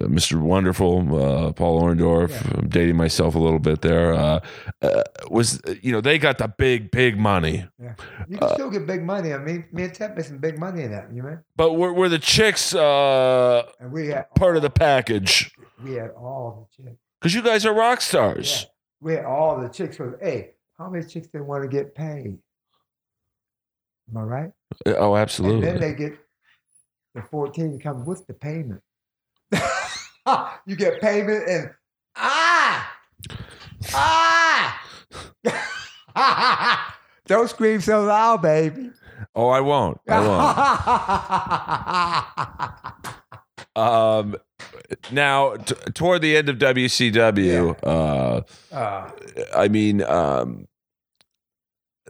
Mr. 0.00 0.40
Wonderful, 0.40 0.98
uh, 1.16 1.52
Paul 1.52 1.82
Orndorff, 1.82 2.30
Yeah. 2.30 2.58
I'm 2.58 2.68
dating 2.68 2.96
myself 2.96 3.34
a 3.34 3.38
little 3.38 3.58
bit 3.60 3.82
there, 3.82 4.12
uh, 4.14 4.40
uh, 4.82 5.02
was, 5.30 5.60
you 5.82 5.92
know, 5.92 6.00
they 6.00 6.18
got 6.18 6.38
the 6.38 6.48
big, 6.48 6.90
big 6.90 7.16
money. 7.18 7.68
Yeah. 7.80 7.94
You 8.28 8.38
Uh, 8.38 8.46
can 8.48 8.54
still 8.54 8.70
get 8.70 8.86
big 8.86 9.02
money. 9.04 9.32
I 9.32 9.38
mean, 9.38 9.64
me 9.72 9.84
and 9.84 9.94
Ted 9.94 10.16
made 10.16 10.24
some 10.24 10.38
big 10.38 10.58
money 10.58 10.82
in 10.82 10.90
that. 10.90 11.12
You 11.12 11.22
know? 11.22 11.38
But 11.56 11.74
were, 11.74 11.92
were 11.92 12.08
the 12.08 12.18
chicks 12.18 12.74
uh, 12.74 13.62
And 13.80 13.92
we 13.92 14.08
had 14.08 14.34
part 14.34 14.56
of 14.56 14.62
the 14.62 14.70
package? 14.70 15.52
We 15.84 15.94
had 15.94 16.10
all 16.10 16.68
the 16.76 16.82
chicks. 16.82 16.96
Because 17.20 17.34
you 17.34 17.42
guys 17.42 17.64
are 17.64 17.72
rock 17.74 17.98
Yeah. 18.00 18.04
stars. 18.04 18.66
We 19.00 19.12
had 19.14 19.24
all 19.24 19.60
the 19.60 19.68
chicks. 19.68 19.98
Was, 20.00 20.14
hey, 20.20 20.54
how 20.76 20.88
many 20.90 21.04
chicks 21.04 21.28
they 21.32 21.40
want 21.40 21.62
to 21.62 21.68
get 21.68 21.94
paid? 21.94 22.38
Am 24.10 24.16
I 24.16 24.22
right? 24.22 24.50
Oh, 24.86 25.16
absolutely. 25.16 25.68
And 25.68 25.80
then 25.80 25.80
they 25.80 25.94
get 25.96 26.18
the 27.14 27.22
14 27.22 27.78
comes 27.80 28.06
with 28.06 28.26
the 28.26 28.34
payment. 28.34 28.80
you 30.66 30.76
get 30.76 31.00
payment 31.00 31.48
and 31.48 31.70
ah 32.16 32.94
ah 33.94 34.84
Don't 37.26 37.48
scream 37.50 37.80
so 37.80 38.02
loud, 38.04 38.42
baby. 38.42 38.90
oh, 39.34 39.48
I 39.48 39.60
won't. 39.60 40.00
I 40.08 40.20
won't. 42.70 42.94
Um, 43.76 44.34
now, 45.12 45.54
t- 45.54 45.74
toward 45.94 46.20
the 46.22 46.36
end 46.36 46.48
of 46.48 46.56
WCW, 46.58 47.76
uh, 47.84 48.40
Uh, 48.74 49.10
I 49.54 49.68
mean, 49.68 50.02
um, 50.02 50.66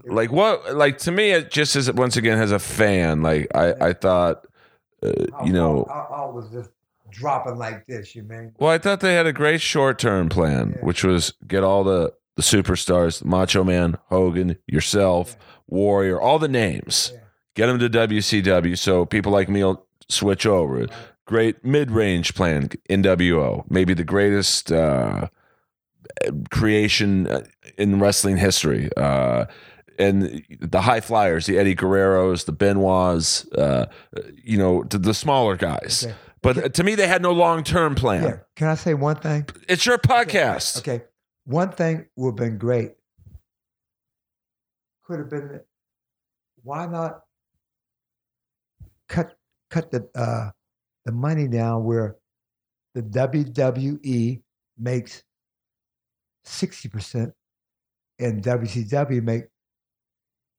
like 0.04 0.30
what? 0.32 0.74
Like 0.76 0.98
to 0.98 1.12
me, 1.12 1.30
it 1.32 1.50
just 1.50 1.76
as 1.76 1.90
once 1.92 2.16
again 2.16 2.38
as 2.38 2.52
a 2.52 2.58
fan, 2.58 3.22
like 3.22 3.48
I, 3.54 3.74
I 3.88 3.92
thought, 3.92 4.46
uh, 5.02 5.12
you 5.44 5.52
know, 5.52 5.84
I, 5.84 6.26
was 6.26 6.50
just 6.52 6.70
dropping 7.10 7.56
like 7.56 7.86
this, 7.86 8.14
you 8.14 8.22
mean? 8.22 8.52
well, 8.58 8.70
I 8.70 8.78
thought 8.78 9.00
they 9.00 9.14
had 9.14 9.26
a 9.26 9.32
great 9.32 9.60
short 9.60 9.98
term 9.98 10.28
plan, 10.28 10.74
Yeah. 10.76 10.84
which 10.84 11.04
was 11.04 11.34
get 11.46 11.62
all 11.64 11.84
the 11.84 12.12
the 12.36 12.42
superstars, 12.42 13.24
Macho 13.24 13.64
Man, 13.64 13.98
Hogan, 14.08 14.56
yourself, 14.66 15.36
Warrior, 15.66 16.20
all 16.20 16.38
the 16.38 16.48
names, 16.48 17.10
Yeah. 17.12 17.20
get 17.54 17.66
them 17.66 17.78
to 17.80 17.88
WCW, 17.88 18.76
so 18.78 19.04
people 19.04 19.32
like 19.32 19.48
me 19.48 19.64
will 19.64 19.86
switch 20.08 20.46
over. 20.46 20.86
Great 21.26 21.64
mid 21.64 21.90
range 21.90 22.34
plan, 22.34 22.68
NWO, 22.88 23.64
maybe 23.68 23.94
the 23.94 24.04
greatest. 24.04 24.70
Uh, 24.72 25.28
creation 26.50 27.26
uh, 27.26 27.42
in 27.76 28.00
wrestling 28.00 28.36
history. 28.36 28.88
Uh, 28.96 29.44
and 29.98 30.44
the 30.60 30.80
high 30.80 31.00
flyers, 31.00 31.46
the 31.46 31.58
Eddie 31.58 31.74
Guerreros, 31.74 32.44
the 32.44 32.52
Benoits, 32.52 33.50
uh, 33.52 33.86
you 34.42 34.56
know, 34.56 34.84
the, 34.84 34.98
the 34.98 35.14
smaller 35.14 35.56
guys. 35.56 36.04
Okay. 36.06 36.14
But 36.40 36.74
to 36.74 36.84
me, 36.84 36.94
they 36.94 37.08
had 37.08 37.20
no 37.20 37.32
long 37.32 37.64
term 37.64 37.94
plan. 37.94 38.22
Yeah. 38.22 38.36
Can 38.54 38.68
I 38.68 38.74
say 38.74 38.94
one 38.94 39.16
thing? 39.16 39.46
It's 39.68 39.84
your 39.84 39.98
podcast. 39.98 40.78
Okay. 40.78 41.04
One 41.44 41.72
thing 41.72 42.06
would 42.16 42.30
have 42.30 42.36
been 42.36 42.58
great. 42.58 42.92
Could 45.04 45.18
have 45.18 45.30
been 45.30 45.60
why 46.62 46.86
not 46.86 47.22
cut 49.08 49.34
cut 49.70 49.90
the 49.90 50.08
uh 50.14 50.50
the 51.06 51.12
money 51.12 51.48
down 51.48 51.84
where 51.84 52.16
the 52.94 53.02
WWE 53.02 54.42
makes 54.78 55.22
60% 56.44 57.32
and 58.18 58.42
WCW 58.42 59.22
make 59.22 59.44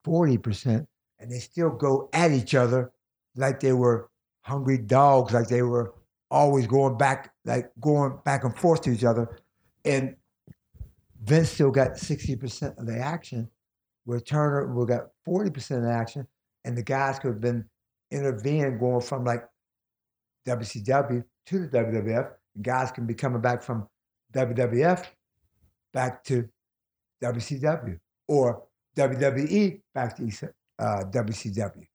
40% 0.09 0.85
and 1.19 1.31
they 1.31 1.39
still 1.39 1.69
go 1.69 2.09
at 2.13 2.31
each 2.31 2.55
other 2.55 2.91
like 3.35 3.59
they 3.59 3.73
were 3.73 4.09
hungry 4.41 4.77
dogs, 4.77 5.33
like 5.33 5.47
they 5.47 5.61
were 5.61 5.93
always 6.31 6.65
going 6.65 6.97
back, 6.97 7.31
like 7.45 7.71
going 7.79 8.17
back 8.25 8.43
and 8.43 8.57
forth 8.57 8.81
to 8.81 8.91
each 8.91 9.03
other. 9.03 9.39
And 9.85 10.15
Vince 11.21 11.51
still 11.51 11.71
got 11.71 11.91
60% 11.91 12.77
of 12.77 12.85
the 12.85 12.97
action, 12.97 13.49
where 14.05 14.19
Turner 14.19 14.73
will 14.73 14.85
got 14.85 15.09
40% 15.27 15.77
of 15.77 15.83
the 15.83 15.91
action, 15.91 16.27
and 16.65 16.75
the 16.77 16.83
guys 16.83 17.19
could 17.19 17.29
have 17.29 17.41
been 17.41 17.65
intervening 18.11 18.79
going 18.79 19.01
from 19.01 19.23
like 19.23 19.47
WCW 20.47 21.23
to 21.47 21.59
the 21.59 21.67
WWF. 21.67 22.31
And 22.55 22.63
guys 22.63 22.91
can 22.91 23.05
be 23.05 23.13
coming 23.13 23.41
back 23.41 23.61
from 23.61 23.87
WWF 24.33 25.05
back 25.93 26.23
to 26.23 26.47
WCW 27.23 27.99
or 28.27 28.63
WWE 28.95 29.81
back 29.93 30.17
to 30.17 30.23
uh, 30.79 31.03
WCW. 31.11 31.87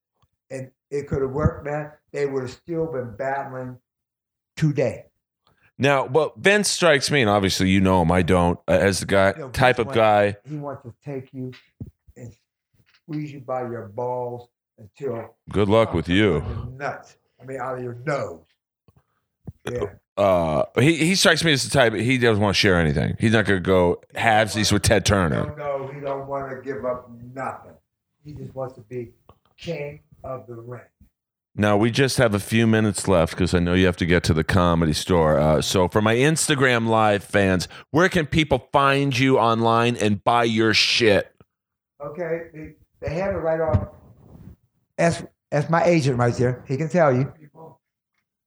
And 0.50 0.70
it 0.90 1.08
could 1.08 1.22
have 1.22 1.30
worked, 1.30 1.64
man. 1.64 1.90
They 2.12 2.26
would 2.26 2.42
have 2.42 2.52
still 2.52 2.86
been 2.86 3.16
battling 3.16 3.78
today. 4.56 5.06
Now, 5.76 6.06
well, 6.06 6.32
Vince 6.36 6.68
strikes 6.68 7.10
me, 7.10 7.20
and 7.20 7.28
obviously 7.28 7.68
you 7.68 7.80
know 7.80 8.02
him. 8.02 8.12
I 8.12 8.22
don't, 8.22 8.58
uh, 8.68 8.72
as 8.72 9.00
the 9.00 9.06
guy 9.06 9.32
You 9.36 9.42
know, 9.42 9.48
type 9.50 9.80
of 9.80 9.92
guy. 9.92 10.36
He 10.48 10.56
wants 10.56 10.82
to 10.84 10.94
take 11.04 11.32
you 11.32 11.52
and 12.16 12.32
squeeze 13.02 13.32
you 13.32 13.40
by 13.40 13.62
your 13.62 13.88
balls 13.88 14.48
until 14.78 15.34
Good 15.50 15.68
luck 15.68 15.92
with 15.92 16.08
you. 16.08 16.36
out 16.36 16.42
of 16.42 16.56
your 16.56 16.66
nuts. 16.78 17.16
I 17.40 17.44
mean, 17.44 17.60
out 17.60 17.78
of 17.78 17.82
your 17.82 17.94
nose. 18.06 18.44
Yeah. 19.68 19.84
Uh, 20.16 20.64
he 20.78 20.96
he 20.96 21.14
strikes 21.14 21.42
me 21.42 21.52
as 21.52 21.64
the 21.64 21.70
type. 21.70 21.92
He 21.94 22.18
doesn't 22.18 22.42
want 22.42 22.54
to 22.54 22.58
share 22.60 22.78
anything. 22.78 23.16
He's 23.18 23.32
not 23.32 23.46
going 23.46 23.62
to 23.62 23.66
go 23.66 24.00
halvesies 24.14 24.72
with 24.72 24.82
Ted 24.82 25.04
Turner. 25.04 25.54
No, 25.58 25.78
no, 25.78 25.88
he 25.92 26.00
don't 26.00 26.28
want 26.28 26.50
to 26.50 26.62
give 26.62 26.84
up 26.84 27.10
nothing. 27.34 27.72
He 28.24 28.32
just 28.32 28.54
wants 28.54 28.74
to 28.76 28.80
be 28.82 29.10
king 29.56 30.00
of 30.22 30.46
the 30.46 30.54
ring. 30.54 30.82
Now 31.56 31.76
we 31.76 31.90
just 31.90 32.18
have 32.18 32.34
a 32.34 32.40
few 32.40 32.66
minutes 32.66 33.06
left 33.06 33.32
because 33.32 33.54
I 33.54 33.60
know 33.60 33.74
you 33.74 33.86
have 33.86 33.96
to 33.98 34.06
get 34.06 34.24
to 34.24 34.34
the 34.34 34.42
comedy 34.42 34.92
store. 34.92 35.38
Uh, 35.38 35.62
so 35.62 35.88
for 35.88 36.02
my 36.02 36.16
Instagram 36.16 36.88
live 36.88 37.22
fans, 37.22 37.68
where 37.90 38.08
can 38.08 38.26
people 38.26 38.68
find 38.72 39.16
you 39.16 39.38
online 39.38 39.96
and 39.96 40.22
buy 40.22 40.44
your 40.44 40.74
shit? 40.74 41.32
Okay, 42.04 42.48
they, 42.52 42.74
they 43.00 43.14
have 43.14 43.34
it 43.34 43.38
right 43.38 43.60
on. 43.60 43.88
That's 44.96 45.22
that's 45.50 45.70
my 45.70 45.84
agent 45.84 46.18
right 46.18 46.34
there. 46.34 46.64
He 46.66 46.76
can 46.76 46.88
tell 46.88 47.14
you. 47.14 47.26
people. 47.26 47.80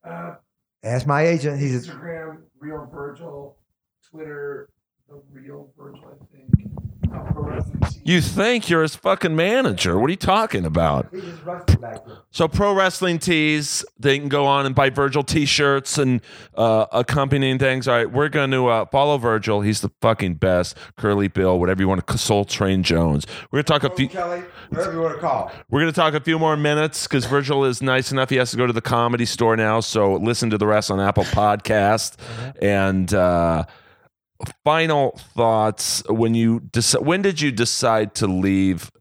Uh, 0.03 0.35
That's 0.83 1.05
my 1.05 1.23
agent. 1.23 1.59
He's 1.59 1.87
Instagram, 1.87 2.43
Real 2.59 2.87
Virgil, 2.91 3.57
Twitter, 4.09 4.69
The 5.09 5.21
Real 5.31 5.69
Virgil, 5.77 6.05
I 6.05 6.35
think. 6.35 6.71
You 8.03 8.21
think 8.21 8.69
you're 8.69 8.83
his 8.83 8.95
fucking 8.95 9.35
manager? 9.35 9.99
What 9.99 10.07
are 10.07 10.11
you 10.11 10.15
talking 10.15 10.65
about? 10.65 11.07
He 11.11 11.19
just 11.19 11.43
wrestled 11.43 11.81
back 11.81 12.05
there. 12.05 12.19
So 12.31 12.47
pro 12.47 12.73
wrestling 12.73 13.19
tees, 13.19 13.83
they 13.99 14.17
can 14.17 14.29
go 14.29 14.45
on 14.45 14.65
and 14.65 14.73
buy 14.73 14.89
Virgil 14.89 15.23
t-shirts 15.23 15.97
and 15.97 16.21
uh, 16.55 16.85
accompanying 16.93 17.59
things. 17.59 17.87
All 17.87 17.95
right, 17.95 18.09
we're 18.09 18.29
going 18.29 18.51
to 18.51 18.67
uh, 18.67 18.85
follow 18.85 19.17
Virgil. 19.17 19.59
He's 19.61 19.81
the 19.81 19.91
fucking 20.01 20.35
best. 20.35 20.77
Curly 20.95 21.27
Bill, 21.27 21.59
whatever 21.59 21.81
you 21.81 21.87
want 21.89 22.05
to 22.07 22.17
Soul 22.17 22.45
Train 22.45 22.81
Jones. 22.83 23.27
We're 23.51 23.57
going 23.57 23.65
to 23.65 23.73
talk 23.73 23.83
a 23.83 23.95
few. 23.95 24.07
Kelly, 24.07 24.43
whatever 24.69 24.93
you 24.93 25.01
want 25.01 25.15
to 25.15 25.19
call. 25.19 25.51
We're 25.69 25.81
going 25.81 25.91
to 25.91 25.99
talk 25.99 26.13
a 26.13 26.21
few 26.21 26.39
more 26.39 26.55
minutes 26.55 27.07
because 27.07 27.25
Virgil 27.25 27.65
is 27.65 27.81
nice 27.81 28.11
enough. 28.11 28.29
He 28.29 28.37
has 28.37 28.51
to 28.51 28.57
go 28.57 28.65
to 28.65 28.73
the 28.73 28.81
comedy 28.81 29.25
store 29.25 29.57
now. 29.57 29.81
So 29.81 30.13
listen 30.13 30.49
to 30.51 30.57
the 30.57 30.67
rest 30.67 30.89
on 30.91 30.99
Apple 31.01 31.25
Podcast. 31.25 32.15
And 32.61 33.13
uh, 33.13 33.65
final 34.63 35.11
thoughts 35.35 36.03
when 36.09 36.35
you 36.35 36.59
deci- 36.59 37.01
when 37.01 37.21
did 37.21 37.41
you 37.41 37.51
decide 37.51 38.13
to 38.15 38.27
leave 38.27 38.91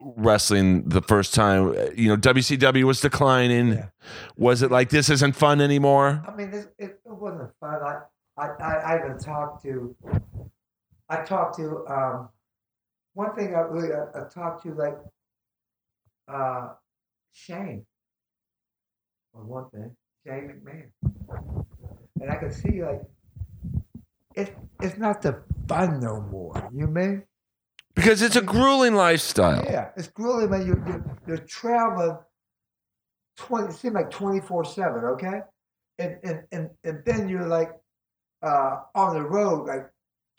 wrestling 0.00 0.88
the 0.88 1.02
first 1.02 1.34
time? 1.34 1.74
You 1.96 2.08
know, 2.08 2.16
WCW 2.16 2.84
was 2.84 3.00
declining. 3.00 3.74
Yeah. 3.74 3.86
Was 4.36 4.62
it 4.62 4.70
like 4.70 4.90
this 4.90 5.10
isn't 5.10 5.36
fun 5.36 5.60
anymore? 5.60 6.22
I 6.26 6.34
mean, 6.34 6.48
it, 6.52 6.74
it, 6.78 7.00
it 7.04 7.12
wasn't 7.12 7.50
fun. 7.60 7.80
I, 7.82 7.98
I, 8.36 8.48
I, 8.60 8.74
I 8.74 9.04
even 9.04 9.18
talked 9.18 9.62
to, 9.64 9.94
I 11.08 11.16
talked 11.22 11.56
to, 11.58 11.84
um, 11.88 12.28
one 13.14 13.34
thing 13.34 13.54
I 13.54 13.60
really, 13.60 13.92
I, 13.92 14.22
I 14.22 14.28
talked 14.28 14.62
to 14.64 14.74
like, 14.74 14.96
uh, 16.28 16.68
Shane. 17.32 17.84
Or 19.34 19.44
one 19.44 19.70
thing, 19.70 19.94
Shane 20.26 20.60
McMahon. 20.64 21.64
And 22.20 22.30
I 22.30 22.36
could 22.36 22.52
see 22.52 22.82
like, 22.82 23.02
it's, 24.34 24.50
it's 24.80 24.98
not 24.98 25.22
the 25.22 25.42
fun 25.68 26.00
no 26.00 26.20
more. 26.20 26.68
You 26.74 26.86
mean? 26.86 27.24
Because 27.94 28.22
it's 28.22 28.36
a 28.36 28.42
grueling 28.42 28.94
lifestyle. 28.94 29.64
Yeah, 29.64 29.90
it's 29.96 30.08
grueling, 30.08 30.50
man. 30.50 30.66
You're, 30.66 30.82
you're, 30.86 31.04
you're 31.26 31.38
traveling 31.38 32.18
20, 33.36 33.68
it 33.68 33.76
seems 33.76 33.94
like 33.94 34.10
24 34.10 34.64
7, 34.64 35.04
okay? 35.04 35.40
And, 35.98 36.18
and, 36.22 36.42
and, 36.52 36.70
and 36.84 37.02
then 37.04 37.28
you're 37.28 37.46
like 37.46 37.72
uh, 38.42 38.80
on 38.94 39.14
the 39.14 39.22
road 39.22 39.66
like 39.66 39.90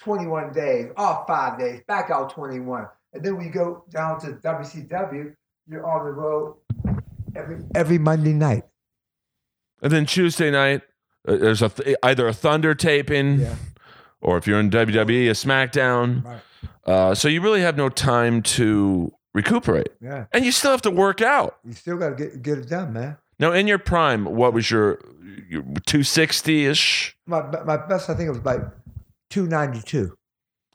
21 0.01 0.51
days, 0.53 0.87
off 0.97 1.27
five 1.27 1.59
days, 1.59 1.81
back 1.87 2.09
out 2.09 2.31
21. 2.31 2.87
And 3.13 3.23
then 3.23 3.37
we 3.37 3.49
go 3.49 3.85
down 3.91 4.19
to 4.21 4.33
WCW, 4.33 5.35
you're 5.67 5.85
on 5.85 6.05
the 6.05 6.11
road 6.11 6.55
every, 7.35 7.59
every 7.75 7.97
Monday 7.97 8.33
night. 8.33 8.63
And 9.81 9.91
then 9.91 10.05
Tuesday 10.05 10.49
night, 10.49 10.81
uh, 11.27 11.37
there's 11.37 11.61
a 11.61 11.69
th- 11.69 11.95
either 12.03 12.27
a 12.27 12.33
Thunder 12.33 12.73
taping, 12.73 13.41
Yeah. 13.41 13.55
Or 14.23 14.37
if 14.37 14.47
you're 14.47 14.59
in 14.59 14.69
WWE, 14.69 15.27
a 15.27 15.31
SmackDown. 15.33 16.23
Right. 16.25 16.41
Uh, 16.85 17.15
so 17.15 17.27
you 17.27 17.41
really 17.41 17.61
have 17.61 17.77
no 17.77 17.89
time 17.89 18.41
to 18.41 19.11
recuperate, 19.33 19.89
Yeah. 20.01 20.25
and 20.31 20.45
you 20.45 20.51
still 20.51 20.71
have 20.71 20.81
to 20.83 20.91
work 20.91 21.21
out. 21.21 21.57
You 21.63 21.73
still 21.73 21.97
got 21.97 22.09
to 22.09 22.15
get, 22.15 22.41
get 22.41 22.57
it 22.57 22.69
done, 22.69 22.93
man. 22.93 23.17
Now, 23.39 23.51
in 23.51 23.67
your 23.67 23.79
prime, 23.79 24.25
what 24.25 24.53
was 24.53 24.69
your, 24.69 24.99
your 25.49 25.63
260 25.63 26.65
ish 26.65 27.17
My, 27.25 27.41
my 27.63 27.77
best, 27.77 28.09
I 28.09 28.15
think 28.15 28.27
it 28.27 28.31
was 28.31 28.43
like 28.45 28.61
292. 29.29 30.15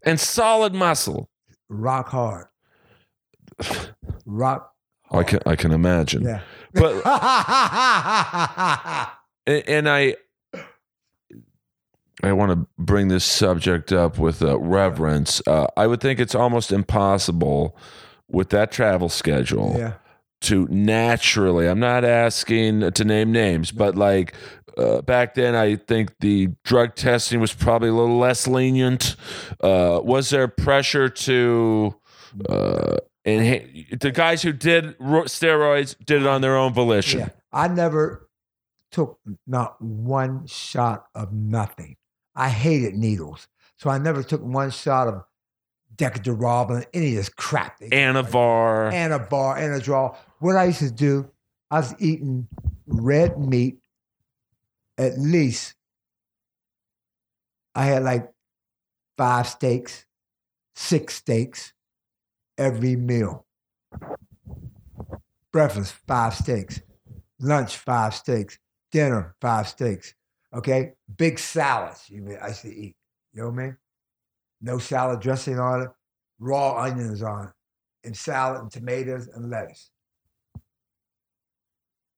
and 0.03 0.19
solid 0.19 0.75
muscle? 0.75 1.29
Rock 1.69 2.09
hard. 2.09 2.47
Rock 4.27 4.73
I 5.11 5.23
can 5.23 5.41
I 5.47 5.57
can 5.57 5.73
imagine. 5.73 6.23
Yeah. 6.23 6.41
But- 6.75 7.03
and, 9.47 9.69
and 9.69 9.89
I 9.89 10.17
I 12.23 12.33
want 12.33 12.51
to 12.53 12.67
bring 12.79 13.09
this 13.09 13.25
subject 13.25 13.93
up 13.93 14.19
with 14.19 14.43
uh, 14.43 14.59
reverence. 14.59 15.41
Uh, 15.47 15.69
I 15.77 15.87
would 15.87 16.01
think 16.01 16.19
it's 16.19 16.35
almost 16.35 16.73
impossible 16.73 17.77
with 18.29 18.51
that 18.51 18.73
travel 18.73 19.09
schedule 19.09 19.77
yeah. 19.79 19.95
to 20.43 20.67
naturally. 20.69 21.69
I'm 21.69 21.79
not 21.79 22.05
asking 22.05 22.91
to 22.93 23.05
name 23.05 23.33
names, 23.33 23.71
but 23.71 23.97
like. 23.97 24.35
Uh, 24.77 25.03
back 25.03 25.35
then, 25.35 25.57
I 25.57 25.75
think 25.75 26.21
the 26.21 26.51
drug 26.63 26.95
testing 26.95 27.41
was 27.41 27.53
probably 27.53 27.89
a 27.89 27.93
little 27.93 28.17
less 28.17 28.47
lenient. 28.47 29.17
Uh, 29.61 30.01
was 30.05 30.31
there 30.31 30.47
pressure 30.47 31.09
to, 31.09 31.97
uh, 32.49 32.99
and 33.25 33.87
the 34.01 34.13
guys 34.13 34.43
who 34.43 34.53
did 34.53 34.97
steroids 34.99 35.97
did 36.07 36.23
it 36.23 36.29
on 36.29 36.43
their 36.43 36.57
own 36.57 36.75
volition? 36.75 37.19
Yeah. 37.19 37.29
I 37.53 37.67
never 37.67 38.29
took 38.93 39.19
not 39.49 39.83
one 39.83 40.47
shot 40.47 41.07
of 41.13 41.33
nothing. 41.33 41.97
I 42.39 42.49
hated 42.49 42.95
needles. 42.95 43.49
So 43.77 43.91
I 43.91 43.99
never 43.99 44.23
took 44.23 44.43
one 44.43 44.71
shot 44.71 45.09
of 45.09 45.25
Deca-Durabolin, 45.97 46.87
any 46.95 47.11
of 47.11 47.17
this 47.17 47.29
crap. 47.29 47.81
Anavar. 47.81 48.93
Anabar, 48.93 49.59
Anadrol. 49.59 50.17
What 50.39 50.57
I 50.57 50.67
used 50.67 50.79
to 50.79 50.91
do, 50.91 51.29
I 51.71 51.79
was 51.79 51.95
eating 51.99 52.47
red 52.87 53.39
meat 53.39 53.79
at 54.97 55.19
least. 55.19 55.75
I 57.75 57.85
had 57.85 58.05
like 58.05 58.33
five 59.17 59.49
steaks, 59.49 60.07
six 60.75 61.17
steaks 61.17 61.73
every 62.57 62.97
meal. 62.97 63.47
Breakfast, 65.53 65.95
five 66.07 66.35
steaks. 66.35 66.81
Lunch, 67.41 67.77
five 67.77 68.15
steaks. 68.15 68.59
Dinner, 68.93 69.35
five 69.41 69.69
steaks. 69.69 70.15
Okay? 70.55 70.93
Big 71.17 71.39
salads, 71.39 72.09
you 72.09 72.23
mean 72.23 72.39
I 72.43 72.49
used 72.49 72.63
to 72.63 72.69
eat. 72.75 72.97
You 73.33 73.43
know 73.43 73.51
what 73.51 73.61
I 73.61 73.65
mean? 73.65 73.77
No 74.61 74.79
salad 74.79 75.21
dressing 75.21 75.59
on 75.59 75.83
it, 75.83 75.89
raw 76.39 76.83
onions 76.83 77.23
on 77.23 77.47
it 77.49 77.53
and 78.05 78.17
salad 78.17 78.63
and 78.63 78.71
tomatoes 78.71 79.29
and 79.29 79.51
lettuce. 79.51 79.91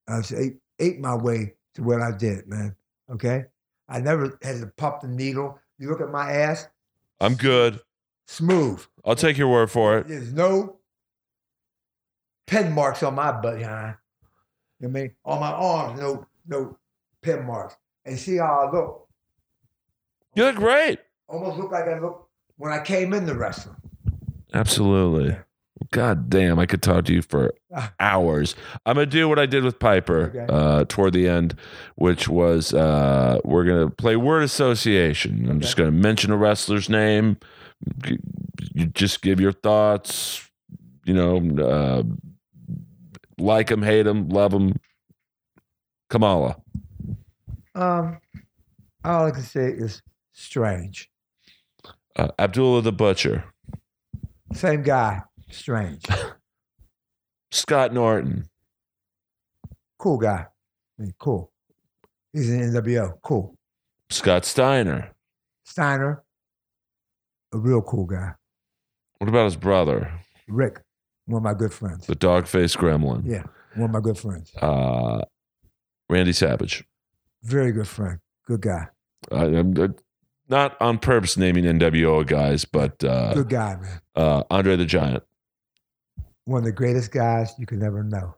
I 0.09 0.22
ate, 0.37 0.57
ate 0.78 1.01
my 1.01 1.14
way 1.14 1.55
to 1.74 1.83
what 1.83 2.01
I 2.01 2.12
did, 2.12 2.47
man. 2.49 2.74
Okay? 3.11 3.45
I 3.89 4.01
never 4.01 4.39
had 4.43 4.61
to 4.61 4.66
pump 4.76 5.01
the 5.01 5.09
needle. 5.09 5.59
You 5.78 5.89
look 5.89 6.01
at 6.01 6.11
my 6.11 6.31
ass, 6.31 6.68
I'm 7.20 7.35
good. 7.35 7.81
smooth. 8.26 8.85
I'll 9.05 9.16
take 9.16 9.37
your 9.37 9.49
word 9.49 9.70
for 9.70 9.99
it. 9.99 10.09
There's 10.09 10.33
no 10.33 10.78
pen 12.47 12.72
marks 12.72 13.03
on 13.03 13.14
my 13.14 13.33
butt, 13.33 13.62
huh? 13.62 13.95
You 14.78 14.89
know 14.89 14.89
what 14.89 14.89
I 14.89 15.03
mean? 15.03 15.11
On 15.24 15.41
my 15.41 15.51
arms, 15.51 16.01
no, 16.01 16.26
no 16.47 16.78
pen 17.22 17.47
marks. 17.47 17.76
And 18.05 18.18
see 18.18 18.36
how 18.36 18.66
I 18.68 18.72
look. 18.72 19.09
You 20.34 20.44
look 20.44 20.57
great. 20.57 20.98
Almost 21.28 21.59
look 21.59 21.70
like 21.72 21.84
I 21.84 21.98
look 21.98 22.28
when 22.57 22.72
I 22.72 22.82
came 22.82 23.12
in 23.12 23.26
the 23.26 23.34
wrestling. 23.34 23.76
Absolutely. 24.55 25.36
God 25.92 26.28
damn, 26.30 26.59
I 26.59 26.66
could 26.66 26.82
talk 26.82 27.05
to 27.07 27.12
you 27.12 27.22
for 27.22 27.55
hours. 27.98 28.55
I'm 28.86 28.94
gonna 28.94 29.07
do 29.07 29.28
what 29.28 29.38
I 29.38 29.46
did 29.46 29.64
with 29.64 29.78
Piper 29.78 30.28
Okay. 30.34 30.46
uh, 30.48 30.84
toward 30.88 31.14
the 31.14 31.26
end, 31.26 31.55
which 31.96 32.28
was 32.28 32.72
uh, 32.74 33.40
we're 33.44 33.64
gonna 33.64 33.90
play 33.90 34.14
word 34.16 34.42
association. 34.42 35.48
I'm 35.51 35.61
just 35.61 35.76
gonna 35.76 35.90
mention 35.90 36.30
a 36.32 36.36
wrestler's 36.36 36.88
name. 36.88 37.38
You 38.74 38.86
just 38.86 39.22
give 39.22 39.40
your 39.40 39.53
thoughts. 39.53 40.46
You 41.05 41.14
know, 41.14 41.64
uh, 41.64 42.03
like 43.38 43.70
him, 43.70 43.82
hate 43.82 44.07
him, 44.07 44.28
love 44.28 44.53
him. 44.53 44.74
Kamala. 46.11 46.57
Um, 47.81 48.18
all 49.05 49.26
I 49.26 49.31
can 49.31 49.43
say 49.43 49.66
is 49.70 50.03
strange. 50.33 51.11
Uh, 52.16 52.28
Abdullah 52.39 52.83
the 52.83 52.93
Butcher. 52.93 53.45
Same 54.53 54.83
guy, 54.83 55.22
strange. 55.51 56.05
Scott 57.51 57.93
Norton. 57.93 58.49
cool 59.99 60.18
guy. 60.18 60.47
I 60.99 61.03
mean, 61.03 61.14
cool. 61.18 61.51
He's 62.33 62.51
in 62.51 62.61
NWO. 62.61 63.14
Cool. 63.22 63.57
Scott 64.11 64.45
Steiner. 64.45 65.12
Steiner, 65.64 66.22
a 67.53 67.59
real 67.59 67.81
cool 67.83 68.05
guy. 68.07 68.33
What 69.18 69.28
about 69.28 69.45
his 69.45 69.57
brother, 69.57 70.11
Rick, 70.49 70.81
one 71.26 71.39
of 71.39 71.43
my 71.45 71.55
good 71.55 71.72
friends. 71.72 72.07
the 72.07 72.14
dog 72.14 72.47
faced 72.47 72.76
gremlin? 72.78 73.22
Yeah, 73.24 73.45
one 73.74 73.91
of 73.91 73.91
my 73.93 74.01
good 74.01 74.18
friends. 74.18 74.53
Uh, 74.57 75.22
Randy 76.09 76.33
Savage. 76.33 76.85
Very 77.43 77.72
good 77.72 77.88
friend. 77.88 78.18
Good 78.47 78.61
guy. 78.62 78.88
Uh, 79.30 79.62
not 80.49 80.80
on 80.80 80.99
purpose 80.99 81.36
naming 81.36 81.64
NWO 81.64 82.26
guys, 82.26 82.64
but 82.64 83.03
uh, 83.05 83.34
Good 83.34 83.49
guy, 83.49 83.76
man. 83.76 84.01
uh, 84.16 84.43
Andre 84.51 84.76
the 84.76 84.84
Giant. 84.84 85.22
One 86.45 86.59
of 86.59 86.64
the 86.64 86.72
greatest 86.72 87.12
guys 87.12 87.53
you 87.59 87.66
could 87.66 87.82
ever 87.82 88.03
know. 88.03 88.34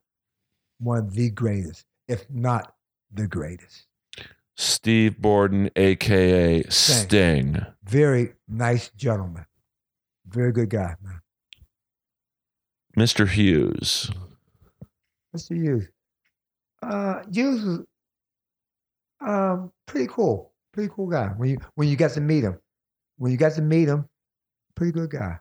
One 0.78 0.98
of 0.98 1.14
the 1.14 1.30
greatest, 1.30 1.84
if 2.08 2.28
not 2.30 2.74
the 3.12 3.26
greatest. 3.26 3.86
Steve 4.56 5.18
Borden, 5.20 5.70
aka 5.76 6.62
Sting. 6.68 7.64
Very 7.84 8.34
nice 8.48 8.90
gentleman. 8.90 9.46
Very 10.26 10.52
good 10.52 10.68
guy, 10.70 10.96
man. 11.02 11.20
Mr. 12.98 13.26
Hughes. 13.26 14.10
Mr. 15.34 15.56
Hughes. 15.56 15.88
Uh, 16.82 17.22
Hughes 17.32 17.64
was 17.64 17.80
um, 19.24 19.72
pretty 19.86 20.08
cool. 20.10 20.52
Pretty 20.72 20.90
cool 20.94 21.08
guy. 21.08 21.28
When 21.36 21.50
you 21.50 21.58
when 21.74 21.88
you 21.88 21.96
got 21.96 22.12
to 22.12 22.20
meet 22.20 22.44
him, 22.44 22.58
when 23.18 23.30
you 23.30 23.38
got 23.38 23.52
to 23.52 23.62
meet 23.62 23.88
him, 23.88 24.08
Pretty 24.74 24.92
good 24.92 25.10
guy. 25.10 25.38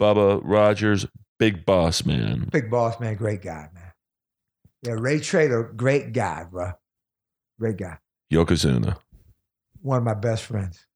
Bubba 0.00 0.40
Rogers, 0.44 1.06
big 1.38 1.64
boss 1.64 2.04
man. 2.04 2.48
Big 2.52 2.70
boss 2.70 3.00
man, 3.00 3.16
great 3.16 3.42
guy, 3.42 3.68
man. 3.74 3.92
Yeah, 4.82 4.94
Ray 4.98 5.20
Traylor, 5.20 5.64
great 5.64 6.12
guy, 6.12 6.44
bro. 6.50 6.72
Great 7.58 7.78
guy. 7.78 7.98
Yokozuna. 8.32 8.98
One 9.80 9.98
of 9.98 10.04
my 10.04 10.14
best 10.14 10.44
friends. 10.44 10.86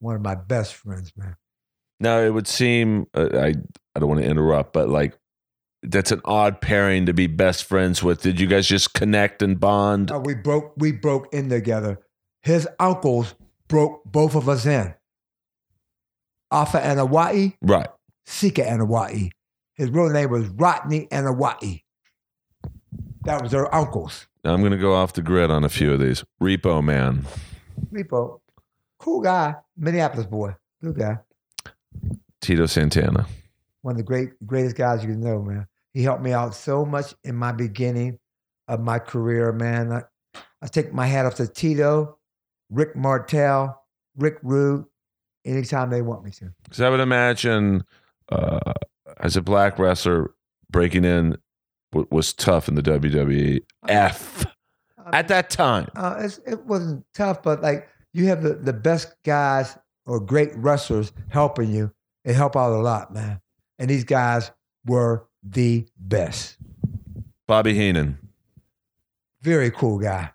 One 0.00 0.16
of 0.16 0.22
my 0.22 0.34
best 0.34 0.74
friends, 0.74 1.12
man. 1.16 1.36
Now 2.00 2.18
it 2.18 2.30
would 2.30 2.48
seem 2.48 3.06
uh, 3.14 3.28
I 3.32 3.54
I 3.94 4.00
don't 4.00 4.08
want 4.08 4.20
to 4.20 4.28
interrupt, 4.28 4.72
but 4.72 4.88
like 4.88 5.16
that's 5.84 6.10
an 6.12 6.20
odd 6.24 6.60
pairing 6.60 7.06
to 7.06 7.12
be 7.12 7.26
best 7.26 7.64
friends 7.64 8.02
with. 8.02 8.22
Did 8.22 8.40
you 8.40 8.46
guys 8.46 8.66
just 8.66 8.94
connect 8.94 9.42
and 9.42 9.58
bond? 9.60 10.10
Uh, 10.10 10.20
we 10.24 10.34
broke 10.34 10.72
we 10.76 10.92
broke 10.92 11.32
in 11.32 11.48
together. 11.48 12.00
His 12.42 12.68
uncles 12.78 13.34
broke 13.68 14.02
both 14.04 14.34
of 14.34 14.48
us 14.48 14.66
in. 14.66 14.94
Afa 16.50 16.78
Anoa'i, 16.80 17.54
Right. 17.62 17.88
Sika 18.26 18.62
Anoa'i. 18.62 19.30
His 19.74 19.90
real 19.90 20.10
name 20.10 20.30
was 20.30 20.46
Rodney 20.48 21.06
Anoa'i. 21.10 21.82
That 23.24 23.42
was 23.42 23.50
their 23.52 23.72
uncles. 23.74 24.26
I'm 24.44 24.62
gonna 24.62 24.76
go 24.78 24.94
off 24.94 25.14
the 25.14 25.22
grid 25.22 25.50
on 25.50 25.64
a 25.64 25.68
few 25.68 25.92
of 25.92 26.00
these. 26.00 26.22
Repo 26.40 26.84
Man. 26.84 27.24
Repo, 27.92 28.40
cool 28.98 29.20
guy, 29.22 29.54
Minneapolis 29.76 30.26
boy, 30.26 30.54
good 30.82 30.96
guy. 30.98 31.18
Tito 32.40 32.66
Santana. 32.66 33.26
One 33.82 33.92
of 33.92 33.96
the 33.98 34.02
great 34.04 34.30
greatest 34.46 34.76
guys 34.76 35.02
you 35.02 35.10
can 35.10 35.20
know, 35.20 35.40
man. 35.42 35.66
He 35.94 36.02
helped 36.02 36.22
me 36.22 36.32
out 36.32 36.54
so 36.54 36.84
much 36.84 37.14
in 37.24 37.36
my 37.36 37.52
beginning 37.52 38.18
of 38.68 38.80
my 38.80 38.98
career, 38.98 39.52
man. 39.52 39.92
I, 39.92 40.02
I 40.60 40.66
take 40.66 40.92
my 40.92 41.06
hat 41.06 41.24
off 41.24 41.36
to 41.36 41.46
Tito, 41.46 42.18
Rick 42.68 42.96
Martel, 42.96 43.80
Rick 44.16 44.38
Rude, 44.42 44.84
anytime 45.44 45.90
they 45.90 46.02
want 46.02 46.24
me 46.24 46.30
to. 46.32 46.52
Because 46.64 46.80
I 46.80 46.90
would 46.90 47.00
imagine 47.00 47.84
uh, 48.28 48.72
as 49.20 49.36
a 49.36 49.42
black 49.42 49.78
wrestler 49.78 50.34
breaking 50.70 51.04
in 51.04 51.36
w- 51.92 52.08
was 52.10 52.32
tough 52.32 52.68
in 52.68 52.74
the 52.74 52.82
WWE. 52.82 53.60
F 53.88 54.44
at 55.12 55.28
that 55.28 55.50
time. 55.50 55.88
Uh, 55.94 56.16
it's, 56.20 56.38
it 56.46 56.64
wasn't 56.64 57.04
tough, 57.14 57.42
but 57.42 57.62
like 57.62 57.88
you 58.12 58.26
have 58.26 58.42
the, 58.42 58.54
the 58.54 58.72
best 58.72 59.14
guys 59.24 59.76
or 60.06 60.20
great 60.20 60.54
wrestlers 60.56 61.12
helping 61.28 61.70
you. 61.70 61.92
It 62.24 62.34
helped 62.34 62.56
out 62.56 62.72
a 62.72 62.80
lot, 62.80 63.12
man. 63.12 63.40
And 63.78 63.90
these 63.90 64.04
guys 64.04 64.50
were 64.86 65.26
the 65.44 65.86
best. 65.98 66.56
Bobby 67.46 67.74
Heenan. 67.74 68.18
Very 69.42 69.70
cool 69.70 69.98
guy. 69.98 70.30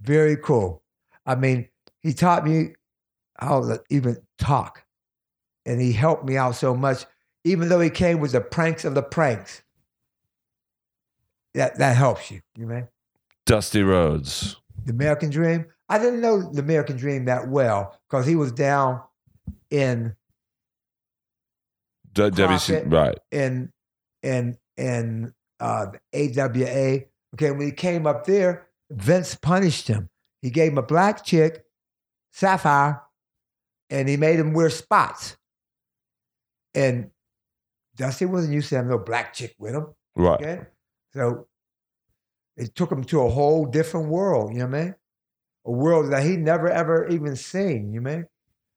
Very 0.00 0.36
cool. 0.36 0.82
I 1.26 1.34
mean, 1.34 1.68
he 2.00 2.12
taught 2.12 2.46
me 2.46 2.74
how 3.38 3.62
to 3.62 3.82
even 3.90 4.18
talk. 4.38 4.84
And 5.66 5.80
he 5.80 5.92
helped 5.92 6.24
me 6.24 6.36
out 6.36 6.54
so 6.54 6.74
much, 6.74 7.04
even 7.42 7.68
though 7.68 7.80
he 7.80 7.90
came 7.90 8.20
with 8.20 8.32
the 8.32 8.40
pranks 8.40 8.84
of 8.84 8.94
the 8.94 9.02
pranks. 9.02 9.62
That 11.54 11.78
that 11.78 11.96
helps 11.96 12.30
you, 12.30 12.40
you 12.56 12.66
know? 12.66 12.86
Dusty 13.46 13.82
Rhodes. 13.82 14.56
the 14.84 14.92
American 14.92 15.30
Dream. 15.30 15.66
I 15.88 15.98
didn't 15.98 16.20
know 16.20 16.42
the 16.42 16.60
American 16.60 16.96
Dream 16.96 17.26
that 17.26 17.48
well 17.48 17.98
because 18.08 18.26
he 18.26 18.36
was 18.36 18.52
down 18.52 19.02
in 19.70 20.16
D- 22.12 22.22
WC, 22.22 22.92
right. 22.92 23.18
in 23.30 23.72
in 24.24 24.56
in 24.76 25.32
uh, 25.60 25.86
AWA. 26.12 27.00
Okay, 27.34 27.50
when 27.50 27.66
he 27.66 27.72
came 27.72 28.06
up 28.06 28.26
there, 28.26 28.66
Vince 28.90 29.34
punished 29.34 29.88
him. 29.88 30.08
He 30.42 30.50
gave 30.50 30.72
him 30.72 30.78
a 30.78 30.82
black 30.82 31.24
chick, 31.24 31.64
Sapphire, 32.32 33.02
and 33.90 34.08
he 34.08 34.16
made 34.16 34.38
him 34.38 34.52
wear 34.52 34.70
spots. 34.70 35.36
And 36.74 37.10
Dusty 37.96 38.24
wasn't 38.24 38.54
used 38.54 38.68
to 38.70 38.76
having 38.76 38.90
no 38.90 38.98
black 38.98 39.32
chick 39.32 39.54
with 39.58 39.74
him. 39.74 39.86
Right. 40.16 40.40
Okay. 40.40 40.60
So 41.12 41.46
it 42.56 42.74
took 42.74 42.90
him 42.90 43.04
to 43.04 43.20
a 43.22 43.28
whole 43.30 43.66
different 43.66 44.08
world, 44.08 44.52
you 44.52 44.58
know 44.58 44.66
what 44.66 44.76
I 44.76 44.84
mean? 44.84 44.94
A 45.66 45.70
world 45.70 46.12
that 46.12 46.24
he 46.24 46.36
never 46.36 46.68
ever 46.68 47.06
even 47.08 47.36
seen, 47.36 47.92
you 47.92 48.00
know 48.00 48.10
what 48.10 48.12
I 48.12 48.16
mean? 48.16 48.26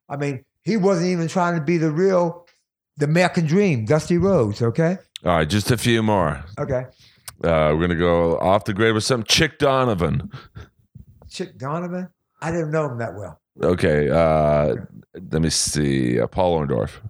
I 0.09 0.17
mean, 0.17 0.45
he 0.63 0.77
wasn't 0.77 1.07
even 1.07 1.27
trying 1.27 1.55
to 1.55 1.61
be 1.61 1.77
the 1.77 1.91
real, 1.91 2.45
the 2.97 3.05
American 3.05 3.45
dream, 3.45 3.85
Dusty 3.85 4.17
Rhodes, 4.17 4.61
okay? 4.61 4.97
All 5.25 5.35
right, 5.37 5.49
just 5.49 5.71
a 5.71 5.77
few 5.77 6.03
more. 6.03 6.43
Okay. 6.59 6.85
Uh, 7.43 7.73
we're 7.73 7.81
gonna 7.81 7.95
go 7.95 8.37
off 8.39 8.65
the 8.65 8.73
grid 8.73 8.93
with 8.93 9.03
some 9.03 9.23
Chick 9.23 9.59
Donovan. 9.59 10.31
Chick 11.29 11.57
Donovan, 11.57 12.09
I 12.41 12.51
didn't 12.51 12.71
know 12.71 12.89
him 12.89 12.97
that 12.99 13.15
well. 13.15 13.39
Okay, 13.61 14.09
uh, 14.09 14.75
let 15.31 15.41
me 15.41 15.49
see. 15.49 16.19
Uh, 16.19 16.27
Paul 16.27 16.59
Orndorff. 16.59 17.01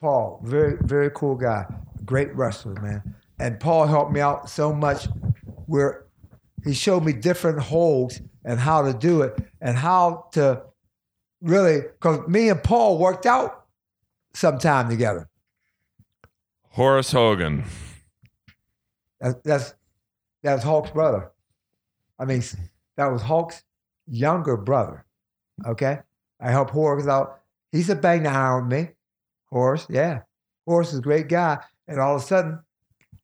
Paul, 0.00 0.40
very, 0.44 0.76
very 0.82 1.10
cool 1.10 1.34
guy. 1.34 1.64
Great 2.04 2.34
wrestler, 2.34 2.74
man. 2.80 3.14
And 3.38 3.58
Paul 3.58 3.86
helped 3.86 4.12
me 4.12 4.20
out 4.20 4.48
so 4.48 4.72
much 4.72 5.08
where 5.66 6.06
he 6.64 6.74
showed 6.74 7.04
me 7.04 7.12
different 7.12 7.58
holds 7.58 8.20
and 8.44 8.60
how 8.60 8.82
to 8.82 8.92
do 8.92 9.22
it 9.22 9.38
and 9.60 9.76
how 9.76 10.28
to 10.32 10.62
really, 11.40 11.80
because 11.80 12.26
me 12.28 12.48
and 12.48 12.62
Paul 12.62 12.98
worked 12.98 13.26
out 13.26 13.64
sometime 14.34 14.88
together. 14.88 15.28
Horace 16.76 17.10
Hogan. 17.10 17.64
That's, 19.18 19.74
that's, 20.42 20.62
Hulk's 20.62 20.90
brother. 20.90 21.32
I 22.18 22.26
mean, 22.26 22.42
that 22.98 23.06
was 23.06 23.22
Hulk's 23.22 23.62
younger 24.06 24.58
brother. 24.58 25.06
Okay? 25.66 26.00
I 26.38 26.50
helped 26.50 26.72
Horace 26.72 27.06
out. 27.06 27.40
He's 27.72 27.88
a 27.88 27.94
bang 27.96 28.24
to 28.24 28.28
iron 28.28 28.68
with 28.68 28.78
me. 28.78 28.88
Horace, 29.46 29.86
yeah. 29.88 30.20
Horace 30.66 30.92
is 30.92 30.98
a 30.98 31.02
great 31.02 31.28
guy. 31.28 31.58
And 31.88 31.98
all 31.98 32.14
of 32.16 32.22
a 32.22 32.24
sudden, 32.26 32.58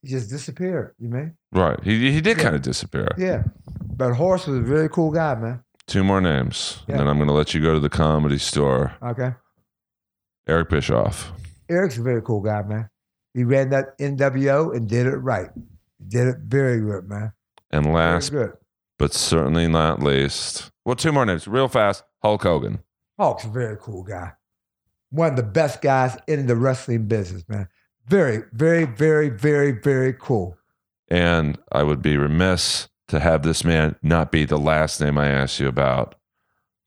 he 0.00 0.09
just 0.09 0.30
disappeared. 0.30 0.94
You 0.98 1.11
mean? 1.11 1.36
Right. 1.53 1.78
He 1.84 2.11
he 2.11 2.22
did 2.22 2.38
Yeah. 2.38 2.42
kind 2.42 2.57
of 2.57 2.62
disappear. 2.62 3.09
Yeah. 3.18 3.42
But 3.84 4.14
Horace 4.14 4.46
was 4.46 4.57
a 4.59 4.62
really 4.62 4.88
cool 4.88 5.11
guy, 5.11 5.34
man. 5.34 5.62
Two 5.86 6.03
more 6.05 6.20
names, 6.22 6.82
Yeah. 6.86 6.92
and 6.92 7.00
then 7.00 7.09
I'm 7.09 7.18
gonna 7.18 7.32
let 7.34 7.53
you 7.53 7.61
go 7.61 7.74
to 7.74 7.80
the 7.80 7.90
comedy 7.90 8.38
store. 8.38 8.94
Okay. 9.03 9.34
Eric 10.46 10.70
Bischoff. 10.70 11.32
Eric's 11.68 11.98
a 11.98 12.03
very 12.03 12.22
cool 12.22 12.40
guy, 12.40 12.62
man. 12.62 12.88
He 13.35 13.45
ran 13.45 13.70
that 13.70 13.99
NWO 13.99 14.74
and 14.76 14.89
did 14.89 15.07
it 15.07 15.16
right. 15.16 15.51
Did 16.07 16.28
it 16.28 16.37
very 16.45 16.80
good, 16.80 17.09
man. 17.09 17.33
And 17.70 17.93
last 17.93 18.33
but 18.99 19.14
certainly 19.14 19.66
not 19.66 20.03
least, 20.03 20.70
well, 20.85 20.95
two 20.95 21.11
more 21.12 21.24
names, 21.26 21.49
real 21.49 21.68
fast. 21.68 22.05
Hulk 22.22 22.43
Hogan. 22.43 22.80
Hulk's 23.18 23.45
a 23.45 23.49
very 23.49 23.76
cool 23.80 24.03
guy. 24.03 24.33
One 25.11 25.30
of 25.30 25.37
the 25.37 25.43
best 25.43 25.80
guys 25.83 26.16
in 26.28 26.47
the 26.47 26.55
wrestling 26.57 27.07
business, 27.07 27.45
man. 27.49 27.68
Very, 28.07 28.43
very, 28.53 28.85
very, 28.85 29.28
very, 29.28 29.72
very 29.72 30.12
cool. 30.12 30.57
And 31.09 31.59
I 31.72 31.83
would 31.83 32.01
be 32.03 32.16
remiss 32.16 32.89
to 33.09 33.20
have 33.20 33.43
this 33.43 33.64
man 33.64 33.97
not 34.03 34.30
be 34.33 34.45
the 34.45 34.59
last 34.59 35.01
name 35.01 35.18
I 35.18 35.28
asked 35.28 35.59
you 35.61 35.68
about. 35.68 36.14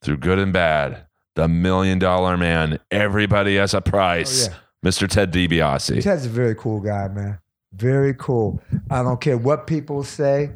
Through 0.01 0.17
good 0.17 0.39
and 0.39 0.53
bad, 0.53 1.05
the 1.35 1.47
million 1.47 1.99
dollar 1.99 2.37
man. 2.37 2.79
Everybody 2.91 3.55
has 3.57 3.73
a 3.73 3.77
Oh, 3.77 3.81
price. 3.81 4.47
yeah. 4.47 4.53
Mr. 4.85 5.09
Ted 5.09 5.33
DiBiase. 5.33 6.03
Ted's 6.03 6.27
a 6.27 6.29
very 6.29 6.53
cool 6.53 6.79
guy, 6.79 7.07
man. 7.07 7.39
Very 7.73 8.13
cool. 8.13 8.61
I 8.91 9.01
don't 9.01 9.19
care 9.19 9.35
what 9.35 9.65
people 9.65 10.03
say. 10.03 10.51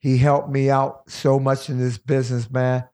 He 0.00 0.18
helped 0.18 0.50
me 0.50 0.68
out 0.68 1.08
so 1.08 1.40
much 1.40 1.70
in 1.70 1.78
this 1.78 1.96
business, 1.96 2.50
man. 2.50 2.84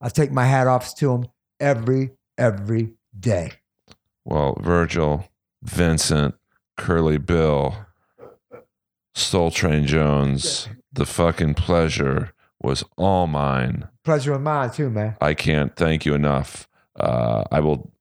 I 0.00 0.08
take 0.10 0.30
my 0.30 0.44
hat 0.44 0.68
off 0.68 0.94
to 0.98 1.12
him 1.12 1.26
every, 1.58 2.12
every 2.38 2.92
day. 3.18 3.50
Well, 4.24 4.56
Virgil, 4.60 5.28
Vincent, 5.60 6.36
Curly 6.76 7.18
Bill, 7.18 7.74
Soul 9.16 9.50
Train 9.50 9.88
Jones, 9.88 10.68
the 10.92 11.04
fucking 11.04 11.54
pleasure 11.54 12.32
was 12.62 12.84
all 12.96 13.26
mine. 13.26 13.88
Pleasure 14.04 14.34
of 14.34 14.42
mine, 14.42 14.70
too, 14.70 14.88
man. 14.88 15.16
I 15.20 15.34
can't 15.34 15.74
thank 15.74 16.06
you 16.06 16.14
enough. 16.14 16.68
Uh, 16.98 17.42
I 17.50 17.58
will 17.58 17.92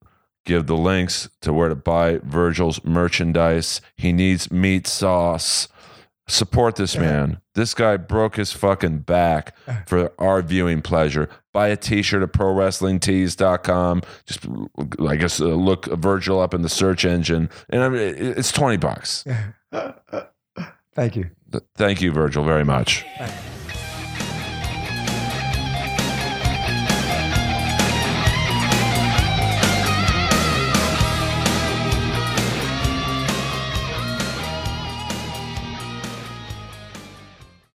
give 0.47 0.65
the 0.65 0.77
links 0.77 1.29
to 1.41 1.53
where 1.53 1.69
to 1.69 1.75
buy 1.75 2.19
Virgil's 2.23 2.83
merchandise. 2.83 3.81
He 3.97 4.11
needs 4.11 4.49
meat 4.49 4.87
sauce. 4.87 5.67
Support 6.29 6.77
this 6.77 6.97
man. 6.97 7.41
This 7.53 7.73
guy 7.73 7.95
broke 7.97 8.37
his 8.37 8.51
fucking 8.51 8.99
back 8.99 9.55
for 9.85 10.11
our 10.17 10.41
viewing 10.41 10.81
pleasure. 10.81 11.29
Buy 11.53 11.67
a 11.67 11.77
t-shirt 11.77 12.23
at 12.23 12.33
prowrestlingtees.com. 12.33 14.01
Just, 14.25 14.47
I 15.07 15.15
guess, 15.15 15.39
uh, 15.39 15.45
look 15.45 15.85
Virgil 15.85 16.39
up 16.39 16.53
in 16.53 16.63
the 16.63 16.69
search 16.69 17.05
engine. 17.05 17.49
And 17.69 17.83
I 17.83 17.89
mean, 17.89 18.15
it's 18.17 18.51
20 18.51 18.77
bucks. 18.77 19.23
Thank 20.95 21.15
you. 21.15 21.29
Thank 21.75 22.01
you, 22.01 22.11
Virgil, 22.11 22.43
very 22.43 22.65
much. 22.65 23.05